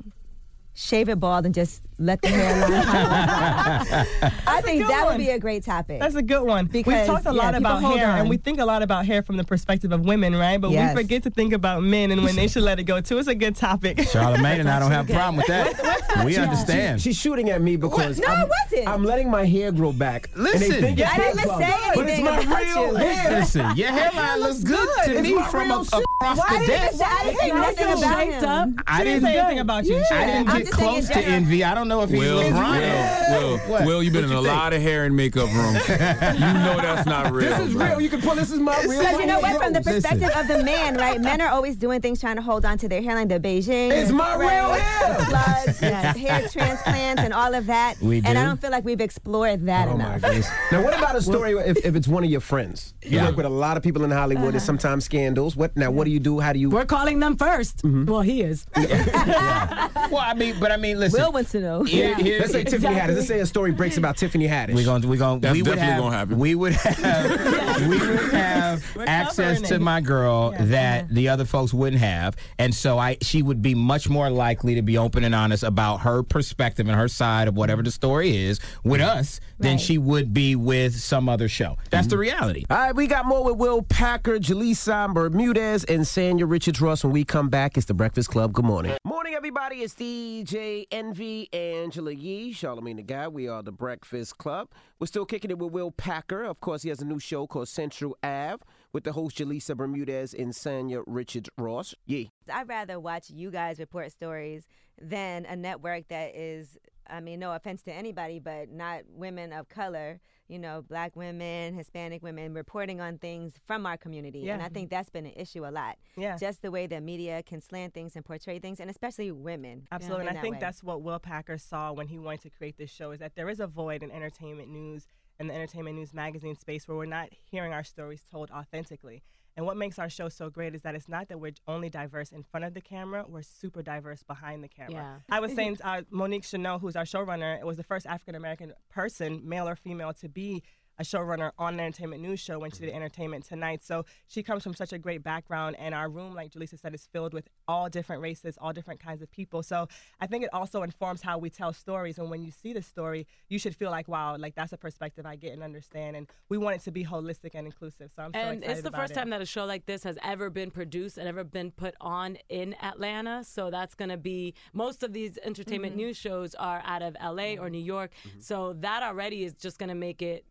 [0.73, 2.83] shave it bald and just let the hairline?
[2.83, 3.87] pop?
[4.47, 5.99] I think good that would be a great topic.
[5.99, 6.65] That's a good one.
[6.65, 8.19] Because, We've talked a lot people about hair, on.
[8.21, 10.59] and we think a lot about hair from the perspective of women, right?
[10.59, 10.95] But Yes.
[10.95, 13.17] we forget to think about men and when they should let it go too.
[13.17, 13.97] It's a good topic.
[14.11, 16.23] Charlamagne and I don't have a problem with that.
[16.25, 17.01] We understand.
[17.01, 18.87] She's shooting at me because No, I I'm, wasn't.
[18.87, 20.29] I'm letting my hair grow back.
[20.33, 20.59] and Listen.
[20.69, 22.95] they think it's I didn't hair club, say but it's anything my about real you.
[22.95, 23.39] hair.
[23.39, 26.03] Listen, your hairline looks good to me from real a, shit.
[26.21, 26.93] across the desk.
[26.97, 28.19] say, I didn't say nothing about
[28.65, 28.79] him.
[28.87, 29.95] I didn't say anything about you.
[30.11, 30.45] I didn't.
[30.47, 31.63] didn't get close to envy.
[31.63, 33.29] I don't know if he's Will, LeBron.
[33.29, 33.85] Will, Will, What?
[33.85, 35.87] Will, you've been in a lot of hair and makeup rooms.
[35.89, 37.49] you know that's not real.
[37.49, 37.87] This is bro.
[37.87, 38.01] real.
[38.01, 38.35] You can pull.
[38.35, 38.99] This is my real.
[38.99, 39.61] Because you know what?
[39.61, 39.95] From the grows.
[39.95, 41.19] perspective of the man, right?
[41.19, 43.91] Men are always doing things trying to hold on to their hairline, the Beijing.
[43.91, 45.15] It's my real hair.
[45.25, 47.99] Plugs, hair transplants, and all of that.
[48.01, 48.29] We do?
[48.29, 48.37] And?
[48.37, 50.21] I don't feel like we've explored that Oh enough.
[50.21, 50.49] goodness.
[50.71, 52.93] Now, what about a story if, if it's one of your friends?
[53.03, 53.27] You Yeah.
[53.27, 54.53] work with a lot of people in Hollywood.
[54.53, 54.65] There's uh-huh.
[54.65, 55.55] sometimes scandals.
[55.55, 55.91] What now?
[55.91, 56.39] What do you do?
[56.39, 56.69] How do you?
[56.69, 58.05] We're calling them 1st mm-hmm.
[58.05, 58.65] Well, he is.
[58.75, 61.21] Well, I mean, but I mean, listen.
[61.21, 61.74] Will wants to know.
[61.83, 63.15] Here- here- Let's say Tiffany Haddish.
[63.15, 64.75] Let's say a story breaks about Tiffany Haddish.
[64.75, 66.39] We're gonna, we're gonna, That's we would definitely have, gonna happen.
[66.39, 69.81] We would have, we would have We're access to it.
[69.81, 70.65] my girl Yeah.
[70.65, 74.75] that the other folks wouldn't have, and so I, she would be much more likely
[74.75, 78.35] to be open and honest about her perspective and her side of whatever the story
[78.35, 81.77] is with us than she would be with some other show.
[81.89, 82.21] That's the mm-hmm.
[82.21, 82.65] reality.
[82.69, 87.03] All right, we got more with Will Packer, Julissa Bermudez, and Sanya Richards Ross.
[87.03, 88.53] When we come back, it's the Breakfast Club.
[88.53, 88.97] Good morning.
[89.03, 89.77] Morning, everybody.
[89.77, 93.33] It's DJ Envy, Angela Yee, Charlamagne Tha God.
[93.33, 94.69] We are the Breakfast Club.
[94.99, 96.43] We're still kicking it with Will Packer.
[96.43, 98.63] Of course, he has a new show called Central Ave
[98.93, 101.95] with the host Julissa Bermudez and Sanya Richards Ross.
[102.05, 102.29] Yee.
[102.53, 104.67] I'd rather watch you guys report stories
[105.01, 106.77] than a network that is,
[107.09, 111.73] I mean, no offense to anybody, but not women of color, you know, black women,
[111.75, 114.49] Hispanic women reporting on things from our community.
[114.49, 115.97] And I think that's been an issue a lot.
[116.17, 116.37] Yeah.
[116.37, 119.87] Just the way that media can slant things and portray things, and especially women.
[119.91, 120.21] Absolutely.
[120.21, 120.59] and I that think way.
[120.59, 123.49] that's what Will Packer saw when he wanted to create this show is that there
[123.49, 125.07] is a void in entertainment news
[125.39, 129.21] and the entertainment news magazine space where we're not hearing our stories told authentically.
[129.57, 132.31] And what makes our show so great is that it's not that we're only diverse
[132.31, 135.21] in front of the camera, we're super diverse behind the camera.
[135.29, 135.35] Yeah.
[135.35, 139.47] I was saying uh, Monique Chanel, who's our showrunner, was the first African American person,
[139.47, 140.63] male or female, to be
[140.97, 143.81] a showrunner on an entertainment news show when she did Entertainment Tonight.
[143.83, 147.07] So she comes from such a great background, and our room, like Julissa said, is
[147.11, 149.63] filled with all different races, all different kinds of people.
[149.63, 149.87] So
[150.19, 152.17] I think it also informs how we tell stories.
[152.17, 155.25] And when you see the story, you should feel like, wow, like that's a perspective
[155.25, 156.15] I get and understand.
[156.15, 158.11] And we want it to be holistic and inclusive.
[158.15, 158.63] So I'm so excited.
[158.63, 159.15] and it's the first it.
[159.15, 162.37] time that a show like this has ever been produced and ever been put on
[162.49, 163.43] in Atlanta.
[163.43, 165.97] So that's going to be most of these entertainment Mm-hmm.
[165.97, 168.11] news shows are out of LA or New York.
[168.39, 170.45] So that already is just going to make it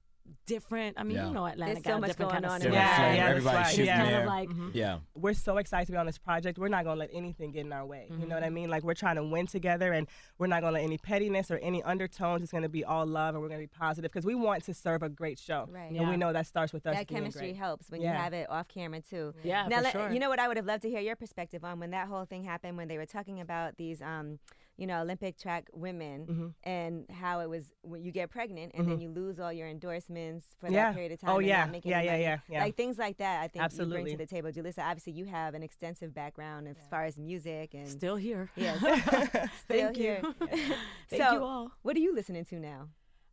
[0.47, 0.99] different.
[0.99, 1.29] I mean, Yeah.
[1.29, 2.75] you know, Atlanta There's got so a much different going kind on of in swag.
[2.75, 3.79] Yeah, Flavor, yeah, that's everybody right.
[3.79, 3.97] Yeah.
[4.05, 4.71] Kind of like Mhm.
[4.75, 4.99] Yeah.
[5.15, 6.59] we're so excited to be on this project.
[6.59, 8.09] We're not going to let anything get in our way.
[8.11, 8.55] You know what I Mm-hmm.
[8.55, 8.71] mean?
[8.71, 10.07] Like we're trying to win together and
[10.39, 12.43] we're not going to let any pettiness or any undertones.
[12.43, 14.65] It's going to be all love and we're going to be positive because we want
[14.65, 15.67] to serve a great show.
[15.71, 15.85] Right.
[15.89, 16.11] And Yeah.
[16.11, 17.57] we know that starts with us that being chemistry great.
[17.57, 18.13] helps when Yeah.
[18.13, 19.35] you have it off camera too.
[19.43, 20.11] Yeah, now, for let- sure.
[20.11, 22.25] you know what I would have loved to hear your perspective on when that whole
[22.25, 24.39] thing happened when they were talking about these, um,
[24.77, 26.47] you know, Olympic track women Mm-hmm.
[26.65, 30.45] and how it was when you get pregnant and then you lose all your endorsements
[30.59, 30.87] for Yeah.
[30.87, 31.31] that period of time.
[31.31, 31.65] Oh, and yeah.
[31.67, 32.63] not Yeah, yeah, yeah, yeah.
[32.65, 33.43] Like things like that.
[33.43, 34.81] I think you bring to the table, Julissa.
[34.81, 38.51] Obviously, you have an extensive background as far as music and Still here.
[38.57, 38.79] Yes,
[39.65, 40.21] still Thank here.
[40.23, 40.35] you.
[41.11, 41.71] Thank so, you all.
[41.83, 42.89] what are you listening to now?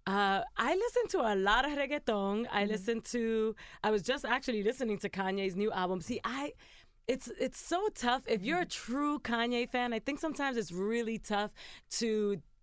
[0.08, 2.48] Uh, I listen to a lot of reggaeton.
[2.52, 2.72] I Mm-hmm.
[2.72, 3.56] listen to.
[3.84, 6.02] I was just actually listening to Kanye's new album.
[6.02, 6.54] See, I.
[7.14, 8.24] It's it's so tough.
[8.36, 8.92] If you're a Mm-hmm.
[8.92, 11.52] true Kanye fan, I think sometimes it's really tough
[12.00, 12.12] to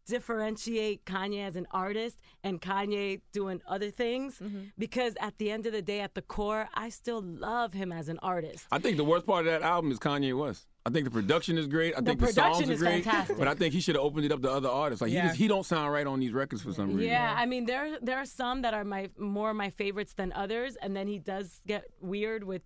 [0.06, 4.62] differentiate Kanye as an artist and Kanye doing other things Mm-hmm.
[4.78, 8.08] because at the end of the day, at the core, I still love him as
[8.08, 8.66] an artist.
[8.72, 10.66] I think the worst part of that album is Kanye West.
[10.86, 11.92] I think the production is great.
[11.94, 13.04] I The think the songs production are is great.
[13.04, 13.36] fantastic.
[13.40, 15.02] But I think he should have opened it up to other artists.
[15.02, 15.22] Like Yeah.
[15.22, 17.10] he just he don't sound right on these records for some reason.
[17.12, 20.70] Yeah, I mean there there are some that are my more my favorites than others,
[20.82, 22.62] and then he does get weird with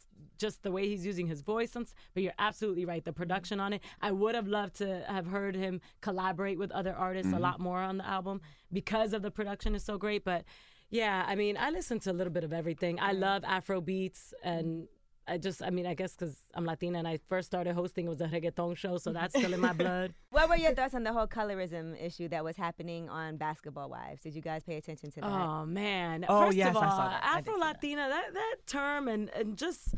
[0.47, 1.73] just the way he's using his voice.
[1.77, 3.05] and But you're absolutely right.
[3.11, 5.75] The production on it, I would have loved to have heard him
[6.07, 7.47] collaborate with other artists a Mhm.
[7.49, 8.37] lot more on the album
[8.79, 10.23] because of the production is so great.
[10.33, 10.45] But
[10.91, 12.95] yeah, I mean, I listen to a little bit of everything.
[13.11, 14.89] I love Afro beats and.
[15.35, 18.09] I just, I mean, I guess because I'm Latina and I first started hosting, it
[18.09, 20.09] was a reggaeton show, so that's still in my blood.
[20.37, 24.21] What were your thoughts on the whole colorism issue that was happening on Basketball Wives?
[24.25, 25.31] Did you guys pay attention to that?
[25.31, 26.17] Oh man!
[26.29, 27.23] Oh, First yes, of I all, saw that.
[27.37, 29.95] Afro Latina, that that term, and and just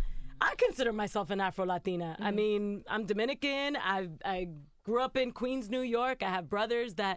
[0.51, 2.17] I consider myself an Afro Latina.
[2.21, 2.37] I Mm-hmm.
[2.37, 3.77] mean, I'm Dominican.
[3.77, 4.39] I I
[4.87, 6.23] grew up in Queens, New York.
[6.23, 7.17] I have brothers that.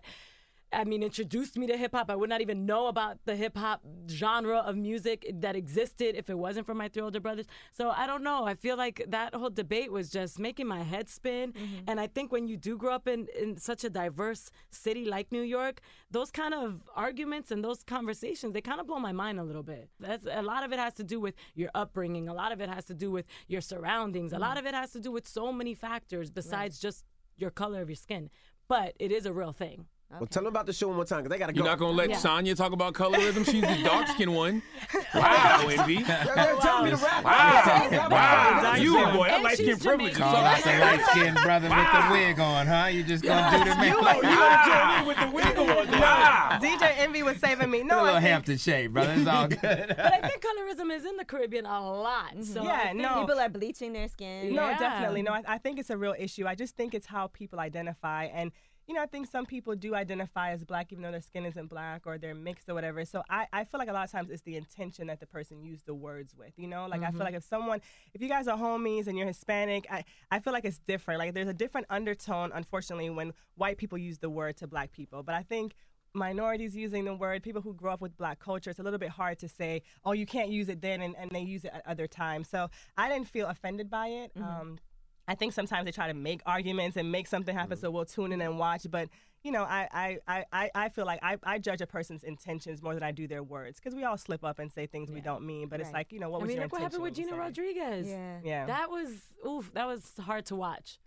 [0.74, 2.10] I mean, introduced me to hip hop.
[2.10, 6.30] I would not even know about the hip hop genre of music that existed if
[6.30, 7.46] it wasn't for my three older brothers.
[7.72, 8.46] So I don't know.
[8.46, 11.54] I feel like that whole debate was just making my head spin.
[11.54, 11.84] Mm-hmm.
[11.88, 15.32] And I think when you do grow up in, in such a diverse city like
[15.32, 15.80] New York,
[16.12, 19.64] those kind of arguments and those conversations, they kind of blow my mind a little
[19.64, 19.90] bit.
[20.00, 22.28] That's a lot of it has to do with your upbringing.
[22.28, 24.34] A lot of it has to do with your surroundings.
[24.34, 24.60] A lot mm.
[24.60, 27.06] of it has to do with so many factors besides just
[27.38, 28.30] your color of your skin.
[28.68, 29.86] But it is a real thing.
[30.10, 31.58] Well, tell them about the show one more time because they got to go.
[31.58, 32.16] You're not gonna let Yeah.
[32.16, 33.44] Sanya talk about colorism?
[33.46, 34.62] She's the dark skinned one.
[35.14, 36.02] Wow, Envy.
[36.04, 37.24] Tell me to rap.
[37.26, 38.08] Wow.
[38.10, 38.72] Wow.
[38.76, 40.12] And You, boy, that and light skin she's privilege.
[40.14, 42.86] is Call so- out the light skinned brother with the wig on, huh?
[42.88, 43.86] You just gonna do the man.
[43.88, 44.02] You, you
[44.38, 45.58] gonna join in with the wig
[45.92, 46.00] on.
[46.00, 46.60] Wow.
[46.62, 47.82] DJ Envy was saving me.
[47.82, 49.14] a No, little I think, Hampton shade, brother.
[49.18, 49.60] It's all good.
[49.62, 52.32] but I think colorism is in the Caribbean a lot.
[52.32, 52.44] Mm-hmm.
[52.44, 53.22] So Yeah, no.
[53.26, 54.56] People are bleaching their skin.
[54.56, 54.78] No, Yeah.
[54.80, 55.22] definitely.
[55.22, 56.48] No, I, I think it's a real issue.
[56.48, 58.26] I just think it's how people identify.
[58.26, 58.52] And,
[58.88, 61.68] you know, I think some people do identify as black even though their skin isn't
[61.68, 63.04] black or they're mixed or whatever.
[63.04, 65.62] So I, I feel like a lot of times it's the intention that the person
[65.62, 66.88] used the words with, you know?
[66.88, 67.18] Like, I Mhm.
[67.18, 67.82] feel like if someone,
[68.14, 71.20] if you guys are homies and you're Hispanic, I, I feel like it's different.
[71.20, 75.22] Like, there's a different undertone, unfortunately, when white people use the word to black people.
[75.22, 75.76] But I think
[76.14, 79.10] minorities using the word, people who grew up with black culture, it's a little bit
[79.10, 81.86] hard to say, oh, you can't use it then, and, and they use it at
[81.86, 82.48] other times.
[82.50, 84.32] So I didn't feel offended by it.
[84.38, 84.80] Um,
[85.28, 88.32] I think sometimes they try to make arguments and make something happen, so we'll tune
[88.32, 88.86] in and watch.
[88.90, 89.10] But
[89.44, 92.82] you know, I I, I, I- I feel like I, I judge a person's intentions
[92.82, 95.20] more than I do their words because we all slip up and say things we
[95.22, 95.68] don't mean.
[95.68, 97.26] But it's like you know, what I was mean, your look what happened with when
[97.26, 97.40] Gina said?
[97.40, 98.08] Rodriguez.
[98.08, 98.40] Yeah.
[98.44, 98.66] Yeah.
[98.68, 99.10] That was
[99.46, 99.72] oof.
[99.74, 101.00] That was hard to watch.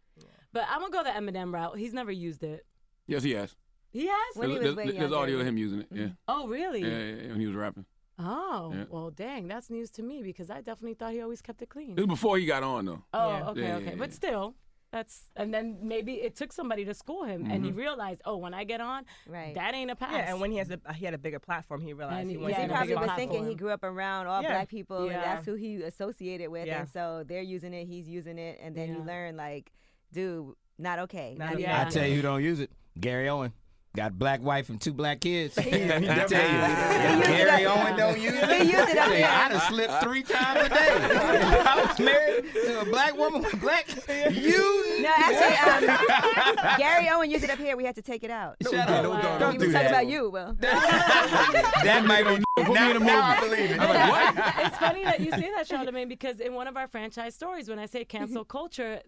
[0.53, 1.79] But I'm gonna go the Eminem route.
[1.79, 2.67] He's never used it.
[3.07, 3.55] Yes, he has.
[3.93, 4.17] He has.
[4.37, 5.87] There's, there's- there's audio of him using it.
[5.93, 6.09] Yeah.
[6.29, 6.81] Oh, really?
[6.83, 7.85] Yeah, yeah, yeah, when he was rapping.
[8.23, 8.85] Oh, Yeah.
[8.91, 11.93] well, dang, that's news to me because I definitely thought he always kept it clean.
[11.93, 13.03] It was before he got on though.
[13.15, 13.49] Oh, Yeah.
[13.51, 13.85] okay, Yeah, okay.
[13.91, 14.55] yeah, But still,
[14.91, 17.77] that's and then maybe it took somebody to school him, and he Mhm.
[17.77, 19.55] realized, oh, when I get on, Right.
[19.55, 20.13] that ain't a pass.
[20.13, 22.37] Yeah, and when he has a he had a bigger platform, he realized And he
[22.37, 24.49] he- wanted yeah, he probably bigger was thinking he grew up around all Yeah.
[24.49, 25.21] black people, and Yeah.
[25.23, 26.81] that's who he associated with, Yeah.
[26.81, 29.71] and so they're using it, he's using it, and then you learn like,
[30.13, 31.37] dude, not okay.
[31.39, 31.63] Not Not okay.
[31.65, 31.73] okay.
[31.73, 32.71] I tell you who don't use it.
[32.99, 33.53] Gary Owen.
[33.97, 35.59] Got a black wife and two black kids.
[35.59, 37.27] I tell you, definitely if it.
[37.27, 38.63] Gary Owen don't use it.
[38.63, 39.29] He used it I up tell you, there.
[39.29, 40.77] I'd have slipped three times a day.
[41.67, 43.89] I was married to a black woman with black.
[44.31, 47.77] You No, actually, um, Gary Owen used it up here.
[47.77, 48.57] We had to take it out.
[48.63, 49.03] Shut up.
[49.41, 49.91] Don't, he was do talking that.
[49.91, 50.57] about you, Will.
[50.61, 53.81] That might be Put me in a now, now I believe it.
[53.81, 54.67] I'm like, what?
[54.67, 57.79] it's funny that you say that, Charlamagne, because in one of our franchise stories, when
[57.79, 59.01] I say cancel culture,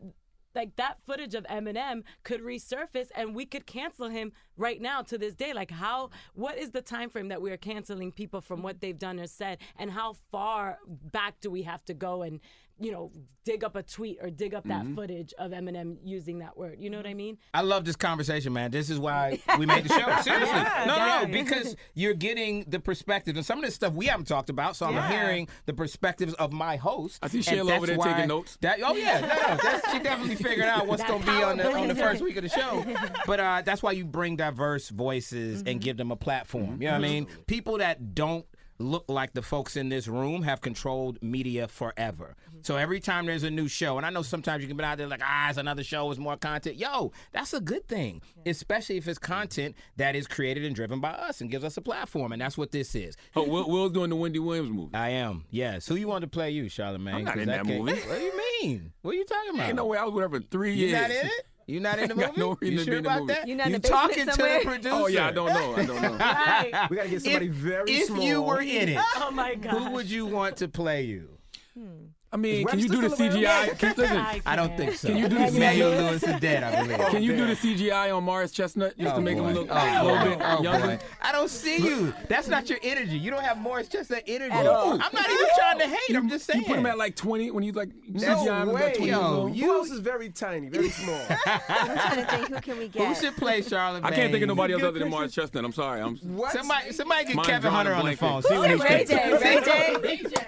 [0.55, 5.19] like that footage of Eminem could resurface and we could cancel him right now to
[5.19, 5.53] this day.
[5.53, 8.99] Like how what is the time frame that we are canceling people from what they've
[8.99, 12.41] done or said and how far back do we have to go and
[12.83, 13.11] you know
[13.45, 14.95] dig up a tweet or dig up that Mhm.
[14.95, 16.77] footage of Eminem using that word.
[16.79, 17.39] You know what I mean?
[17.53, 18.71] I love this conversation, man.
[18.71, 20.21] This is why we made the show.
[20.23, 20.47] Seriously.
[20.55, 24.07] Yeah, no, no, no, because you're getting the perspective and some of this stuff we
[24.07, 24.77] haven't talked about.
[24.77, 25.11] So I'm Yeah.
[25.11, 27.19] hearing the perspectives of my host.
[27.21, 28.59] I see and Sheila over that's there taking notes.
[28.61, 31.57] That, oh yeah, no, no, that's, she definitely figured out what's going to be on
[31.57, 32.85] the on the first week of the show.
[33.27, 35.69] But uh, that's why you bring diverse voices Mm-hmm.
[35.69, 36.81] and give them a platform.
[36.81, 37.27] You know what I mean?
[37.49, 38.47] People that don't
[38.79, 42.35] look like the folks in this room have controlled media forever.
[42.51, 42.59] Mm-hmm.
[42.63, 44.99] So every time there's a new show, and I know sometimes you can be out
[44.99, 46.77] there like, ah, it's another show with more content.
[46.77, 51.11] Yo, that's a good thing, especially if it's content that is created and driven by
[51.11, 53.17] us and gives us a platform, and that's what this is.
[53.37, 54.95] Oh, Will, Will's doing the Wendy Williams movie.
[54.95, 55.87] I am, yes.
[55.87, 57.15] Who you want to play you, Charlamagne?
[57.15, 57.93] I'm not 'Cause in that can't- movie.
[58.09, 58.93] What do you mean?
[59.03, 59.67] What are you talking about?
[59.67, 61.01] Ain't no way I was with her for three You years.
[61.01, 61.47] not in it?
[61.73, 62.33] You not in the movie?
[62.37, 63.33] no reason you to sure be in the about movie.
[63.35, 63.49] that?
[63.49, 64.59] You not in you the talking somewhere?
[64.59, 64.95] to the producer?
[64.95, 65.75] Oh yeah, I don't know.
[65.75, 66.13] I don't know.
[66.19, 66.91] Right.
[66.91, 68.23] We gotta get somebody if, very if small.
[68.23, 69.71] you were in it, Oh my god.
[69.73, 71.29] who would you want to play you?
[71.75, 72.07] Hmm.
[72.35, 73.69] I mean, can you do the Webster still around?
[73.69, 73.79] CGI?
[73.79, 75.09] Can, listen, I I don't think so.
[75.09, 75.99] Can you do the Emmanuel CGI?
[76.09, 76.99] Lewis is dead, I believe.
[77.11, 79.49] Can you oh, do the CGI on Morris Chestnut just Oh, to make boy.
[79.49, 80.31] him look Oh, a little boy.
[80.31, 80.87] bit Oh, younger?
[80.87, 80.99] boy.
[81.21, 82.15] I don't see you.
[82.29, 83.19] That's not your energy.
[83.19, 84.51] You don't have Morris just that energy.
[84.51, 84.93] At all.
[84.93, 86.17] I'm not even trying to hate.
[86.17, 86.61] I'm just saying.
[86.63, 88.93] You put him at like 20 when you like No CGI him at way.
[88.97, 89.57] 20 Yo, old.
[89.57, 91.21] Who else is very tiny, very small?
[91.47, 92.49] I'm trying to think.
[92.49, 93.07] Who can we get?
[93.07, 94.05] Who should play Charlotte?
[94.05, 95.67] I can't think of nobody else other than Morris Chestnut.
[95.67, 96.01] I'm sorry.
[96.01, 96.53] I'm what?
[96.53, 98.41] Somebody, somebody get Mine Kevin Hunter on the phone.
[98.43, 99.05] See what he Ray.
[99.05, 99.33] J.
[99.35, 99.71] Ray J.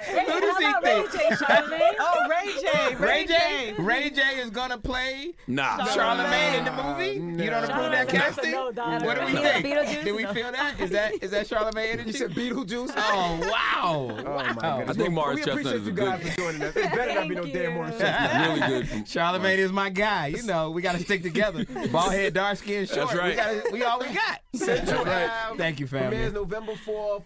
[0.04, 1.73] Hey, Who does he think?
[1.74, 1.96] Ray J, Charlamagne?
[2.00, 2.94] Oh, Ray J.
[2.96, 3.74] Ray J.
[3.82, 5.78] Ray J is gonna play Nah.
[5.86, 7.42] Charlamagne in the movie.
[7.42, 8.50] You don't approve that casting?
[8.52, 8.66] No.
[8.72, 9.42] What do we No.
[9.42, 9.66] think?
[9.66, 10.04] Beetlejuice?
[10.04, 10.80] Did we feel that?
[10.80, 12.10] Is that is that Charlamagne energy?
[12.10, 12.92] You said Beetlejuice?
[12.96, 13.82] Oh wow!
[13.84, 14.78] Oh, my Wow.
[14.78, 14.96] goodness.
[14.96, 16.76] I think Morris we Chestnut appreciate is you guys good- for joining us.
[16.76, 18.48] It better not be no damn Morris Chestnut.
[18.48, 18.88] Really good.
[18.90, 20.26] from- Charlamagne is my guy.
[20.28, 21.64] You know, we got to stick together.
[21.92, 23.08] Bald head, dark skin, short.
[23.10, 23.30] That's right.
[23.30, 24.40] We, gotta, we all we got.
[24.54, 26.08] Central That's Ave Thank you, family.
[26.10, 27.22] Premieres November 4th.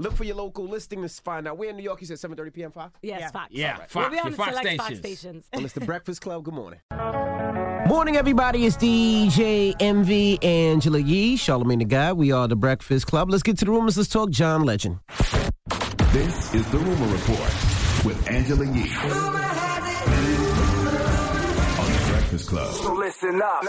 [0.00, 1.58] Look for your local listing to find out.
[1.58, 2.00] We're in New York.
[2.00, 2.70] You said 7.30 p.m.
[2.70, 2.96] Fox?
[3.02, 3.48] Yes, Fox.
[3.50, 5.00] Yeah, We'll Fox, be on your Fox select Fox stations.
[5.00, 5.44] stations.
[5.52, 6.44] Well, it's the Breakfast Club.
[6.44, 6.78] Good morning.
[7.88, 8.64] Morning, everybody.
[8.64, 12.16] It's DJ Envy Angela Yee, Charlamagne Tha God.
[12.16, 13.28] We are the Breakfast Club.
[13.28, 13.96] Let's get to the rumors.
[13.96, 15.00] Let's talk John Legend.
[16.12, 20.57] This is the Rumor Report with Angela Yee on the
[22.28, 22.74] Breakfast Club.
[22.74, 23.62] So listen up.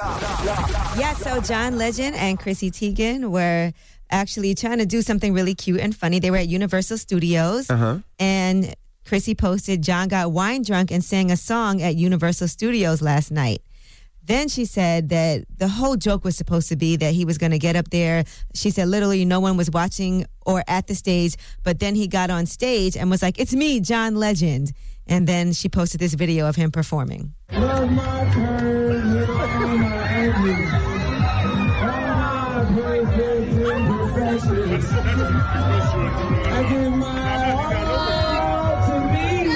[1.00, 3.72] Yeah, so John Legend and Chrissy Teigen were
[4.12, 6.20] actually trying to do something really cute and funny.
[6.20, 8.00] They were at Universal Studios, Uh-huh.
[8.20, 8.76] and
[9.06, 13.62] Chrissy posted John got wine drunk and sang a song at Universal Studios last night.
[14.26, 17.52] Then she said that the whole joke was supposed to be that he was going
[17.54, 18.26] to get up there.
[18.56, 22.30] She said literally no one was watching or at the stage, but then he got
[22.30, 24.74] on stage and was like, "It's me, John Legend."
[25.10, 27.34] And then she posted this video of him performing.
[27.52, 30.74] Love my curves with all my angles.
[31.82, 34.86] All my perfect imperfections.
[36.46, 39.56] I give my all to me.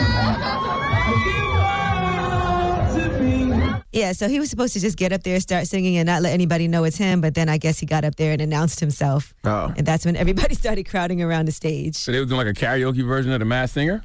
[0.96, 3.84] I give my all to me.
[3.92, 6.34] Yeah, so he was supposed to just get up there, start singing, and not let
[6.34, 7.22] anybody know it's him.
[7.22, 9.36] But then I guess he got up there and announced himself.
[9.44, 9.72] Oh.
[9.78, 11.96] And that's when everybody started crowding around the stage.
[11.96, 14.04] So they were doing like a karaoke version of the Masked Singer.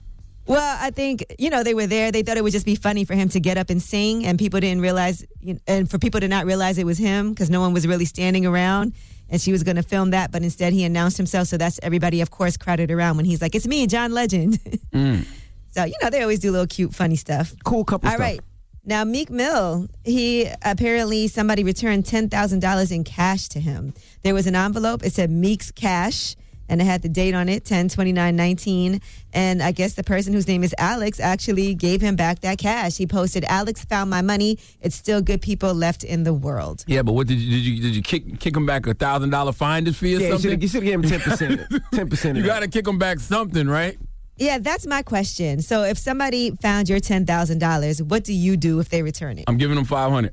[0.49, 2.11] Well, I think, you know, they were there.
[2.11, 4.39] They thought it would just be funny for him to get up and sing, and
[4.39, 7.51] people didn't realize, you know, and for people to not realize it was him because
[7.51, 8.95] no one was really standing around.
[9.31, 11.49] And she was going to film that, but instead he announced himself.
[11.49, 14.59] So that's everybody, of course, crowded around when he's like, It's me, John Legend.
[14.91, 15.27] Mm.
[15.71, 17.55] So, you know, they always do little cute, funny stuff.
[17.63, 18.21] Cool couple All stuff.
[18.21, 18.41] right.
[18.87, 23.93] Now, Meek Mill, he apparently somebody returned $10,000 in cash to him.
[24.23, 25.05] There was an envelope.
[25.05, 26.37] It said Meek's cash,
[26.69, 29.01] and it had the date on it, 10 29 19.
[29.33, 32.97] And I guess the person whose name is Alex actually gave him back that cash.
[32.97, 34.59] He posted, Alex found my money.
[34.81, 36.85] It's still good people left in the world.
[36.87, 39.31] Yeah, but what did you did you did you kick kick him back a thousand
[39.31, 40.51] dollar finder's fee or Yeah, you something?
[40.51, 41.81] should've- you should've given him 10%.
[41.93, 43.99] 10% of You got to kick him back something, right?
[44.37, 45.63] Yeah, that's my question.
[45.63, 49.45] So if somebody found your $10,000, what do you do if they return it?
[49.49, 50.33] I'm giving them five hundred.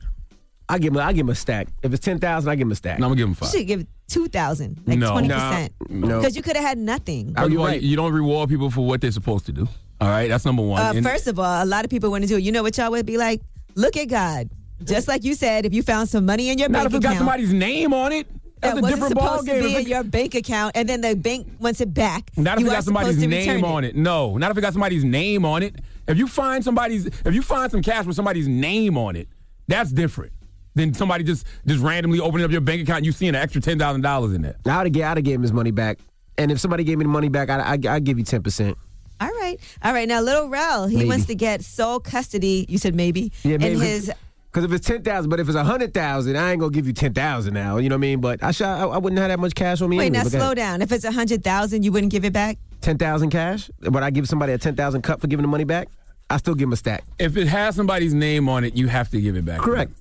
[0.67, 0.99] I give him.
[0.99, 1.67] I give him a stack.
[1.83, 2.97] If it's ten thousand, I give him a stack.
[2.99, 3.49] No, I'm gonna give him You five.
[3.51, 5.11] should give 2000 like No.
[5.13, 5.69] 20%.
[5.89, 6.19] No.
[6.19, 7.33] Because you could have had nothing.
[7.33, 9.67] First of all, You don't reward people for what they're supposed to do.
[10.01, 10.81] All right, that's number one.
[10.81, 12.43] Uh, And- first of all, a lot of people want to do it.
[12.43, 13.41] You know what y'all would be like?
[13.75, 14.49] Look at God.
[14.83, 16.97] Just like you said, if you found some money in your Not bank if it
[16.97, 17.13] account.
[17.13, 18.27] got somebody's name on it.
[18.61, 19.57] That's that a wasn't different supposed ballgame.
[19.57, 22.29] to be If in it- your bank account, and then the bank wants it back.
[22.35, 23.95] Not if you it got somebody's supposed to name on it.
[23.95, 25.75] No, not if it got somebody's name on it.
[26.07, 29.27] If you find somebody's, if you find some cash with somebody's name on it,
[29.67, 30.33] that's different
[30.75, 33.61] than somebody just just randomly opening up your bank account and you seeing an extra
[33.61, 34.55] ten thousand dollars in there.
[34.65, 35.99] I'd have, I'd have gave him his money back.
[36.37, 38.77] And if somebody gave me the money back, I'd, I'd, I'd give you ten percent.
[39.21, 39.57] All right.
[39.81, 40.07] All right.
[40.07, 41.09] Now, Little Rel, he Maybe.
[41.09, 42.65] wants to get sole custody.
[42.67, 43.31] You said maybe.
[43.43, 43.75] Yeah, maybe.
[43.75, 44.11] In his.
[44.51, 46.87] Because if it's ten thousand, but if it's a hundred thousand, I ain't gonna give
[46.87, 47.77] you ten thousand now.
[47.77, 48.21] You know what I mean?
[48.21, 49.97] But I, sh- I, I wouldn't have that much cash on me.
[49.97, 50.81] Wait, anyway, now slow down.
[50.81, 52.57] If it's a hundred thousand, you wouldn't give it back.
[52.81, 55.63] Ten thousand cash, but I give somebody a ten thousand cut for giving the money
[55.63, 55.87] back.
[56.29, 57.03] I still give him a stack.
[57.19, 59.59] If it has somebody's name on it, you have to give it back.
[59.59, 59.91] Correct.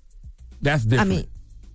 [0.65, 1.13] That's different.
[1.13, 1.27] I mean,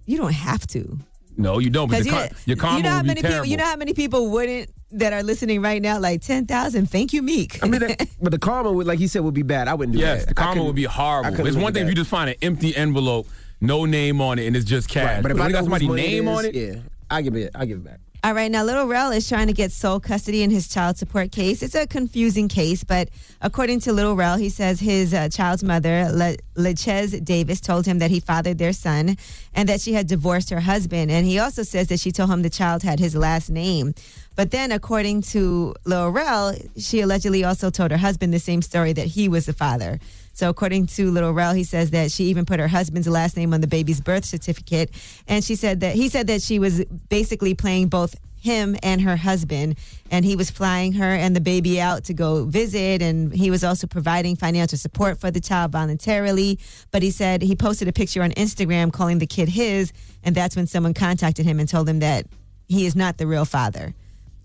[0.05, 0.97] you don't have to.
[1.37, 1.87] no, you don't.
[1.89, 3.37] But 'Cause the you, car- your karma you know how many terrible.
[3.43, 3.45] people.
[3.51, 5.99] You know how many people wouldn't that are listening right now?
[5.99, 6.89] Like ten thousand.
[6.89, 7.63] Thank you, Meek.
[7.63, 9.67] I mean, that, but the karma would, like he said, would be bad.
[9.67, 10.29] I wouldn't do yes, that.
[10.29, 11.45] the karma would be horrible.
[11.45, 13.27] It's one with thing if you just find an empty envelope,
[13.61, 15.05] no name on it, and it's just cash.
[15.17, 16.75] Right, but if when I got know somebody's name is, on it, yeah,
[17.09, 17.51] I give it.
[17.55, 17.99] I give it back.
[18.21, 21.31] All right, now Little Rel is trying to get sole custody in his child support
[21.31, 21.63] case.
[21.63, 23.07] It's a confusing case, but
[23.41, 27.99] according to Little Rel, he says his uh, child's mother, Le- Lechez Davis, told him
[27.99, 29.15] that he fathered their son
[29.55, 31.09] and that she had divorced her husband.
[31.09, 33.93] And he also says that she told him the child had his last name.
[34.35, 38.91] But then, according to Little Rel, she allegedly also told her husband the same story
[38.93, 39.97] that he was the father.
[40.33, 43.53] So, according to Little Rel, he says that she even put her husband's last name
[43.53, 44.91] on the baby's birth certificate,
[45.27, 49.17] and she said that he said that she was basically playing both him and her
[49.17, 49.77] husband,
[50.09, 53.63] and he was flying her and the baby out to go visit, and he was
[53.63, 56.59] also providing financial support for the child voluntarily.
[56.91, 59.91] But he said he posted a picture on Instagram calling the kid his,
[60.23, 62.25] and that's when someone contacted him and told him that
[62.67, 63.93] he is not the real father.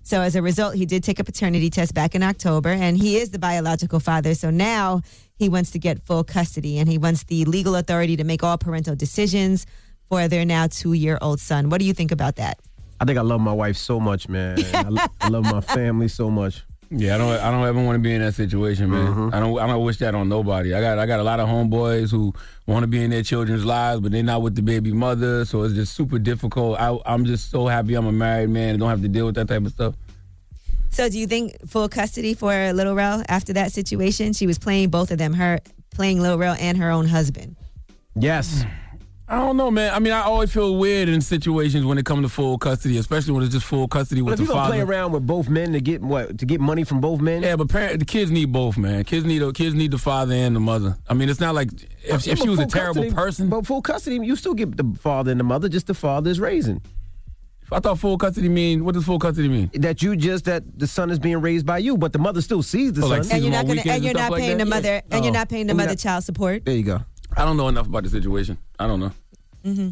[0.05, 3.17] So as a result, he did take a paternity test back in October, and he
[3.17, 4.35] is the biological father.
[4.35, 5.01] So now
[5.35, 8.59] he wants to get full custody, and he wants the legal authority to make all
[8.59, 9.67] parental decisions
[10.11, 11.71] for their now two-year-old son.
[11.71, 12.61] What do you think about that?
[13.01, 14.59] I think I love my wife so much, man.
[14.75, 16.63] I, lo- I love my family so much.
[16.91, 17.31] Yeah, I don't.
[17.31, 19.07] I don't ever want to be in that situation, man.
[19.07, 19.35] Mm-hmm.
[19.35, 19.59] I don't.
[19.59, 20.75] I don't wish that on nobody.
[20.75, 20.99] I got.
[20.99, 22.33] I got a lot of homeboys who
[22.67, 25.63] want to be in their children's lives, but they're not with the baby mother, so
[25.63, 26.79] it's just super difficult.
[26.79, 29.35] I, I'm just so happy I'm a married man and don't have to deal with
[29.37, 29.95] that type of stuff.
[30.91, 34.33] So, do you think full custody for Little Rel after that situation?
[34.33, 37.57] She was playing both of them, her playing Little Rel and her own husband.
[38.15, 38.65] Yes.
[39.27, 39.95] I don't know, man.
[39.95, 43.33] I mean, I always feel weird in situations when it comes to full custody, especially
[43.33, 44.73] when it's just full custody But with if the you gonna father.
[44.75, 47.57] play around with both men to get what to get money from both men, Yeah,
[47.57, 49.03] but parent, the kids need both, man.
[49.05, 50.99] Kids need kids need the father and the mother.
[51.09, 51.71] I mean, it's not like
[52.03, 53.49] if, if she was a terrible custody- person.
[53.49, 56.39] But full custody, you still get the father and the mother, just the father is
[56.39, 56.83] raising.
[57.73, 59.71] I thought full custody mean what does full custody mean?
[59.73, 62.63] That you just that the son is being raised by you, but the mother still
[62.63, 63.25] sees the Oh, like son.
[63.25, 64.65] sees And you're not gonna, and you're and stuff not like paying that?
[64.65, 65.01] the mother, Yeah.
[65.17, 65.39] and you're Oh.
[65.39, 66.67] not paying the mother child support.
[66.67, 67.01] There you go.
[67.37, 68.59] I don't know enough about the situation.
[68.79, 69.13] I don't know.
[69.65, 69.89] hmm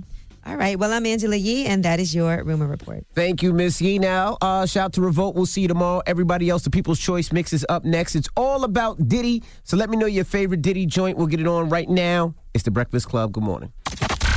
[0.46, 0.78] All right.
[0.78, 3.04] Well, I'm Angela Yee, and that is your rumor report.
[3.14, 3.98] Thank you, Miss Yee.
[3.98, 5.34] Now, uh, shout out to Revolt.
[5.34, 6.02] We'll see you tomorrow.
[6.06, 8.14] Everybody else, the People's Choice Mix is up next.
[8.14, 9.42] It's all about Diddy.
[9.64, 11.16] So let me know your favorite Diddy joint.
[11.16, 12.34] We'll get it on right now.
[12.54, 13.32] It's the Breakfast Club.
[13.32, 13.72] Good morning.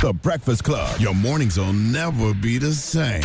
[0.02, 1.00] The Breakfast Club.
[1.00, 3.22] Your mornings will never be the same.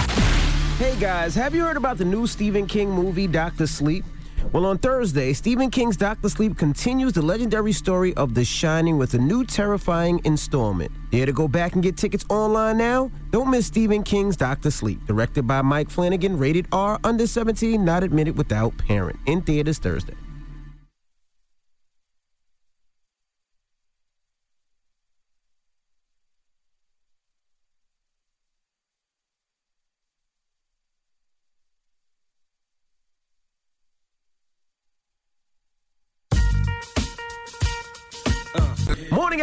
[0.77, 4.03] Hey guys, have you heard about the new Stephen King movie, Doctor Sleep?
[4.51, 9.13] Well, on Thursday, Stephen King's Doctor Sleep continues the legendary story of The Shining with
[9.13, 10.91] a new terrifying installment.
[11.09, 13.09] Dare to go back and get tickets online now?
[13.29, 18.03] Don't miss Stephen King's Doctor Sleep, directed by Mike Flanagan, rated R, under 17, not
[18.03, 19.17] admitted without parent.
[19.25, 20.15] In theaters Thursday.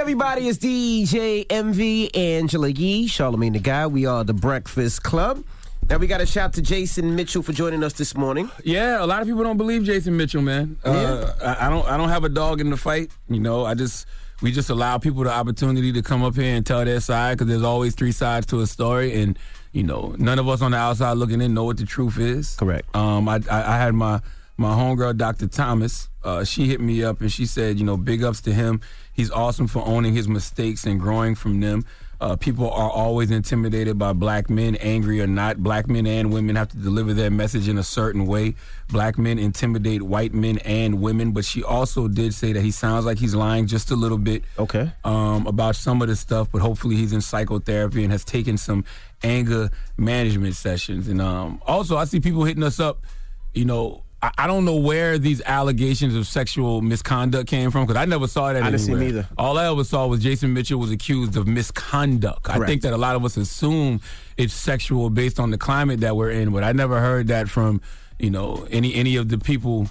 [0.09, 0.49] Everybody.
[0.49, 3.93] It's DJ Envy, Angela Yee, Charlamagne Tha God.
[3.93, 5.45] We are the Breakfast Club.
[5.91, 8.51] Now we got a shout to Jason Mitchell for joining us this morning.
[8.65, 10.79] Yeah, a lot of people don't believe Jason Mitchell, man.
[10.83, 11.87] Uh, I, I don't.
[11.87, 13.11] I don't have a dog in the fight.
[13.29, 14.07] You know, I just
[14.41, 17.49] we just allow people the opportunity to come up here and tell their side because
[17.49, 19.39] there's always three sides to a story, and
[19.73, 22.57] you know, none of us on the outside looking in know what the truth is.
[22.57, 22.97] Correct.
[22.97, 24.23] Um, I, I, I had my
[24.59, 25.47] my homegirl, Dr.
[25.47, 26.09] Thomas.
[26.25, 28.81] Uh, she hit me up and she said, you know, big ups to him.
[29.19, 31.85] He's awesome for owning his mistakes and growing from them.
[32.21, 35.57] Uh, people are always intimidated by black men, angry or not.
[35.57, 38.55] Black men and women have to deliver their message in a certain way.
[38.91, 43.05] Black men intimidate white men and women, but she also did say that he sounds
[43.05, 44.45] like he's lying just a little bit.
[44.57, 44.93] Okay.
[45.03, 48.85] Um, about some of the stuff, but hopefully he's in psychotherapy and has taken some
[49.25, 51.09] anger management sessions.
[51.09, 53.05] And um, also, I see people hitting us up.
[53.53, 58.01] You know, I, I don't know where these allegations of sexual misconduct came from because
[58.01, 58.63] I never saw that.
[58.63, 59.09] I didn't see anywhere.
[59.09, 59.29] either.
[59.39, 62.49] All I ever saw was Jason Mitchell was accused of misconduct.
[62.49, 64.01] I think that a lot of us assume
[64.37, 67.81] it's sexual based on the climate that we're in, but I never heard that from
[68.19, 69.89] you know any any of the people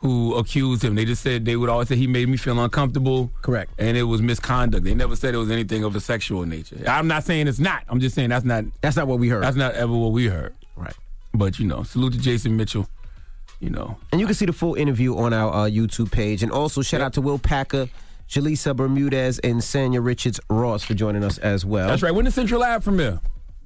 [0.00, 0.96] who accused him.
[0.96, 3.30] They just said they would always say he made me feel uncomfortable.
[3.42, 3.70] Correct.
[3.78, 4.82] And it was misconduct.
[4.82, 6.82] They never said it was anything of a sexual nature.
[6.88, 7.84] I'm not saying it's not.
[7.88, 9.44] I'm just saying that's not That's not what we heard.
[9.44, 10.54] that's not ever what we heard.
[10.74, 10.94] Right.
[11.32, 12.88] But you know, salute to Jason Mitchell.
[13.62, 16.42] You know, And you can see the full interview on our uh, YouTube page.
[16.42, 17.86] And also shout out to Will Packer,
[18.28, 21.86] Julissa Bermudez, and Sanya Richards Ross for joining us as well.
[21.86, 22.10] that's right.
[22.12, 23.20] When does Central Lab premiere?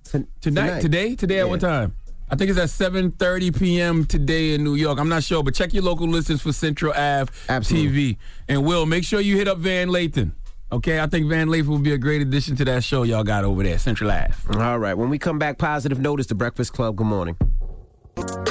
[0.05, 1.97] Ton- Tonight, today, today at what time?
[2.29, 4.05] I think it's at 7:30 p.m.
[4.05, 4.99] today in New York.
[4.99, 8.15] I'm not sure, but check your local listings for Central Ave Absolutely.
[8.15, 8.19] TV.
[8.49, 10.33] And Will, make sure you hit up Van Lathan.
[10.73, 13.45] Okay, I think Van Lathan will be a great addition to that show y'all got
[13.45, 14.35] over there, Central Ave.
[14.59, 14.95] All right.
[14.99, 16.97] When we come back, positive notice, the Breakfast Club.
[16.97, 17.37] Good morning.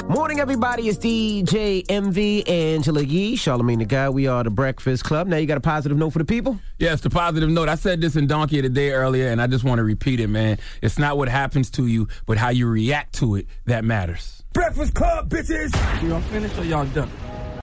[0.08, 0.88] Morning, everybody.
[0.88, 4.14] It's DJ Envy, Angela Yee, Charlamagne Tha God.
[4.14, 5.26] We are the Breakfast Club.
[5.26, 6.60] Now, you got a positive note for the people?
[6.78, 7.68] Yes, the positive note.
[7.68, 10.20] I said this in Donkey of the Day earlier, and I just want to repeat
[10.20, 10.58] it, man.
[10.80, 14.44] It's not what happens to you, but how you react to it that matters.
[14.52, 15.72] Breakfast Club, bitches.
[16.08, 17.10] Y'all finished or y'all done?